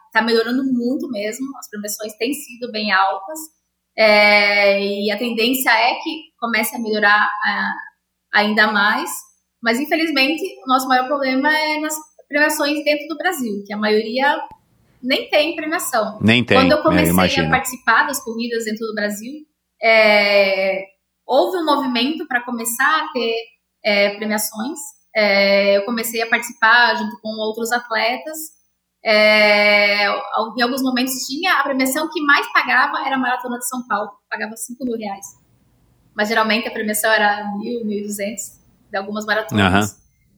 [0.08, 1.46] está melhorando muito mesmo.
[1.58, 3.40] As premiações têm sido bem altas.
[3.98, 7.74] É, e a tendência é que comece a melhorar ah,
[8.34, 9.10] ainda mais.
[9.62, 11.96] Mas, infelizmente, o nosso maior problema é nas
[12.28, 14.40] premiações dentro do Brasil, que a maioria
[15.02, 16.20] nem tem premiação.
[16.22, 17.50] Nem tem, Quando eu né, comecei a imagino.
[17.50, 19.34] participar das corridas dentro do Brasil,
[19.82, 20.84] é,
[21.26, 23.34] houve um movimento para começar a ter
[23.84, 24.80] é, premiações.
[25.16, 28.38] É, eu comecei a participar junto com outros atletas.
[29.04, 33.88] É, em alguns momentos tinha a premiação que mais pagava era a Maratona de São
[33.88, 35.26] Paulo, pagava 5 mil reais.
[36.20, 38.60] Mas geralmente a premiação era mil, mil e duzentos
[38.92, 39.66] de algumas maratonas.
[39.66, 39.90] Aham.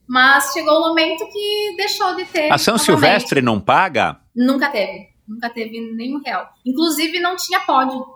[0.06, 2.52] Mas chegou um momento que deixou de ter.
[2.52, 2.84] A São novamente.
[2.84, 4.20] Silvestre não paga?
[4.32, 5.08] Nunca teve.
[5.26, 6.48] Nunca teve nenhum real.
[6.64, 8.06] Inclusive, não tinha pódio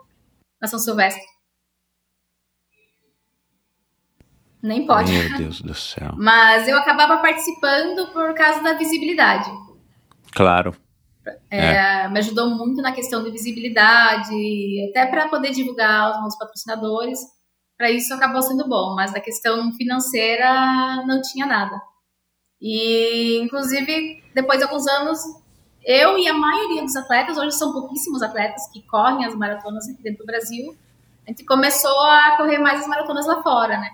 [0.61, 1.21] na São Silvestre.
[4.63, 5.11] Nem pode.
[5.11, 6.13] Meu Deus do céu.
[6.15, 9.51] Mas eu acabava participando por causa da visibilidade.
[10.31, 10.73] Claro.
[11.51, 14.33] É, Me ajudou muito na questão de visibilidade,
[14.89, 17.19] até para poder divulgar os meus patrocinadores.
[17.77, 21.79] Para isso acabou sendo bom, mas na questão financeira não tinha nada.
[22.59, 25.19] E, inclusive, depois de alguns anos,
[25.85, 30.01] eu e a maioria dos atletas, hoje são pouquíssimos atletas que correm as maratonas aqui
[30.01, 30.75] dentro do Brasil,
[31.27, 33.89] a gente começou a correr mais as maratonas lá fora, né?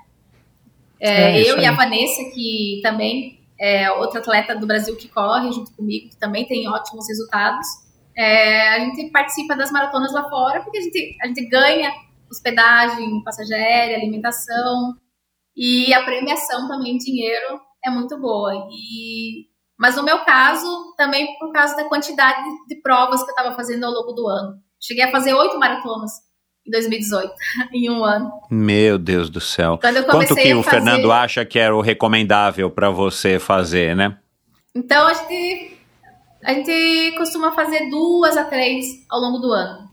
[0.99, 1.73] É, É, eu e a.
[1.73, 6.69] Vanessa, que também é outra atleta do Brasil que corre junto comigo, que também tem
[6.69, 7.68] ótimos resultados.
[8.15, 11.91] É, a gente participa das maratonas lá fora porque a gente, a gente ganha
[12.34, 14.93] hospedagem, passagem aérea, alimentação
[15.55, 18.68] e a premiação também, dinheiro, é muito boa.
[18.72, 19.45] E,
[19.77, 23.85] mas no meu caso, também por causa da quantidade de provas que eu estava fazendo
[23.85, 24.55] ao longo do ano.
[24.81, 26.11] Cheguei a fazer oito maratonas
[26.65, 27.31] em 2018,
[27.73, 28.31] em um ano.
[28.49, 29.80] Meu Deus do céu.
[30.10, 34.18] Quanto que o fazer- Fernando acha que era o recomendável para você fazer, né?
[34.76, 35.77] Então a gente,
[36.43, 39.92] a gente costuma fazer duas a três ao longo do ano.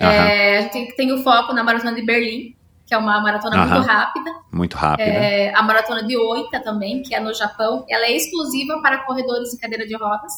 [0.00, 0.10] Aham.
[0.10, 2.56] É, a gente tem o foco na maratona de Berlim,
[2.86, 3.74] que é uma maratona Aham.
[3.74, 4.30] muito rápida.
[4.52, 5.08] Muito rápida.
[5.08, 9.52] É, a maratona de Oita também, que é no Japão, ela é exclusiva para corredores
[9.52, 10.32] em cadeira de rodas.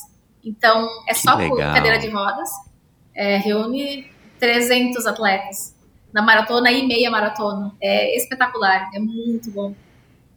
[0.44, 1.36] Então é Que só
[1.72, 2.50] cadeira de rodas.
[3.14, 5.76] É, reúne 300 atletas
[6.12, 7.72] na maratona e meia maratona.
[7.80, 9.74] É espetacular, é muito bom.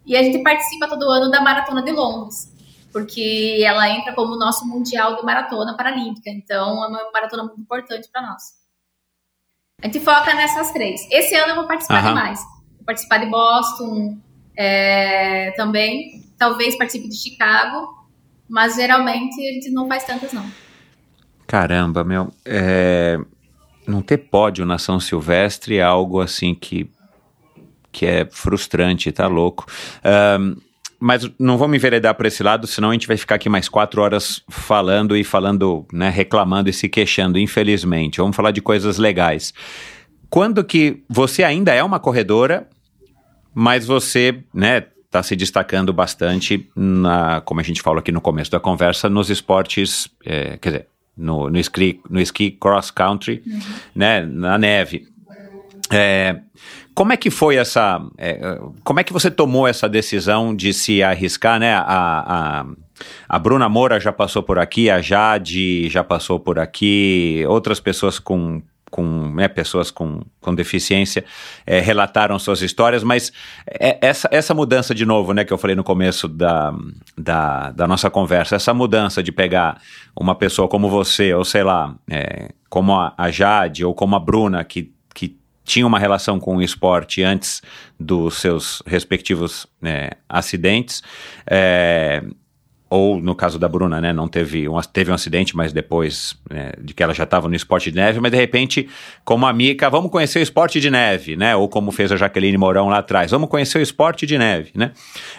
[0.06, 2.52] E a gente participa todo ano da maratona de Londres,
[2.92, 6.30] porque ela entra como o nosso mundial de maratona paralímpica.
[6.30, 8.63] Então é uma maratona muito importante para nós.
[9.84, 11.06] A gente foca nessas três.
[11.12, 12.08] Esse ano eu vou participar Aham.
[12.10, 12.40] de mais.
[12.40, 14.18] Vou participar de Boston
[14.58, 16.24] é, também.
[16.38, 18.02] Talvez participe de Chicago.
[18.50, 20.46] Mas geralmente a gente não faz tantas, não.
[21.46, 22.32] Caramba, meu.
[22.46, 23.20] é,
[23.86, 26.90] Não ter pódio na São Silvestre é algo assim que,
[27.92, 29.66] que é frustrante, tá louco.
[30.04, 30.56] Ahn,
[31.04, 34.02] mas não vamos enveredar por esse lado, senão a gente vai ficar aqui mais quatro
[34.02, 38.20] horas falando e falando, né, reclamando e se queixando, infelizmente.
[38.20, 39.54] Vamos falar de coisas legais.
[40.30, 42.70] Quando que você ainda é uma corredora,
[43.54, 48.50] mas você, né, está se destacando bastante, na, como a gente falou aqui no começo
[48.50, 53.44] da conversa, nos esportes, é, quer dizer, no, no, esqui, no esqui cross country,
[53.94, 55.06] né, na neve.
[55.92, 56.40] É,
[56.94, 61.02] como é que foi essa, é, como é que você tomou essa decisão de se
[61.02, 62.66] arriscar, né, a, a,
[63.28, 68.20] a Bruna Moura já passou por aqui, a Jade já passou por aqui, outras pessoas
[68.20, 68.62] com
[68.94, 71.26] com né, pessoas com, com deficiência
[71.66, 73.34] é, relataram suas histórias, mas
[73.66, 76.72] é, essa, essa mudança de novo, né, que eu falei no começo da,
[77.18, 79.82] da, da nossa conversa, essa mudança de pegar
[80.16, 84.20] uma pessoa como você, ou sei lá, é, como a, a Jade ou como a
[84.20, 84.93] Bruna, que,
[85.64, 87.62] tinha uma relação com o esporte antes
[88.00, 91.02] dos seus respectivos né, acidentes,
[91.48, 92.24] é,
[92.94, 96.74] ou no caso da Bruna, né, não teve um, teve um acidente, mas depois né,
[96.80, 98.88] de que ela já estava no esporte de neve, mas de repente,
[99.26, 101.56] como a Mica, vamos conhecer o esporte de neve, né?
[101.56, 104.92] Ou como fez a Jaqueline Mourão lá atrás, vamos conhecer o esporte de neve, né?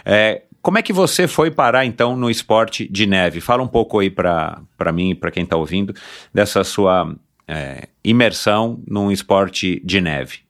[0.04, 3.40] É, como é que você foi parar então no esporte de neve?
[3.40, 5.94] Fala um pouco aí para mim e para quem está ouvindo
[6.32, 7.14] dessa sua
[7.46, 10.40] é, imersão num esporte de neve.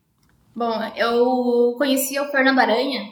[0.55, 3.03] Bom, eu conheci o Fernando Aranha.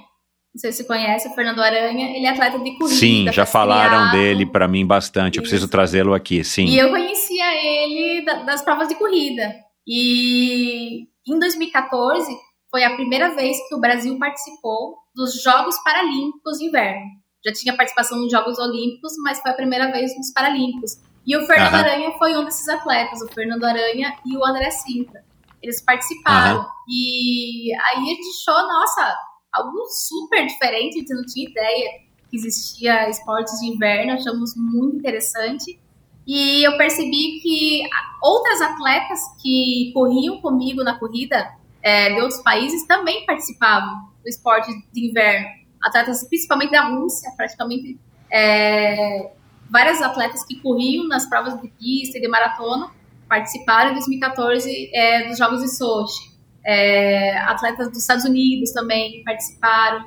[0.54, 2.16] Não sei se você conhece o Fernando Aranha.
[2.16, 2.98] Ele é atleta de corrida.
[2.98, 5.38] Sim, já falaram dele para mim bastante.
[5.38, 6.66] Eu preciso trazê-lo aqui, sim.
[6.66, 9.50] E eu conhecia ele das provas de corrida.
[9.86, 12.30] E em 2014
[12.70, 17.06] foi a primeira vez que o Brasil participou dos Jogos Paralímpicos de Inverno.
[17.44, 20.92] Já tinha participação nos Jogos Olímpicos, mas foi a primeira vez nos Paralímpicos.
[21.26, 25.24] E o Fernando Aranha foi um desses atletas, o Fernando Aranha e o André Sintra.
[25.62, 26.66] Eles participaram.
[26.88, 29.16] E aí a gente achou, nossa,
[29.52, 31.90] algo super diferente, a gente não tinha ideia
[32.28, 35.78] que existia esportes de inverno, achamos muito interessante.
[36.26, 37.82] E eu percebi que
[38.22, 44.72] outras atletas que corriam comigo na corrida é, de outros países também participavam do esporte
[44.92, 45.46] de inverno.
[45.82, 47.98] Atletas, principalmente da Rússia, praticamente
[48.30, 49.32] é,
[49.72, 52.90] várias atletas que corriam nas provas de pista e de maratona
[53.26, 56.30] participaram em 2014 é, dos Jogos de Sochi.
[56.64, 60.04] É, atletas dos Estados Unidos também participaram.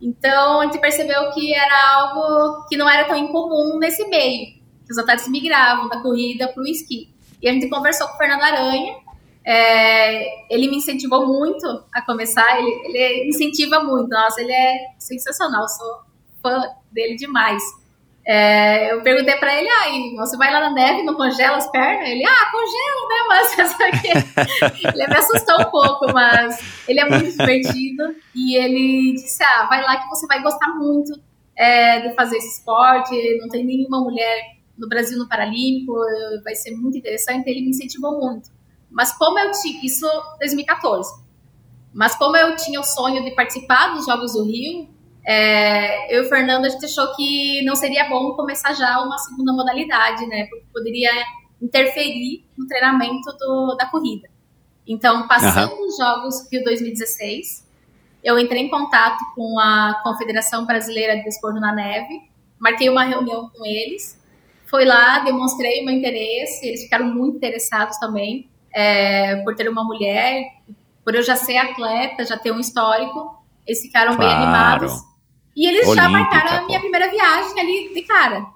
[0.00, 4.54] Então a gente percebeu que era algo que não era tão incomum nesse meio,
[4.86, 7.12] que os atletas migravam da corrida para o esqui.
[7.42, 8.96] E a gente conversou com o Fernando Aranha,
[9.44, 15.68] é, ele me incentivou muito a começar, ele, ele incentiva muito, nossa, ele é sensacional,
[15.68, 16.00] sou
[16.40, 16.62] fã
[16.92, 17.62] dele demais.
[18.26, 22.08] É, eu perguntei para ele, ah, você vai lá na neve, não congela as pernas?
[22.08, 28.14] Ele, ah, congela, né, mas ele me assustou um pouco, mas ele é muito divertido
[28.34, 31.18] e ele disse, ah, vai lá que você vai gostar muito
[31.56, 35.94] é, de fazer esse esporte, não tem nenhuma mulher no Brasil no Paralímpico,
[36.44, 38.50] vai ser muito interessante, ele me incentivou muito.
[38.90, 39.84] Mas como eu tinha.
[39.84, 40.06] Isso
[40.40, 41.22] 2014.
[41.92, 44.88] Mas como eu tinha o sonho de participar dos Jogos do Rio,
[45.32, 49.16] é, eu e o Fernando a gente achou que não seria bom começar já uma
[49.16, 50.46] segunda modalidade, né?
[50.46, 51.12] Porque poderia
[51.62, 54.28] interferir no treinamento do, da corrida.
[54.84, 55.86] Então, passando uhum.
[55.86, 57.64] os Jogos Rio 2016,
[58.24, 62.28] eu entrei em contato com a Confederação Brasileira de Desporto na Neve,
[62.58, 64.20] marquei uma reunião com eles,
[64.66, 70.42] fui lá, demonstrei meu interesse, eles ficaram muito interessados também é, por ter uma mulher,
[71.04, 74.28] por eu já ser atleta, já ter um histórico, eles ficaram claro.
[74.28, 75.09] bem animados.
[75.60, 78.46] E eles Olímpica, já marcaram a minha primeira viagem ali de cara.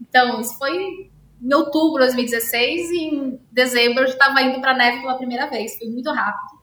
[0.00, 1.10] Então, isso foi
[1.42, 5.48] em outubro de 2016 e em dezembro eu já estava indo para neve pela primeira
[5.48, 5.76] vez.
[5.76, 6.62] Foi muito rápido.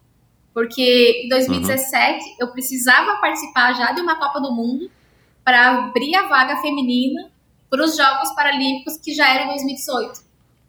[0.53, 2.35] Porque em 2017 uhum.
[2.39, 4.89] eu precisava participar já de uma Copa do Mundo
[5.43, 7.29] para abrir a vaga feminina
[7.69, 10.21] para os Jogos Paralímpicos que já eram em 2018.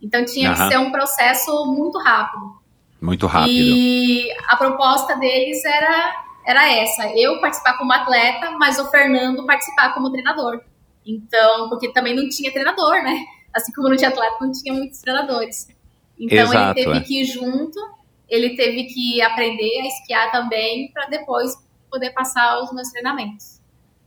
[0.02, 0.56] Então tinha uhum.
[0.56, 2.58] que ser um processo muito rápido.
[3.00, 3.52] Muito rápido.
[3.52, 9.94] E a proposta deles era, era essa: eu participar como atleta, mas o Fernando participar
[9.94, 10.60] como treinador.
[11.06, 13.24] Então, porque também não tinha treinador, né?
[13.54, 15.68] Assim como não tinha atleta, não tinha muitos treinadores.
[16.18, 17.00] Então Exato, ele teve é.
[17.00, 17.78] que ir junto,
[18.28, 21.56] ele teve que aprender a esquiar também, para depois
[21.90, 23.60] poder passar os meus treinamentos.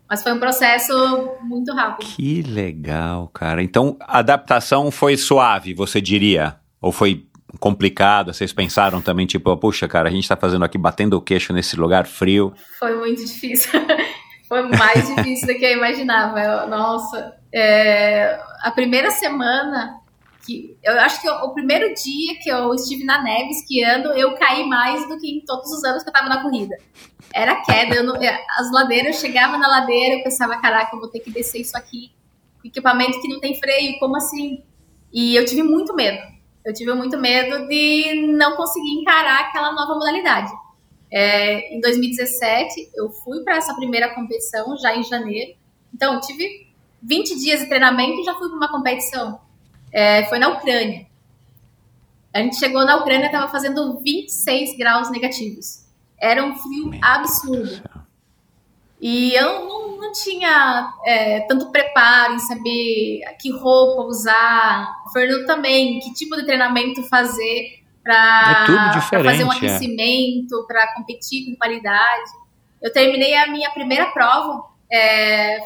[0.08, 0.94] Mas foi um processo
[1.42, 2.08] muito rápido.
[2.08, 3.64] Que legal, cara.
[3.64, 6.60] Então, a adaptação foi suave, você diria?
[6.80, 7.26] Ou foi
[7.60, 8.34] complicado?
[8.34, 11.76] Vocês pensaram também, tipo, puxa, cara, a gente tá fazendo aqui, batendo o queixo nesse
[11.76, 12.54] lugar frio?
[12.80, 13.72] Foi muito difícil.
[14.48, 16.40] foi mais difícil do que eu imaginava.
[16.40, 20.00] Eu, nossa, é, a primeira semana
[20.46, 24.68] que eu acho que o primeiro dia que eu estive na neve esquiando, eu caí
[24.68, 26.76] mais do que em todos os anos que eu tava na corrida
[27.34, 28.04] era queda.
[28.04, 31.62] Não, as ladeiras, eu chegava na ladeira, eu pensava, caraca, eu vou ter que descer
[31.62, 32.12] isso aqui.
[32.64, 34.64] Equipamento que não tem freio, como assim?
[35.12, 36.33] E eu tive muito medo.
[36.66, 40.52] Eu tive muito medo de não conseguir encarar aquela nova modalidade.
[41.12, 45.56] É, em 2017, eu fui para essa primeira competição, já em janeiro.
[45.94, 46.68] Então, tive
[47.02, 49.40] 20 dias de treinamento e já fui para uma competição.
[49.92, 51.06] É, foi na Ucrânia.
[52.34, 55.84] A gente chegou na Ucrânia, estava fazendo 26 graus negativos.
[56.18, 57.84] Era um frio absurdo.
[59.06, 65.04] E eu não, não tinha é, tanto preparo em saber que roupa usar.
[65.06, 69.58] O Fernando também, que tipo de treinamento fazer para é fazer um é.
[69.58, 70.68] aquecimento, é.
[70.68, 72.32] para competir com qualidade.
[72.82, 75.58] Eu terminei a minha primeira prova é,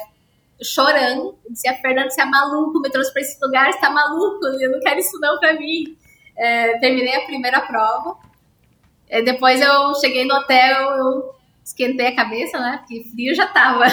[0.60, 1.38] chorando.
[1.44, 4.44] Eu disse, a Fernanda, você é maluco, me trouxe para esse lugar, você tá maluco,
[4.60, 5.96] eu não quero isso não para mim.
[6.36, 8.16] É, terminei a primeira prova.
[9.08, 11.37] É, depois eu cheguei no hotel, eu
[11.68, 12.78] esquentei a cabeça, né?
[12.78, 13.84] Porque frio já tava.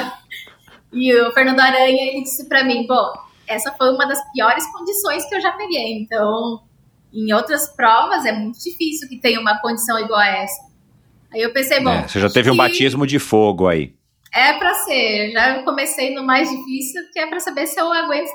[0.93, 3.11] E o Fernando Aranha, ele disse pra mim, bom,
[3.47, 5.99] essa foi uma das piores condições que eu já peguei.
[5.99, 6.63] Então,
[7.13, 10.61] em outras provas é muito difícil que tenha uma condição igual a essa.
[11.33, 11.91] Aí eu pensei, bom.
[11.91, 13.93] É, você já teve um batismo de fogo aí.
[14.33, 15.31] É para ser.
[15.31, 18.29] Já comecei no mais difícil, que é para saber se eu aguento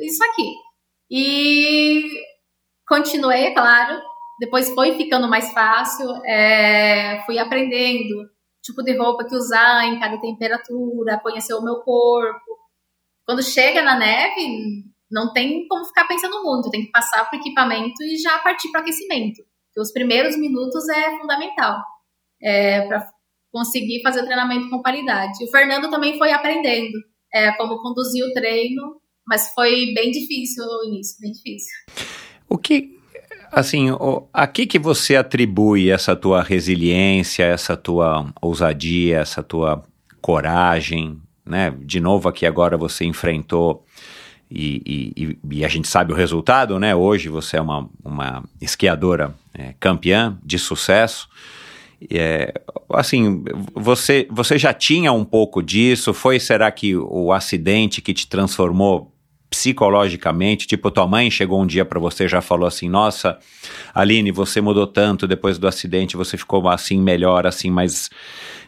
[0.00, 0.52] isso aqui.
[1.08, 2.10] E
[2.88, 4.00] continuei, é claro.
[4.40, 6.08] Depois foi ficando mais fácil.
[6.26, 8.31] É, fui aprendendo
[8.62, 12.58] tipo de roupa que usar em cada temperatura, conhecer o meu corpo.
[13.26, 17.40] Quando chega na neve, não tem como ficar pensando muito, tem que passar para o
[17.40, 19.42] equipamento e já partir para aquecimento.
[19.66, 21.82] Porque os primeiros minutos é fundamental
[22.42, 23.10] é, para
[23.52, 25.44] conseguir fazer o treinamento com qualidade.
[25.44, 26.98] O Fernando também foi aprendendo
[27.32, 31.72] é, como conduzir o treino, mas foi bem difícil no início, bem difícil.
[32.48, 32.98] O que,
[33.52, 33.88] assim,
[34.32, 39.82] a que que você atribui essa tua resiliência, essa tua ousadia, essa tua
[40.20, 41.72] coragem, né?
[41.80, 43.84] De novo aqui agora você enfrentou
[44.50, 46.94] e, e, e, a gente sabe o resultado, né?
[46.94, 51.28] Hoje você é uma, uma esquiadora é, campeã de sucesso.
[52.10, 52.52] É,
[52.90, 56.12] assim, você, você já tinha um pouco disso?
[56.12, 59.11] Foi, será que o acidente que te transformou
[59.52, 60.66] psicologicamente?
[60.66, 63.38] Tipo, tua mãe chegou um dia para você já falou assim: Nossa,
[63.94, 68.08] Aline, você mudou tanto depois do acidente, você ficou assim melhor, assim, mas.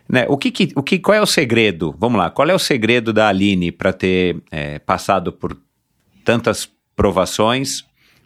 [0.07, 1.97] Né, o que, que, o que, qual é o segredo?
[1.99, 5.57] Vamos lá, qual é o segredo da Aline para ter é, passado por
[6.23, 7.83] tantas provações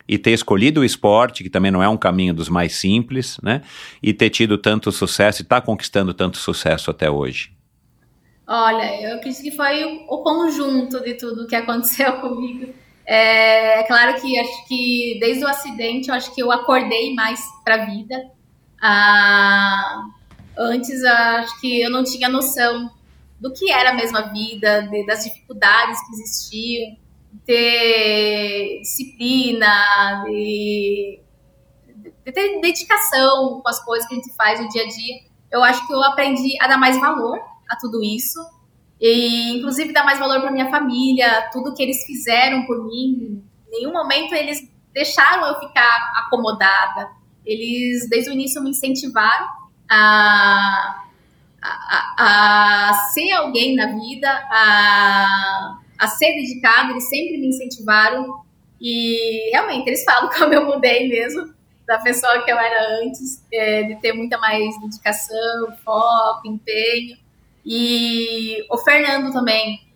[0.09, 3.62] e ter escolhido o esporte, que também não é um caminho dos mais simples, né?
[4.02, 7.57] E ter tido tanto sucesso e estar tá conquistando tanto sucesso até hoje?
[8.50, 12.72] Olha, eu acredito que foi o, conjunto de tudo que aconteceu comigo.
[13.04, 17.38] É, é, claro que acho que desde o acidente eu acho que eu acordei mais
[17.62, 18.16] para a vida.
[18.80, 20.02] Ah,
[20.56, 22.90] antes acho que eu não tinha noção
[23.38, 26.96] do que era a mesma vida, de, das dificuldades que existiam
[27.44, 31.20] ter disciplina, de,
[32.24, 35.16] de, ter dedicação com as coisas que a gente faz no dia a dia.
[35.52, 37.38] Eu acho que eu aprendi a dar mais valor
[37.68, 38.40] a tudo isso.
[39.00, 43.42] E, inclusive, dar mais valor para minha família, tudo que eles fizeram por mim.
[43.68, 47.10] Em nenhum momento eles deixaram eu ficar acomodada.
[47.44, 49.46] Eles, desde o início, me incentivaram
[49.90, 51.04] a,
[51.62, 58.42] a, a ser alguém na vida, a a ser dedicado, eles sempre me incentivaram.
[58.80, 61.52] E realmente, eles falam como eu mudei mesmo
[61.86, 67.16] da pessoa que eu era antes, é, de ter muita mais dedicação, foco, empenho.
[67.64, 69.86] E o Fernando também.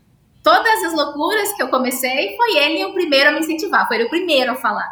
[0.42, 4.06] Todas as loucuras que eu comecei, foi ele o primeiro a me incentivar, foi ele
[4.06, 4.90] o primeiro a falar.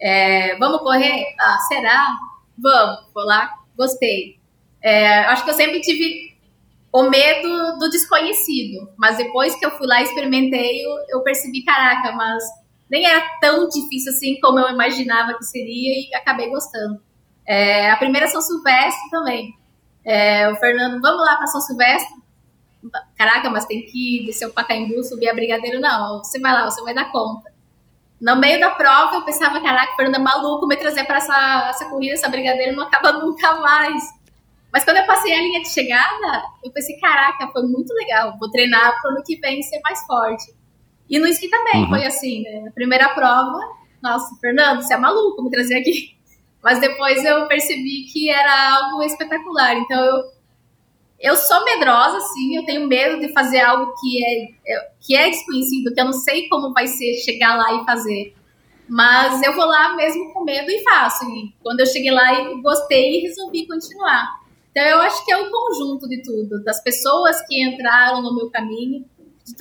[0.00, 1.34] É, vamos correr?
[1.40, 2.16] Ah, será?
[2.56, 4.38] Vamos, vou lá, gostei.
[4.82, 6.36] É, acho que eu sempre tive
[6.92, 8.88] o medo do desconhecido.
[8.96, 12.42] Mas depois que eu fui lá e experimentei, eu, eu percebi, caraca, mas
[12.90, 17.00] nem era tão difícil assim como eu imaginava que seria e acabei gostando.
[17.46, 19.54] É, a primeira São Silvestre também.
[20.08, 22.16] É, o Fernando, vamos lá para São Silvestre?
[23.14, 25.80] Caraca, mas tem que descer o Pacaembu, subir a Brigadeiro.
[25.80, 27.52] Não, você vai lá, você vai dar conta.
[28.18, 31.68] No meio da prova, eu pensava, caraca, o Fernando é maluco me trazer para essa,
[31.68, 34.02] essa corrida, essa Brigadeiro não acaba nunca mais.
[34.72, 38.34] Mas quando eu passei a linha de chegada, eu pensei, caraca, foi muito legal.
[38.38, 40.54] Vou treinar para o ano que vem ser mais forte.
[41.08, 41.88] E no esqui também uhum.
[41.90, 42.68] foi assim, né?
[42.68, 43.58] A primeira prova,
[44.02, 46.17] nossa, Fernando, você é maluco me trazer aqui.
[46.62, 49.76] Mas depois eu percebi que era algo espetacular.
[49.76, 50.22] Então eu,
[51.20, 55.94] eu sou medrosa, sim, eu tenho medo de fazer algo que é, que é desconhecido,
[55.94, 58.34] que eu não sei como vai ser chegar lá e fazer.
[58.88, 61.24] Mas eu vou lá mesmo com medo e faço.
[61.26, 64.38] E quando eu cheguei lá, eu gostei e resolvi continuar.
[64.70, 68.48] Então, eu acho que é o conjunto de tudo, das pessoas que entraram no meu
[68.50, 69.04] caminho,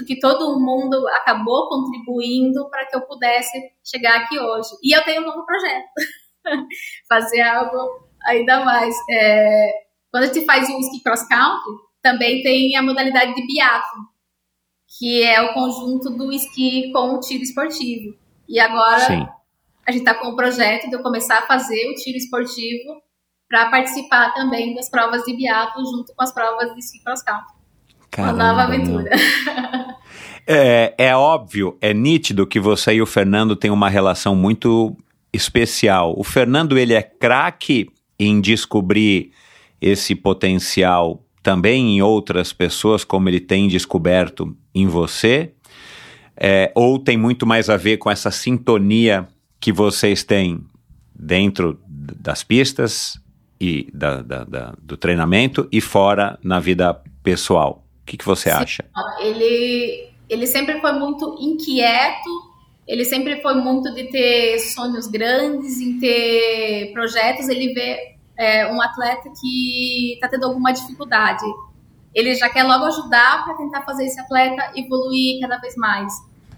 [0.06, 4.70] que todo mundo acabou contribuindo para que eu pudesse chegar aqui hoje.
[4.84, 5.86] E eu tenho um novo projeto,
[7.08, 8.96] fazer algo ainda mais.
[9.10, 9.72] É,
[10.12, 14.04] quando a gente faz o ski cross country, também tem a modalidade de biathlon,
[14.98, 18.16] que é o conjunto do esqui com o tiro esportivo.
[18.48, 19.28] E agora Sim.
[19.86, 23.02] a gente está com o projeto de eu começar a fazer o tiro esportivo
[23.50, 27.58] para participar também das provas de biatlo junto com as provas de ski cross country.
[28.18, 29.12] Uma nova aventura.
[30.50, 34.96] É, é óbvio, é nítido que você e o Fernando têm uma relação muito
[35.38, 36.14] especial.
[36.18, 37.90] O Fernando, ele é craque
[38.20, 39.32] em descobrir
[39.80, 45.54] esse potencial também em outras pessoas, como ele tem descoberto em você?
[46.36, 49.28] É, ou tem muito mais a ver com essa sintonia
[49.60, 50.60] que vocês têm
[51.16, 53.20] dentro das pistas,
[53.60, 57.84] e da, da, da, do treinamento e fora na vida pessoal.
[58.02, 58.86] O que, que você Sim, acha?
[59.20, 62.47] Ele, ele sempre foi muito inquieto
[62.88, 67.50] ele sempre foi muito de ter sonhos grandes, em ter projetos.
[67.50, 71.44] Ele vê é, um atleta que está tendo alguma dificuldade.
[72.16, 76.14] Ele já quer logo ajudar para tentar fazer esse atleta evoluir cada vez mais.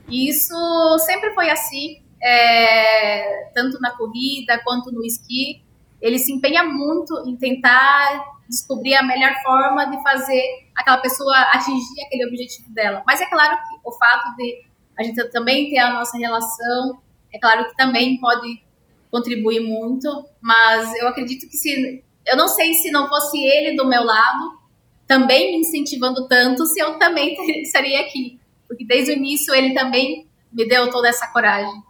[0.07, 0.55] E isso
[0.99, 5.63] sempre foi assim, é, tanto na corrida quanto no esqui.
[5.99, 10.43] Ele se empenha muito em tentar descobrir a melhor forma de fazer
[10.75, 13.03] aquela pessoa atingir aquele objetivo dela.
[13.05, 14.68] Mas é claro que o fato de
[14.99, 16.99] a gente também ter a nossa relação,
[17.33, 18.61] é claro que também pode
[19.09, 23.87] contribuir muito, mas eu acredito que se eu não sei se não fosse ele do
[23.87, 24.59] meu lado,
[25.07, 30.27] também me incentivando tanto, se eu também estaria aqui, porque desde o início ele também
[30.51, 31.81] me deu toda essa coragem.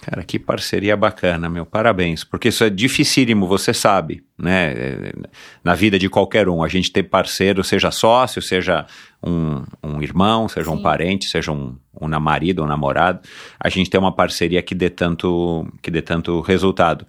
[0.00, 1.64] Cara, que parceria bacana, meu.
[1.64, 2.24] Parabéns.
[2.24, 4.74] Porque isso é dificílimo, você sabe, né?
[5.62, 8.86] Na vida de qualquer um, a gente ter parceiro, seja sócio, seja
[9.22, 10.76] um, um irmão, seja Sim.
[10.76, 13.20] um parente, seja um, um marido, um namorado,
[13.58, 17.06] a gente tem uma parceria que dê tanto, que dê tanto resultado.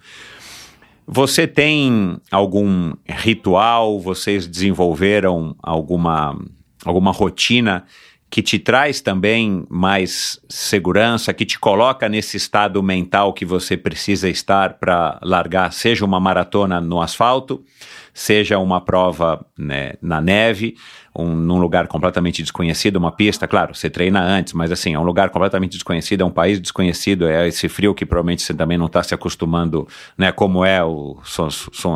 [1.06, 4.00] Você tem algum ritual?
[4.00, 6.36] Vocês desenvolveram alguma,
[6.84, 7.84] alguma rotina
[8.28, 14.28] que te traz também mais segurança, que te coloca nesse estado mental que você precisa
[14.28, 17.64] estar para largar, seja uma maratona no asfalto,
[18.12, 20.74] seja uma prova né, na neve,
[21.18, 25.02] um, num lugar completamente desconhecido, uma pista, claro, você treina antes, mas assim, é um
[25.02, 28.86] lugar completamente desconhecido, é um país desconhecido, é esse frio que provavelmente você também não
[28.86, 29.86] está se acostumando,
[30.16, 31.48] né, como é, o, são,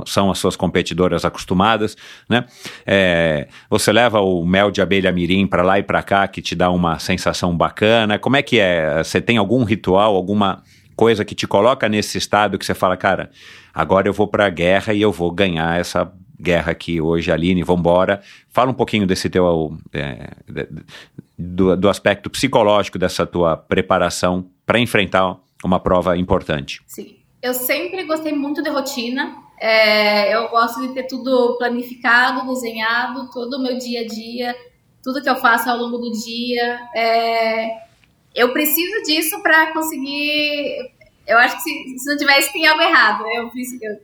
[0.06, 1.96] são, as suas competidoras acostumadas,
[2.28, 2.44] né,
[2.86, 6.54] é, você leva o mel de abelha mirim para lá e para cá, que te
[6.54, 10.62] dá uma sensação bacana, como é que é, você tem algum ritual, alguma
[10.96, 13.30] coisa que te coloca nesse estado que você fala, cara,
[13.72, 17.62] agora eu vou para a guerra e eu vou ganhar essa guerra aqui hoje, Aline,
[17.62, 18.22] vambora.
[18.48, 20.30] Fala um pouquinho desse teu, é,
[21.38, 26.80] do, do aspecto psicológico dessa tua preparação para enfrentar uma prova importante.
[26.86, 29.36] Sim, eu sempre gostei muito de rotina.
[29.60, 34.56] É, eu gosto de ter tudo planificado, desenhado, todo o meu dia a dia,
[35.02, 36.80] tudo que eu faço ao longo do dia.
[36.96, 37.68] É,
[38.34, 40.92] eu preciso disso para conseguir.
[41.26, 43.24] Eu acho que se, se não tivesse, tem algo errado.
[43.26, 43.50] Eu,
[43.82, 44.00] eu,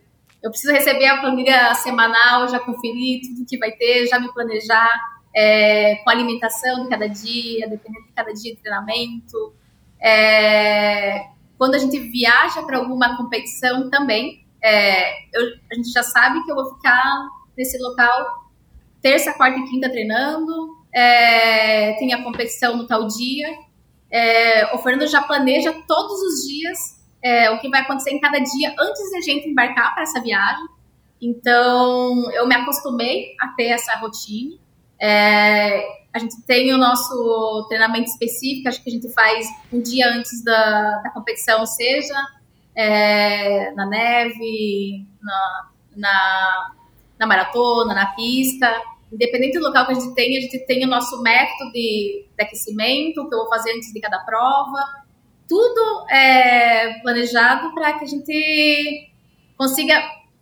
[0.46, 4.88] eu preciso receber a planilha semanal, já conferir tudo que vai ter, já me planejar
[5.34, 9.54] é, com a alimentação de cada dia, dependendo de cada dia de treinamento.
[10.00, 11.26] É,
[11.58, 16.50] quando a gente viaja para alguma competição também, é, eu, a gente já sabe que
[16.50, 17.28] eu vou ficar
[17.58, 18.46] nesse local
[19.02, 20.76] terça, quarta e quinta treinando,
[21.98, 23.48] tem a competição no tal dia.
[24.72, 26.95] O Fernando já planeja todos os dias
[27.26, 30.64] é, o que vai acontecer em cada dia antes da gente embarcar para essa viagem.
[31.20, 34.56] Então, eu me acostumei a ter essa rotina.
[35.00, 35.84] É,
[36.14, 40.42] a gente tem o nosso treinamento específico, acho que a gente faz um dia antes
[40.44, 42.14] da, da competição, seja
[42.76, 46.72] é, na neve, na, na,
[47.18, 48.70] na, maratona, na pista.
[49.12, 52.44] Independente do local que a gente tem, a gente tem o nosso método de, de
[52.44, 55.05] aquecimento, que eu vou fazer antes de cada prova
[55.48, 59.12] tudo é planejado para que a gente
[59.56, 59.94] consiga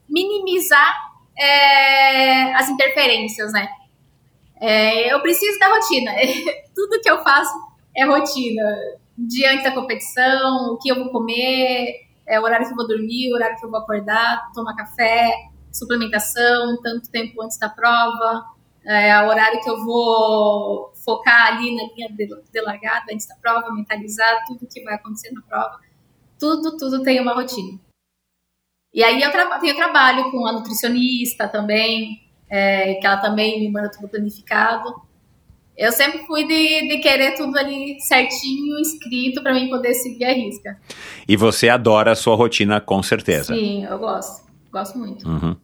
[0.09, 0.95] minimizar
[1.39, 3.69] é, as interferências, né?
[4.61, 6.13] É, eu preciso da rotina.
[6.75, 7.53] tudo que eu faço
[7.97, 8.63] é rotina.
[9.17, 13.31] Diante da competição, o que eu vou comer, é, o horário que eu vou dormir,
[13.31, 15.31] o horário que eu vou acordar, tomar café,
[15.73, 18.45] suplementação, tanto tempo antes da prova,
[18.85, 23.35] é, o horário que eu vou focar ali na linha de, de largada antes da
[23.37, 25.79] prova, mentalizar tudo que vai acontecer na prova.
[26.39, 27.79] Tudo, tudo tem uma rotina.
[28.93, 33.69] E aí eu tra tenho trabalho com a nutricionista também, é, que ela também me
[33.71, 34.95] manda tudo planificado.
[35.77, 40.33] Eu sempre fui de, de querer tudo ali certinho, escrito, para mim poder seguir a
[40.33, 40.81] risca.
[41.27, 43.53] E você adora a sua rotina, com certeza.
[43.55, 44.45] Sim, eu gosto.
[44.71, 45.29] Gosto muito.
[45.29, 45.57] Uhum.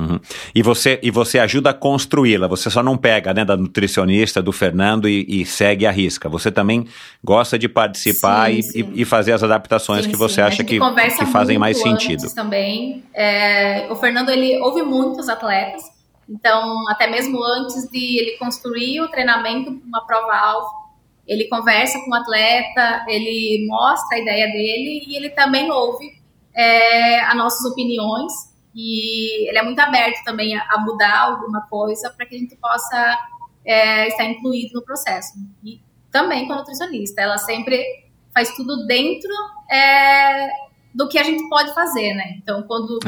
[0.00, 0.18] Uhum.
[0.54, 4.50] E, você, e você ajuda a construí-la, você só não pega né, da nutricionista, do
[4.50, 6.28] Fernando e, e, segue a risca.
[6.28, 6.86] Você também
[7.22, 8.92] gosta de participar sim, e, sim.
[8.94, 12.32] e, fazer as adaptações sim, que você acha que, que fazem mais sentido.
[12.34, 13.04] também.
[13.12, 15.82] É, o Fernando ele ouve muitos atletas,
[16.28, 20.80] então até mesmo antes de ele construir o treinamento uma prova-alvo,
[21.26, 26.06] ele conversa com o atleta, ele mostra a ideia dele e ele também ouve
[26.54, 32.10] é, as nossas opiniões e ele é muito aberto também a, a mudar alguma coisa
[32.10, 33.18] para que a gente possa
[33.64, 35.32] é, estar incluído no processo.
[35.64, 35.80] E
[36.10, 37.84] também com a nutricionista, ela sempre
[38.32, 39.30] faz tudo dentro
[39.70, 40.48] é,
[40.94, 42.34] do que a gente pode fazer, né?
[42.36, 42.98] Então, quando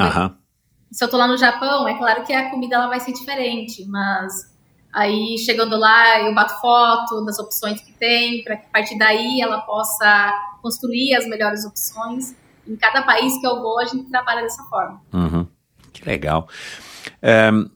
[0.90, 3.84] se eu tô lá no Japão, é claro que a comida ela vai ser diferente,
[3.86, 4.52] mas
[4.92, 9.40] Aí, chegando lá, eu bato foto das opções que tem, para que a partir daí
[9.40, 10.30] ela possa
[10.60, 12.36] construir as melhores opções.
[12.68, 15.00] Em cada país que eu vou, a gente trabalha dessa forma.
[15.12, 15.46] Uhum.
[16.04, 16.48] Legal.
[17.22, 17.68] Um,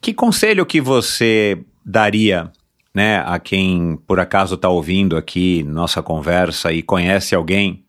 [0.00, 2.50] que conselho que você daria
[2.94, 7.84] né, a quem por acaso está ouvindo aqui nossa conversa e conhece alguém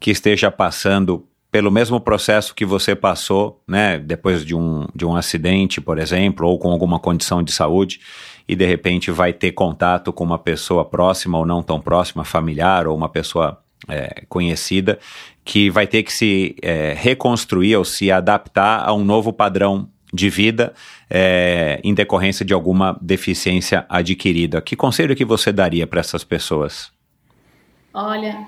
[0.00, 5.14] que esteja passando pelo mesmo processo que você passou, né, depois de um, de um
[5.14, 8.00] acidente, por exemplo, ou com alguma condição de saúde,
[8.48, 12.86] e de repente vai ter contato com uma pessoa próxima ou não tão próxima, familiar,
[12.86, 14.98] ou uma pessoa é, conhecida,
[15.44, 20.28] que vai ter que se é, reconstruir ou se adaptar a um novo padrão de
[20.28, 20.74] vida
[21.08, 24.60] é, em decorrência de alguma deficiência adquirida.
[24.60, 26.92] Que conselho que você daria para essas pessoas?
[27.94, 28.46] Olha,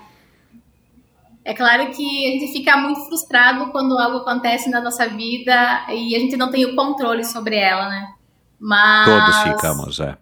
[1.43, 6.15] é claro que a gente fica muito frustrado quando algo acontece na nossa vida e
[6.15, 8.13] a gente não tem o controle sobre ela, né?
[8.59, 10.17] Mas todos ficamos, é.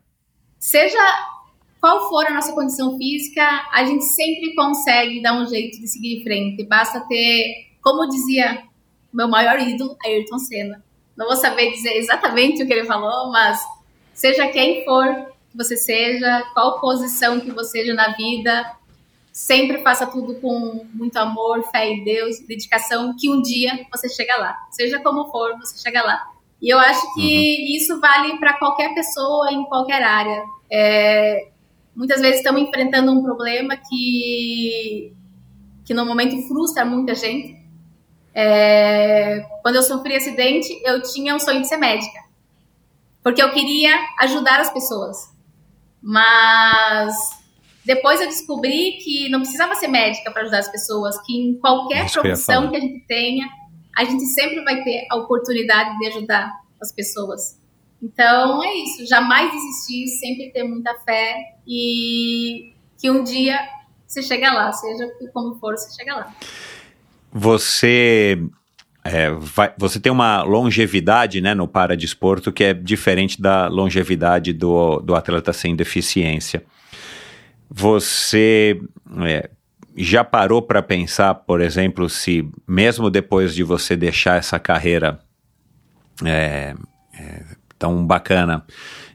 [0.59, 0.99] Seja
[1.83, 3.43] qual for a nossa condição física,
[3.73, 6.65] a gente sempre consegue dar um jeito de seguir em frente.
[6.65, 8.63] Basta ter, como dizia
[9.11, 10.81] meu maior ídolo, Ayrton Senna,
[11.17, 13.59] não vou saber dizer exatamente o que ele falou, mas
[14.13, 15.13] seja quem for
[15.51, 18.77] que você seja, qual posição que você seja na vida,
[19.33, 24.37] sempre faça tudo com muito amor, fé em Deus, dedicação, que um dia você chega
[24.37, 24.57] lá.
[24.71, 26.23] Seja como for, você chega lá.
[26.61, 27.75] E eu acho que uhum.
[27.75, 30.41] isso vale para qualquer pessoa em qualquer área.
[30.71, 31.49] É,
[31.95, 35.13] muitas vezes estamos enfrentando um problema que,
[35.85, 37.61] que no momento frustra muita gente.
[38.33, 42.19] É, quando eu sofri acidente, eu tinha um sonho de ser médica.
[43.21, 45.31] Porque eu queria ajudar as pessoas.
[46.01, 47.15] Mas
[47.85, 52.05] depois eu descobri que não precisava ser médica para ajudar as pessoas, que em qualquer
[52.05, 53.47] Isso profissão que, que a gente tenha,
[53.95, 56.51] a gente sempre vai ter a oportunidade de ajudar
[56.81, 57.61] as pessoas.
[58.03, 63.57] Então é isso, jamais desistir, sempre ter muita fé e que um dia
[64.05, 66.35] você chega lá, seja como for, você chega lá.
[67.31, 68.43] Você
[69.05, 74.99] é, vai, você tem uma longevidade né, no paradesporto que é diferente da longevidade do,
[74.99, 76.61] do atleta sem deficiência.
[77.69, 78.81] Você
[79.25, 79.49] é,
[79.95, 85.19] já parou para pensar, por exemplo, se mesmo depois de você deixar essa carreira
[86.23, 86.75] é,
[87.83, 88.65] é tão bacana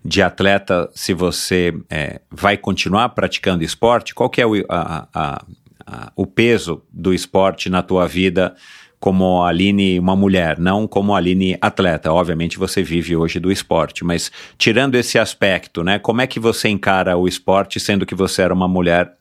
[0.05, 4.15] de atleta, se você é, vai continuar praticando esporte?
[4.15, 8.55] Qual que é o, a, a, o peso do esporte na tua vida
[9.01, 12.13] como a Aline uma mulher, não como a Aline atleta.
[12.13, 16.69] Obviamente você vive hoje do esporte, mas tirando esse aspecto, né, como é que você
[16.69, 19.15] encara o esporte sendo que você era uma mulher,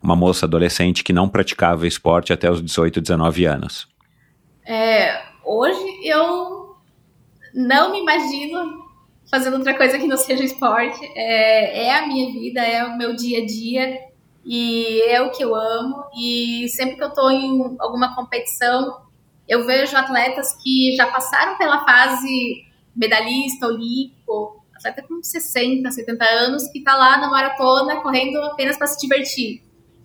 [0.00, 3.88] uma moça adolescente que não praticava esporte até os 18, 19 anos?
[4.64, 6.76] É, hoje eu
[7.52, 8.83] não me imagino
[9.30, 11.04] fazendo outra coisa que não seja esporte.
[11.14, 14.00] É, é a minha vida, é o meu dia a dia
[14.44, 16.04] e é o que eu amo.
[16.16, 19.02] E sempre que eu estou em alguma competição,
[19.48, 22.64] eu vejo atletas que já passaram pela fase
[22.94, 28.86] medalhista, olímpico, atleta com 60, 70 anos, que está lá na maratona correndo apenas para
[28.86, 29.62] se divertir.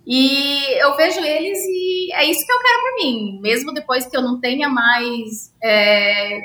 [0.07, 3.39] E eu vejo eles e é isso que eu quero para mim.
[3.41, 6.39] Mesmo depois que eu não tenha mais é,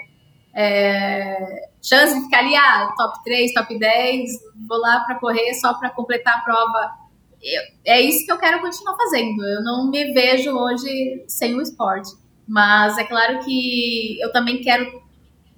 [0.55, 4.31] é, chance de ficar ali, ah, top 3, top 10,
[4.69, 7.05] vou lá para correr só para completar a prova
[7.45, 9.47] eu, é isso que eu quero continuar fazendo.
[9.47, 12.11] Eu não me vejo hoje sem o esporte.
[12.49, 15.03] Mas é claro que eu também quero,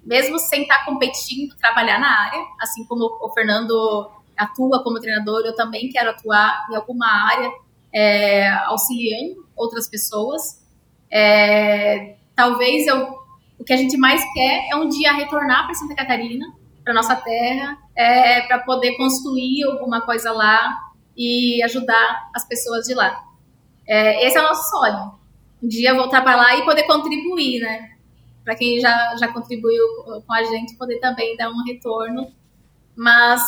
[0.03, 2.39] mesmo sem estar competindo, trabalhar na área.
[2.61, 7.49] Assim como o Fernando atua como treinador, eu também quero atuar em alguma área,
[7.93, 10.61] é, auxiliando outras pessoas.
[11.09, 13.16] É, talvez eu,
[13.59, 16.45] o que a gente mais quer é um dia retornar para Santa Catarina,
[16.83, 20.77] para nossa terra, é, para poder construir alguma coisa lá
[21.15, 23.23] e ajudar as pessoas de lá.
[23.87, 25.11] É, esse é o nosso sonho.
[25.61, 27.91] Um dia voltar para lá e poder contribuir, né?
[28.43, 29.83] Para quem já, já contribuiu
[30.25, 32.31] com a gente, poder também dar um retorno.
[32.95, 33.41] Mas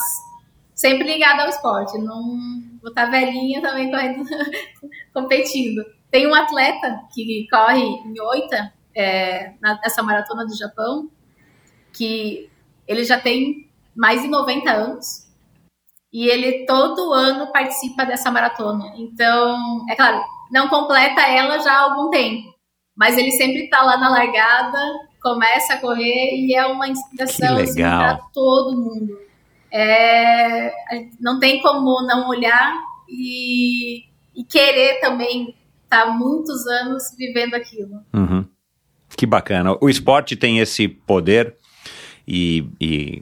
[0.73, 1.97] sempre ligado ao esporte.
[1.97, 2.37] Não
[2.81, 4.23] vou estar tá velhinha também correndo,
[5.13, 5.83] competindo.
[6.09, 11.09] Tem um atleta que corre em Oita, é, nessa maratona do Japão,
[11.93, 12.49] que
[12.85, 15.29] ele já tem mais de 90 anos
[16.11, 18.93] e ele todo ano participa dessa maratona.
[18.97, 20.21] Então, é claro,
[20.51, 22.53] não completa ela já há algum tempo,
[22.95, 24.77] mas ele sempre está lá na largada,
[25.21, 29.17] começa a correr e é uma inspiração assim, para todo mundo.
[29.71, 30.73] É,
[31.21, 32.73] não tem como não olhar
[33.07, 34.03] e,
[34.35, 38.03] e querer também estar tá muitos anos vivendo aquilo.
[38.13, 38.45] Uhum.
[39.19, 39.75] Que bacana.
[39.81, 41.55] O esporte tem esse poder
[42.25, 43.21] e, e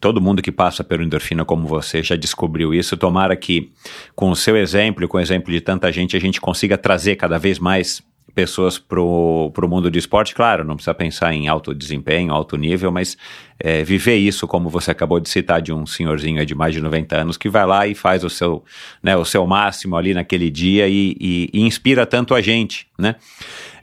[0.00, 2.96] todo mundo que passa pelo endorfina como você já descobriu isso.
[2.96, 3.70] Tomara que,
[4.16, 7.38] com o seu exemplo, com o exemplo de tanta gente, a gente consiga trazer cada
[7.38, 8.02] vez mais
[8.34, 10.34] pessoas para o mundo do esporte.
[10.34, 13.16] Claro, não precisa pensar em alto desempenho, alto nível, mas
[13.60, 17.16] é, viver isso, como você acabou de citar, de um senhorzinho de mais de 90
[17.16, 18.64] anos que vai lá e faz o seu,
[19.00, 22.88] né, o seu máximo ali naquele dia e, e, e inspira tanto a gente.
[22.98, 23.14] Né?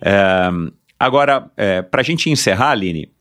[0.01, 0.49] É,
[0.99, 3.11] agora, é, para a gente encerrar, Aline,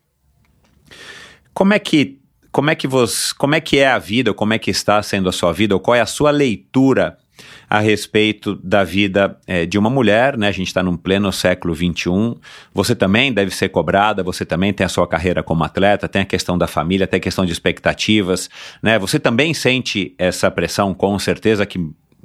[1.55, 2.18] como é que
[2.50, 5.28] como é que você, como é que é a vida, como é que está sendo
[5.28, 7.16] a sua vida, ou qual é a sua leitura
[7.68, 10.48] a respeito da vida é, de uma mulher, né?
[10.48, 12.36] A gente está num pleno século XXI.
[12.72, 16.24] Você também deve ser cobrada, você também tem a sua carreira como atleta, tem a
[16.24, 18.48] questão da família, tem a questão de expectativas,
[18.82, 18.98] né?
[18.98, 21.78] Você também sente essa pressão, com certeza que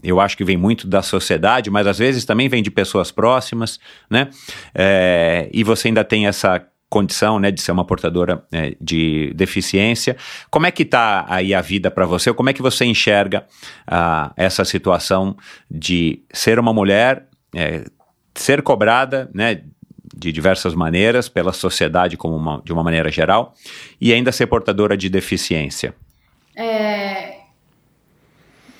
[0.03, 3.79] eu acho que vem muito da sociedade, mas às vezes também vem de pessoas próximas,
[4.09, 4.29] né?
[4.75, 10.15] É, e você ainda tem essa condição, né, de ser uma portadora é, de deficiência.
[10.51, 12.31] Como é que está aí a vida para você?
[12.31, 13.47] Como é que você enxerga
[13.87, 15.35] ah, essa situação
[15.71, 17.25] de ser uma mulher,
[17.55, 17.85] é,
[18.35, 19.63] ser cobrada, né,
[20.15, 23.55] de diversas maneiras pela sociedade como uma, de uma maneira geral
[23.99, 25.95] e ainda ser portadora de deficiência?
[26.55, 27.32] É,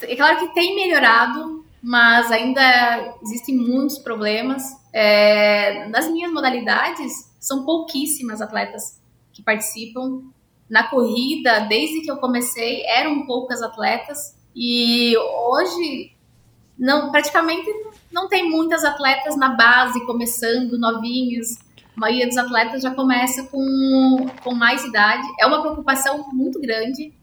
[0.04, 4.64] é claro que tem melhorado, mas ainda existem muitos problemas.
[4.92, 9.02] É, nas minhas modalidades, são pouquíssimas atletas
[9.34, 10.22] que participam.
[10.70, 16.14] Na corrida, desde que eu comecei, eram poucas atletas e hoje
[16.78, 17.70] não praticamente
[18.12, 21.58] não tem muitas atletas na base começando novinhos.
[21.96, 25.28] A maioria dos atletas já começa com, com mais idade.
[25.40, 27.14] É uma preocupação muito grande.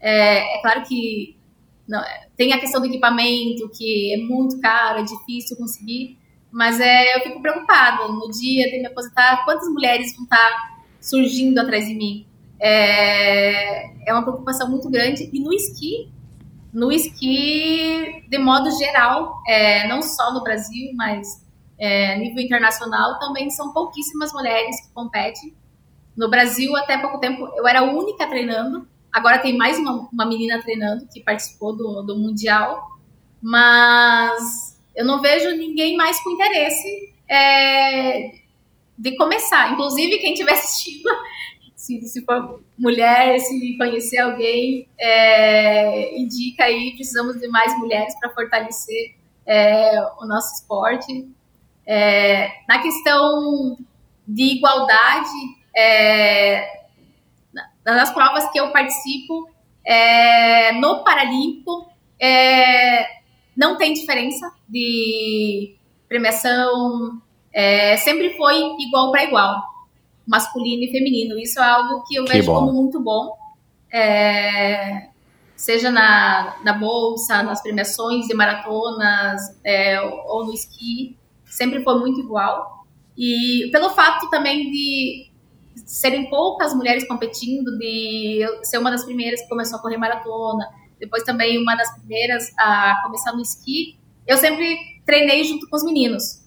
[0.00, 1.36] É, é claro que
[1.88, 2.02] não,
[2.36, 6.18] tem a questão do equipamento, que é muito caro, é difícil conseguir,
[6.50, 8.08] mas é, eu fico preocupada.
[8.08, 12.26] No dia de me aposentar, quantas mulheres vão estar surgindo atrás de mim?
[12.60, 15.28] É, é uma preocupação muito grande.
[15.32, 16.08] E no esqui,
[16.72, 21.44] no esqui, de modo geral, é, não só no Brasil, mas
[21.78, 25.54] é, nível internacional, também são pouquíssimas mulheres que competem.
[26.16, 28.86] No Brasil, até pouco tempo, eu era a única treinando.
[29.14, 32.84] Agora tem mais uma, uma menina treinando que participou do, do Mundial.
[33.40, 38.32] Mas eu não vejo ninguém mais com interesse é,
[38.98, 39.72] de começar.
[39.72, 41.08] Inclusive, quem estiver assistindo,
[41.76, 48.30] se, se, for mulher, se conhecer alguém, é, indica aí, precisamos de mais mulheres para
[48.30, 49.14] fortalecer
[49.46, 51.28] é, o nosso esporte.
[51.86, 53.76] É, na questão
[54.26, 55.28] de igualdade,
[55.76, 56.83] é,
[57.92, 59.48] nas provas que eu participo,
[59.84, 61.86] é, no Paralímpico,
[62.18, 63.06] é,
[63.56, 65.76] não tem diferença de
[66.08, 67.20] premiação,
[67.52, 69.62] é, sempre foi igual para igual,
[70.26, 71.38] masculino e feminino.
[71.38, 72.60] Isso é algo que eu que vejo bom.
[72.60, 73.36] como muito bom,
[73.92, 75.08] é,
[75.54, 82.20] seja na, na bolsa, nas premiações de maratonas é, ou no esqui, sempre foi muito
[82.20, 82.84] igual.
[83.16, 85.30] E pelo fato também de
[85.84, 91.22] serem poucas mulheres competindo, de ser uma das primeiras que começou a correr maratona, depois
[91.22, 96.42] também uma das primeiras a começar no esqui, eu sempre treinei junto com os meninos.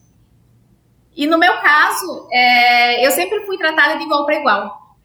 [1.16, 4.96] E no meu caso, é, eu sempre fui tratada de igual para igual,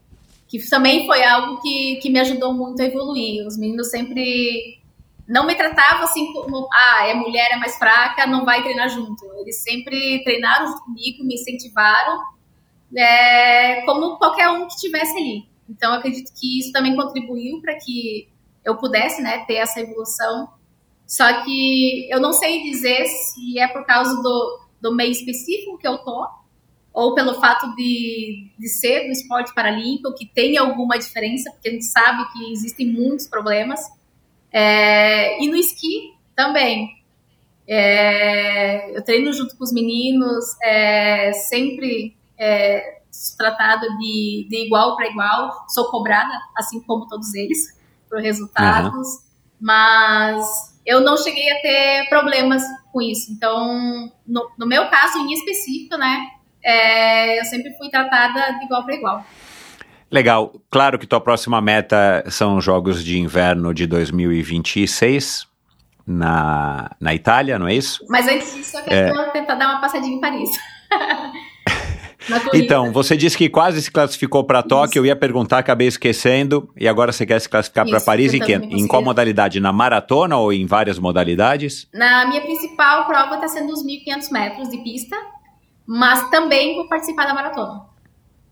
[0.46, 3.46] que também foi algo que, que me ajudou muito a evoluir.
[3.46, 4.78] Os meninos sempre
[5.26, 9.24] não me tratavam assim como, ah, é mulher, é mais fraca, não vai treinar junto.
[9.40, 12.20] Eles sempre treinaram comigo, me incentivaram,
[12.97, 15.48] é, como qualquer um que estivesse ali.
[15.69, 18.28] Então, acredito que isso também contribuiu para que
[18.64, 20.48] eu pudesse né, ter essa evolução.
[21.06, 25.86] Só que eu não sei dizer se é por causa do, do meio específico que
[25.86, 26.27] eu tô,
[26.93, 31.73] ou pelo fato de, de ser do esporte paralímpico, que tem alguma diferença, porque a
[31.73, 33.81] gente sabe que existem muitos problemas.
[34.52, 37.02] É, e no esqui também.
[37.66, 42.98] É, eu treino junto com os meninos, é, sempre é,
[43.39, 47.78] tratada de, de igual para igual, sou cobrada, assim como todos eles
[48.09, 49.20] por resultados, uhum.
[49.60, 50.44] mas
[50.85, 52.62] eu não cheguei a ter problemas
[52.93, 53.31] com isso.
[53.31, 56.31] Então, no, no meu caso em específico, né,
[56.64, 59.24] é, eu sempre fui tratada de igual para igual.
[60.10, 60.52] Legal.
[60.69, 65.47] Claro que tua próxima meta são os Jogos de Inverno de 2026
[66.06, 68.05] na, na Itália, não é isso?
[68.10, 69.31] Mas antes disso, eu quero é...
[69.31, 70.51] tentar dar uma passadinha em Paris.
[72.54, 76.86] Então, você disse que quase se classificou para Tóquio, eu ia perguntar, acabei esquecendo, e
[76.86, 79.60] agora você quer se classificar para Paris em, que, em qual modalidade?
[79.60, 81.88] Na maratona ou em várias modalidades?
[81.92, 85.16] Na minha principal prova está sendo os 1.500 metros de pista,
[85.86, 87.92] mas também vou participar da maratona.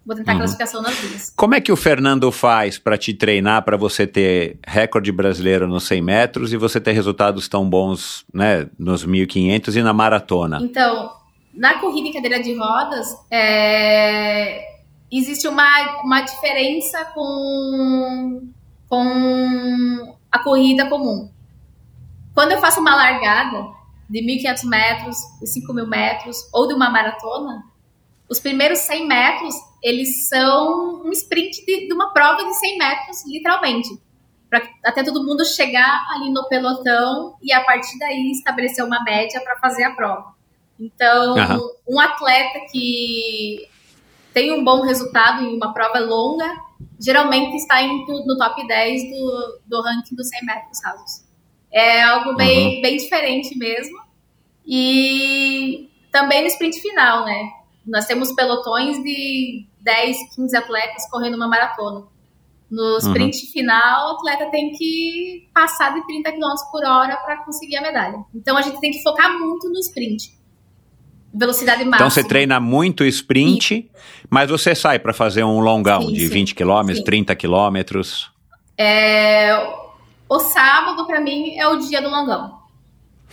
[0.04, 1.32] Vou tentar a classificação nas duas.
[1.36, 5.84] Como é que o Fernando faz para te treinar para você ter recorde brasileiro nos
[5.84, 10.58] 100 metros e você ter resultados tão bons né, nos 1.500 e na maratona?
[10.62, 11.12] Então,
[11.54, 18.48] na corrida em cadeira de rodas, é, existe uma, uma diferença com,
[18.88, 21.30] com a corrida comum.
[22.34, 23.66] Quando eu faço uma largada
[24.08, 27.64] de 1.500 metros, de 5.000 metros ou de uma maratona,
[28.28, 33.26] os primeiros 100 metros, eles são um sprint de, de uma prova de 100 metros,
[33.26, 33.88] literalmente.
[34.48, 39.40] Para até todo mundo chegar ali no pelotão e a partir daí estabelecer uma média
[39.40, 40.39] para fazer a prova.
[40.80, 41.60] Então, Aham.
[41.86, 43.68] um atleta que
[44.32, 46.48] tem um bom resultado em uma prova longa,
[46.98, 51.24] geralmente está em, no top 10 do, do ranking dos 100 metros rasos.
[51.70, 54.00] É algo bem, bem diferente mesmo.
[54.66, 57.50] E também no sprint final, né?
[57.86, 62.06] Nós temos pelotões de 10, 15 atletas correndo uma maratona.
[62.70, 67.76] No sprint final, o atleta tem que passar de 30 km por hora para conseguir
[67.76, 68.24] a medalha.
[68.32, 70.39] Então a gente tem que focar muito no sprint.
[71.32, 71.96] Velocidade máxima.
[71.96, 73.88] Então você treina muito sprint,
[74.28, 76.32] mas você sai para fazer um longão Sim, de sim.
[76.34, 77.04] 20 quilômetros, Sim.
[77.04, 78.30] 30 quilômetros.
[78.76, 79.54] É,
[80.28, 82.58] o sábado, para mim, é o dia do longão.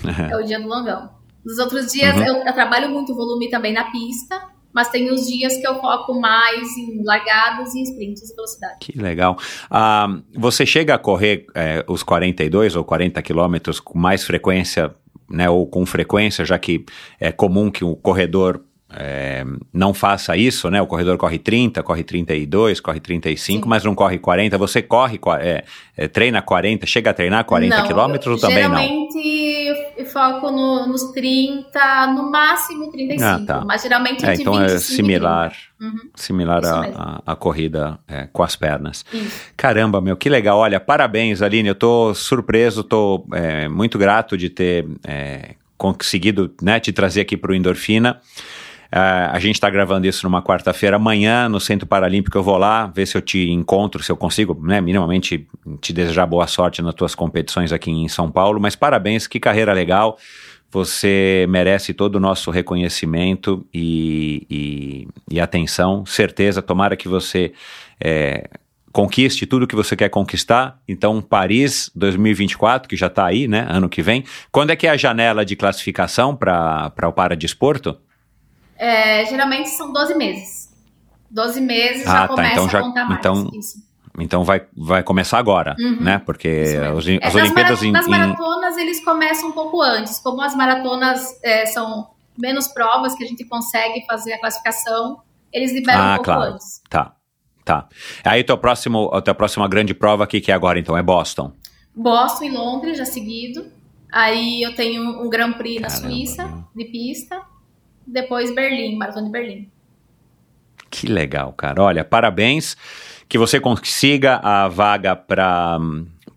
[0.32, 1.10] É o dia do longão.
[1.44, 2.24] Nos outros dias, Uhum.
[2.24, 4.40] eu, eu trabalho muito volume também na pista,
[4.74, 8.76] mas tem os dias que eu foco mais em largadas e sprints e velocidade.
[8.80, 9.38] Que legal.
[9.72, 14.94] Ah, você chega a correr é, os 42 ou 40 quilômetros com mais frequência,
[15.30, 16.86] né, ou com frequência, já que
[17.20, 19.44] é comum que o corredor é,
[19.74, 20.82] não faça isso, né?
[20.82, 23.70] O corredor corre 30, corre 32, corre 35, Sim.
[23.70, 24.58] mas não corre 40.
[24.58, 25.64] Você corre, é,
[25.96, 28.78] é, treina 40, chega a treinar 40 Não, quilômetros ou também não?
[28.78, 29.57] Geralmente
[29.98, 33.66] eu foco no- nos 30, no máximo 35, Ah, tá.
[33.66, 35.96] mas geralmente É, entre então 25 é e similar, 30.
[35.96, 36.96] Uhum, similar a, mesmo.
[36.98, 39.06] a, a corrida é, com as pernas.
[39.12, 39.42] isso.
[39.56, 40.58] Caramba, meu, que legal.
[40.60, 41.70] Olha, parabéns, Aline.
[41.70, 47.38] Eu tô surpreso, tô é, muito grato de ter é, conseguido né, te trazer aqui
[47.38, 48.20] para o Endorfina.
[48.92, 50.96] Ah, a gente está gravando isso numa quarta-feira.
[50.96, 54.60] Amanhã, no Centro Paralímpico, eu vou lá ver se eu te encontro, se eu consigo,
[54.64, 55.48] né, minimamente
[55.82, 58.60] te desejar boa sorte nas tuas competições aqui em São Paulo.
[58.60, 60.18] Mas parabéns, que carreira legal.
[60.70, 66.06] Você merece todo o nosso reconhecimento e, e, e atenção.
[66.06, 67.54] Certeza, tomara que você
[68.04, 68.50] é,
[68.92, 70.80] conquiste tudo que você quer conquistar.
[70.88, 73.66] Então, Paris 2024, que já está aí, né?
[73.70, 74.24] Ano que vem.
[74.52, 77.98] Quando é que é a janela de classificação para o Paradesporto?
[78.78, 80.68] É, geralmente são 12 meses.
[81.30, 83.20] 12 meses Ah, já tá, começa então já- a contar mais.
[83.20, 83.88] então- isso.
[84.20, 86.02] Então vai, vai começar agora, Uhum.
[86.02, 86.18] né?
[86.26, 86.64] Porque
[86.96, 90.18] os- É, as Olimpíadas mara- em, nas em- maratonas eles começam um pouco antes.
[90.20, 95.22] Como as maratonas é, são menos provas que a gente consegue fazer a classificação,
[95.54, 96.54] eles liberam Ah, um pouco claro.
[96.54, 96.82] antes.
[96.90, 97.14] Tá,
[97.64, 97.88] tá.
[98.24, 101.52] Aí teu próximo, a tua próxima grande prova aqui que é agora, então, é Boston.
[101.96, 103.68] Boston e Londres já seguido.
[104.12, 106.64] Aí eu tenho um Grand Prix na Caramba, Suíça, meu.
[106.76, 107.42] de pista.
[108.08, 109.70] Depois Berlim, Maratona de Berlim.
[110.90, 111.84] Que legal, cara.
[111.84, 112.78] Olha, parabéns.
[113.28, 115.78] Que você consiga a vaga para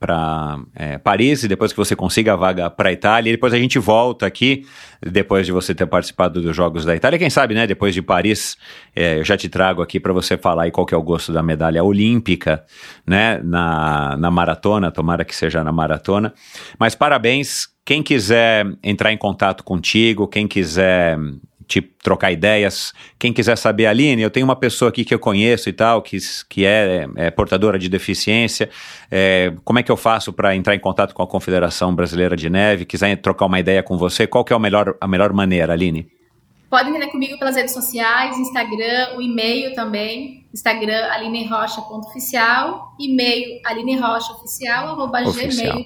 [0.00, 0.58] para
[1.04, 3.28] Paris e depois que você consiga a vaga para Itália.
[3.28, 4.66] E depois a gente volta aqui,
[5.02, 7.18] depois de você ter participado dos Jogos da Itália.
[7.18, 7.66] Quem sabe, né?
[7.66, 8.56] Depois de Paris,
[8.96, 11.34] é, eu já te trago aqui para você falar aí qual que é o gosto
[11.34, 12.64] da medalha olímpica,
[13.06, 13.42] né?
[13.44, 16.32] Na, na maratona, tomara que seja na maratona.
[16.78, 17.68] Mas parabéns.
[17.84, 21.18] Quem quiser entrar em contato contigo, quem quiser
[21.70, 22.92] te trocar ideias.
[23.16, 26.18] Quem quiser saber, Aline, eu tenho uma pessoa aqui que eu conheço e tal, que,
[26.48, 28.68] que é, é portadora de deficiência.
[29.08, 32.50] É, como é que eu faço para entrar em contato com a Confederação Brasileira de
[32.50, 32.84] Neve?
[32.84, 36.08] Quiser trocar uma ideia com você, qual que é o melhor, a melhor maneira, Aline?
[36.68, 40.46] Podem entrar comigo pelas redes sociais, Instagram, o e-mail também.
[40.52, 45.84] Instagram, alinerocha.oficial, e-mail alinerochaoficial, arroba Oficial.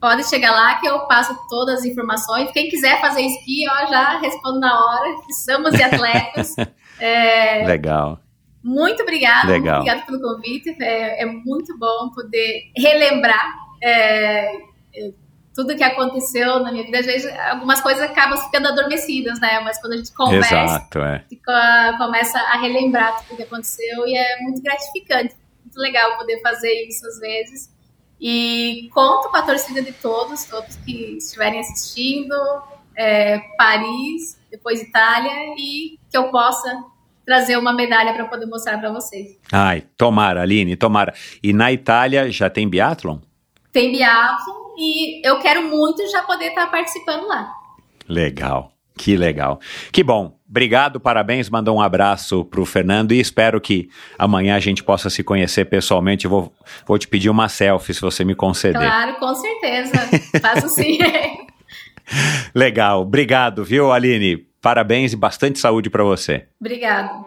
[0.00, 2.50] Pode chegar lá que eu passo todas as informações.
[2.52, 5.14] Quem quiser fazer esqui, ó, já respondo na hora.
[5.44, 6.54] Somos de atletas.
[6.98, 8.18] É, Legal.
[8.64, 9.48] muito obrigada.
[9.48, 9.82] Legal.
[9.82, 10.74] Muito obrigada pelo convite.
[10.82, 14.56] É, é muito bom poder relembrar é,
[14.94, 15.12] é,
[15.54, 16.98] tudo que aconteceu na minha vida.
[17.00, 19.60] Às vezes, algumas coisas acabam ficando adormecidas, né?
[19.60, 21.22] Mas quando a gente conversa, Exato, é.
[21.28, 25.34] fica- começa a relembrar tudo que aconteceu e é muito gratificante.
[25.62, 27.75] Muito legal poder fazer isso às vezes.
[28.20, 32.34] E conto com a torcida de todos, todos que estiverem assistindo,
[32.96, 36.82] é, Paris, depois Itália, e que eu possa
[37.24, 39.36] trazer uma medalha para poder mostrar para vocês.
[39.52, 41.12] Ai, tomara, Aline, tomara.
[41.42, 43.18] E na Itália já tem biathlon?
[43.72, 47.52] Tem biathlon e eu quero muito já poder estar participando lá.
[48.08, 48.72] Legal.
[48.96, 49.60] Que legal.
[49.92, 50.35] Que bom.
[50.48, 51.50] Obrigado, parabéns.
[51.50, 56.28] Manda um abraço pro Fernando e espero que amanhã a gente possa se conhecer pessoalmente.
[56.28, 56.52] Vou,
[56.86, 58.80] vou te pedir uma selfie se você me conceder.
[58.80, 59.92] Claro, com certeza.
[60.40, 60.98] Faço sim.
[62.54, 63.02] Legal.
[63.02, 64.46] Obrigado, viu, Aline?
[64.62, 66.46] Parabéns e bastante saúde para você.
[66.60, 67.26] Obrigado.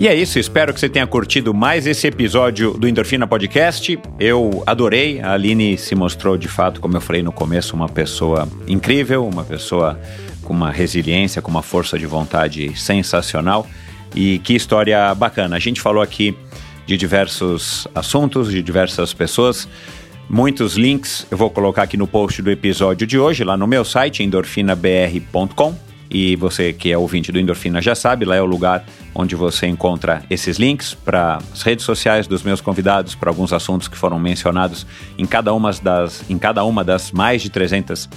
[0.00, 3.98] E é isso, espero que você tenha curtido mais esse episódio do Endorfina Podcast.
[4.18, 8.48] Eu adorei, a Aline se mostrou de fato, como eu falei no começo, uma pessoa
[8.66, 10.00] incrível, uma pessoa
[10.42, 13.66] com uma resiliência, com uma força de vontade sensacional.
[14.14, 15.56] E que história bacana.
[15.56, 16.34] A gente falou aqui
[16.86, 19.68] de diversos assuntos, de diversas pessoas.
[20.30, 23.84] Muitos links eu vou colocar aqui no post do episódio de hoje, lá no meu
[23.84, 25.89] site, endorfinabr.com.
[26.10, 28.84] E você que é ouvinte do Endorfina já sabe, lá é o lugar
[29.14, 33.86] onde você encontra esses links para as redes sociais dos meus convidados, para alguns assuntos
[33.86, 38.08] que foram mencionados em cada uma das, em cada uma das mais de 300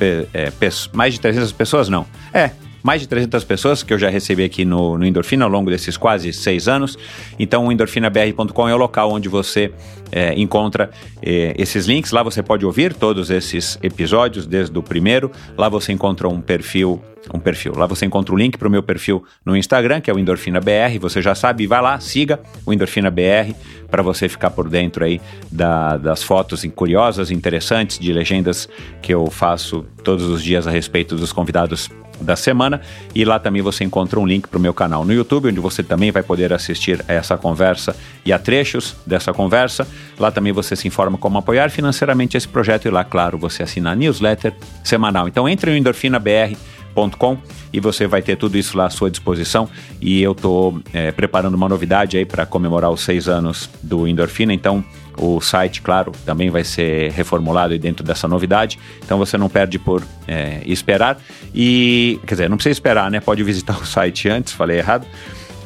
[0.00, 0.52] é,
[0.92, 2.06] mais de 300 pessoas, não.
[2.32, 2.52] É,
[2.88, 5.98] mais de 300 pessoas que eu já recebi aqui no, no Endorfina ao longo desses
[5.98, 6.96] quase seis anos.
[7.38, 9.70] Então, o endorfinabr.com é o local onde você
[10.10, 10.88] é, encontra
[11.20, 12.12] é, esses links.
[12.12, 15.30] Lá você pode ouvir todos esses episódios, desde o primeiro.
[15.54, 16.98] Lá você encontra um perfil
[17.34, 17.74] um perfil.
[17.76, 20.58] Lá você encontra o link para o meu perfil no Instagram, que é o Endorfina
[20.60, 20.98] BR.
[20.98, 23.52] Você já sabe, vai lá, siga o Endorfina BR
[23.90, 25.20] para você ficar por dentro aí
[25.52, 28.66] da, das fotos curiosas, interessantes, de legendas
[29.02, 31.90] que eu faço todos os dias a respeito dos convidados
[32.20, 32.80] da semana.
[33.14, 35.82] E lá também você encontra um link para o meu canal no YouTube, onde você
[35.82, 39.86] também vai poder assistir a essa conversa e a trechos dessa conversa.
[40.18, 43.92] Lá também você se informa como apoiar financeiramente esse projeto e lá, claro, você assina
[43.92, 44.54] a newsletter
[44.84, 45.28] semanal.
[45.28, 47.38] Então entre no endorfinabr.com
[47.72, 49.68] e você vai ter tudo isso lá à sua disposição.
[50.00, 54.52] E eu estou é, preparando uma novidade aí para comemorar os seis anos do Endorfina.
[54.52, 54.84] Então
[55.18, 60.02] o site, claro, também vai ser reformulado dentro dessa novidade, então você não perde por
[60.26, 61.18] é, esperar.
[61.54, 63.20] E, quer dizer, não precisa esperar, né?
[63.20, 65.06] Pode visitar o site antes, falei errado.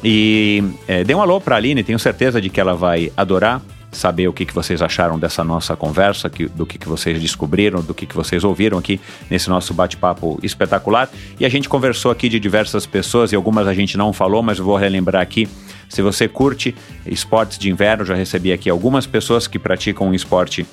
[0.03, 3.61] E é, dê um alô para a Aline, tenho certeza de que ela vai adorar
[3.93, 7.81] saber o que, que vocês acharam dessa nossa conversa, que, do que, que vocês descobriram,
[7.81, 8.99] do que, que vocês ouviram aqui
[9.29, 11.09] nesse nosso bate-papo espetacular.
[11.39, 14.57] E a gente conversou aqui de diversas pessoas e algumas a gente não falou, mas
[14.57, 15.47] vou relembrar aqui
[15.93, 16.73] se você curte
[17.05, 20.65] esportes de inverno, já recebi aqui algumas pessoas que praticam um esporte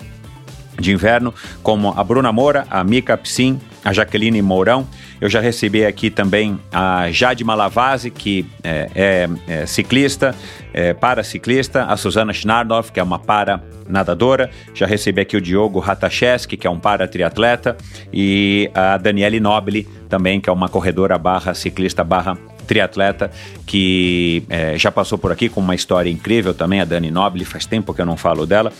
[0.78, 4.88] de inverno, como a Bruna Moura, a Mica Psim, a Jaqueline Mourão.
[5.20, 10.34] Eu já recebi aqui também a Jade Malavase, que é, é, é ciclista,
[10.72, 14.48] é paraciclista, a Suzana Schnardoff, que é uma para nadadora.
[14.72, 17.76] Já recebi aqui o Diogo Ratacheski, que é um para triatleta,
[18.10, 22.38] e a Daniele Nobili, também, que é uma corredora barra ciclista barra
[22.70, 23.32] triatleta
[23.66, 27.66] que é, já passou por aqui com uma história incrível também, a Dani Nobile, faz
[27.66, 28.72] tempo que eu não falo dela.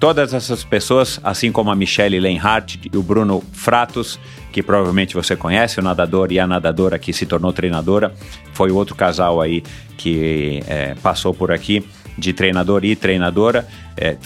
[0.00, 4.18] Todas essas pessoas, assim como a Michelle Lenhart e o Bruno Fratos,
[4.50, 8.14] que provavelmente você conhece, o nadador e a nadadora que se tornou treinadora,
[8.54, 9.62] foi o outro casal aí
[9.98, 13.68] que é, passou por aqui, de treinador e treinadora.
[13.94, 14.16] É,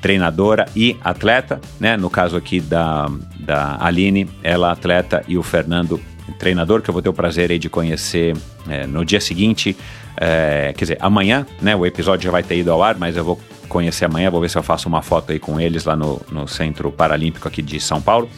[0.00, 1.94] treinadora e atleta, né?
[1.96, 3.06] No caso aqui da,
[3.38, 6.00] da Aline, ela atleta e o Fernando
[6.38, 8.36] treinador que eu vou ter o prazer de conhecer
[8.68, 9.76] é, no dia seguinte,
[10.16, 11.74] é, quer dizer, amanhã, né?
[11.74, 14.50] O episódio já vai ter ido ao ar, mas eu vou conhecer amanhã, vou ver
[14.50, 17.80] se eu faço uma foto aí com eles lá no, no Centro Paralímpico aqui de
[17.80, 18.28] São Paulo.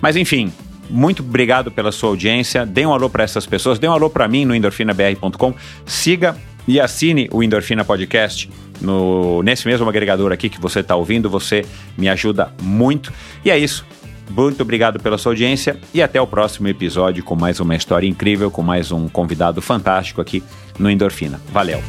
[0.00, 0.52] Mas enfim,
[0.90, 2.66] muito obrigado pela sua audiência.
[2.66, 5.54] Dê um alô para essas pessoas, dê um alô para mim no endorfinabr.com.
[5.86, 6.36] Siga
[6.66, 8.50] e assine o Endorfina Podcast
[8.80, 11.30] no, nesse mesmo agregador aqui que você está ouvindo.
[11.30, 11.64] Você
[11.96, 13.12] me ajuda muito.
[13.44, 13.86] E é isso.
[14.30, 18.50] Muito obrigado pela sua audiência e até o próximo episódio com mais uma história incrível,
[18.50, 20.42] com mais um convidado fantástico aqui
[20.78, 21.40] no Endorfina.
[21.52, 21.82] Valeu!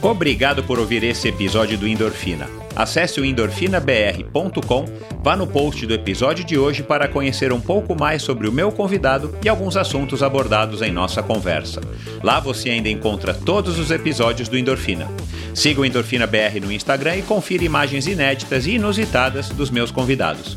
[0.00, 2.48] Obrigado por ouvir esse episódio do Endorfina.
[2.74, 4.84] Acesse o endorfinabr.com,
[5.22, 8.72] vá no post do episódio de hoje para conhecer um pouco mais sobre o meu
[8.72, 11.80] convidado e alguns assuntos abordados em nossa conversa.
[12.22, 15.08] Lá você ainda encontra todos os episódios do Endorfina.
[15.52, 20.56] Siga o Endorfina BR no Instagram e confira imagens inéditas e inusitadas dos meus convidados.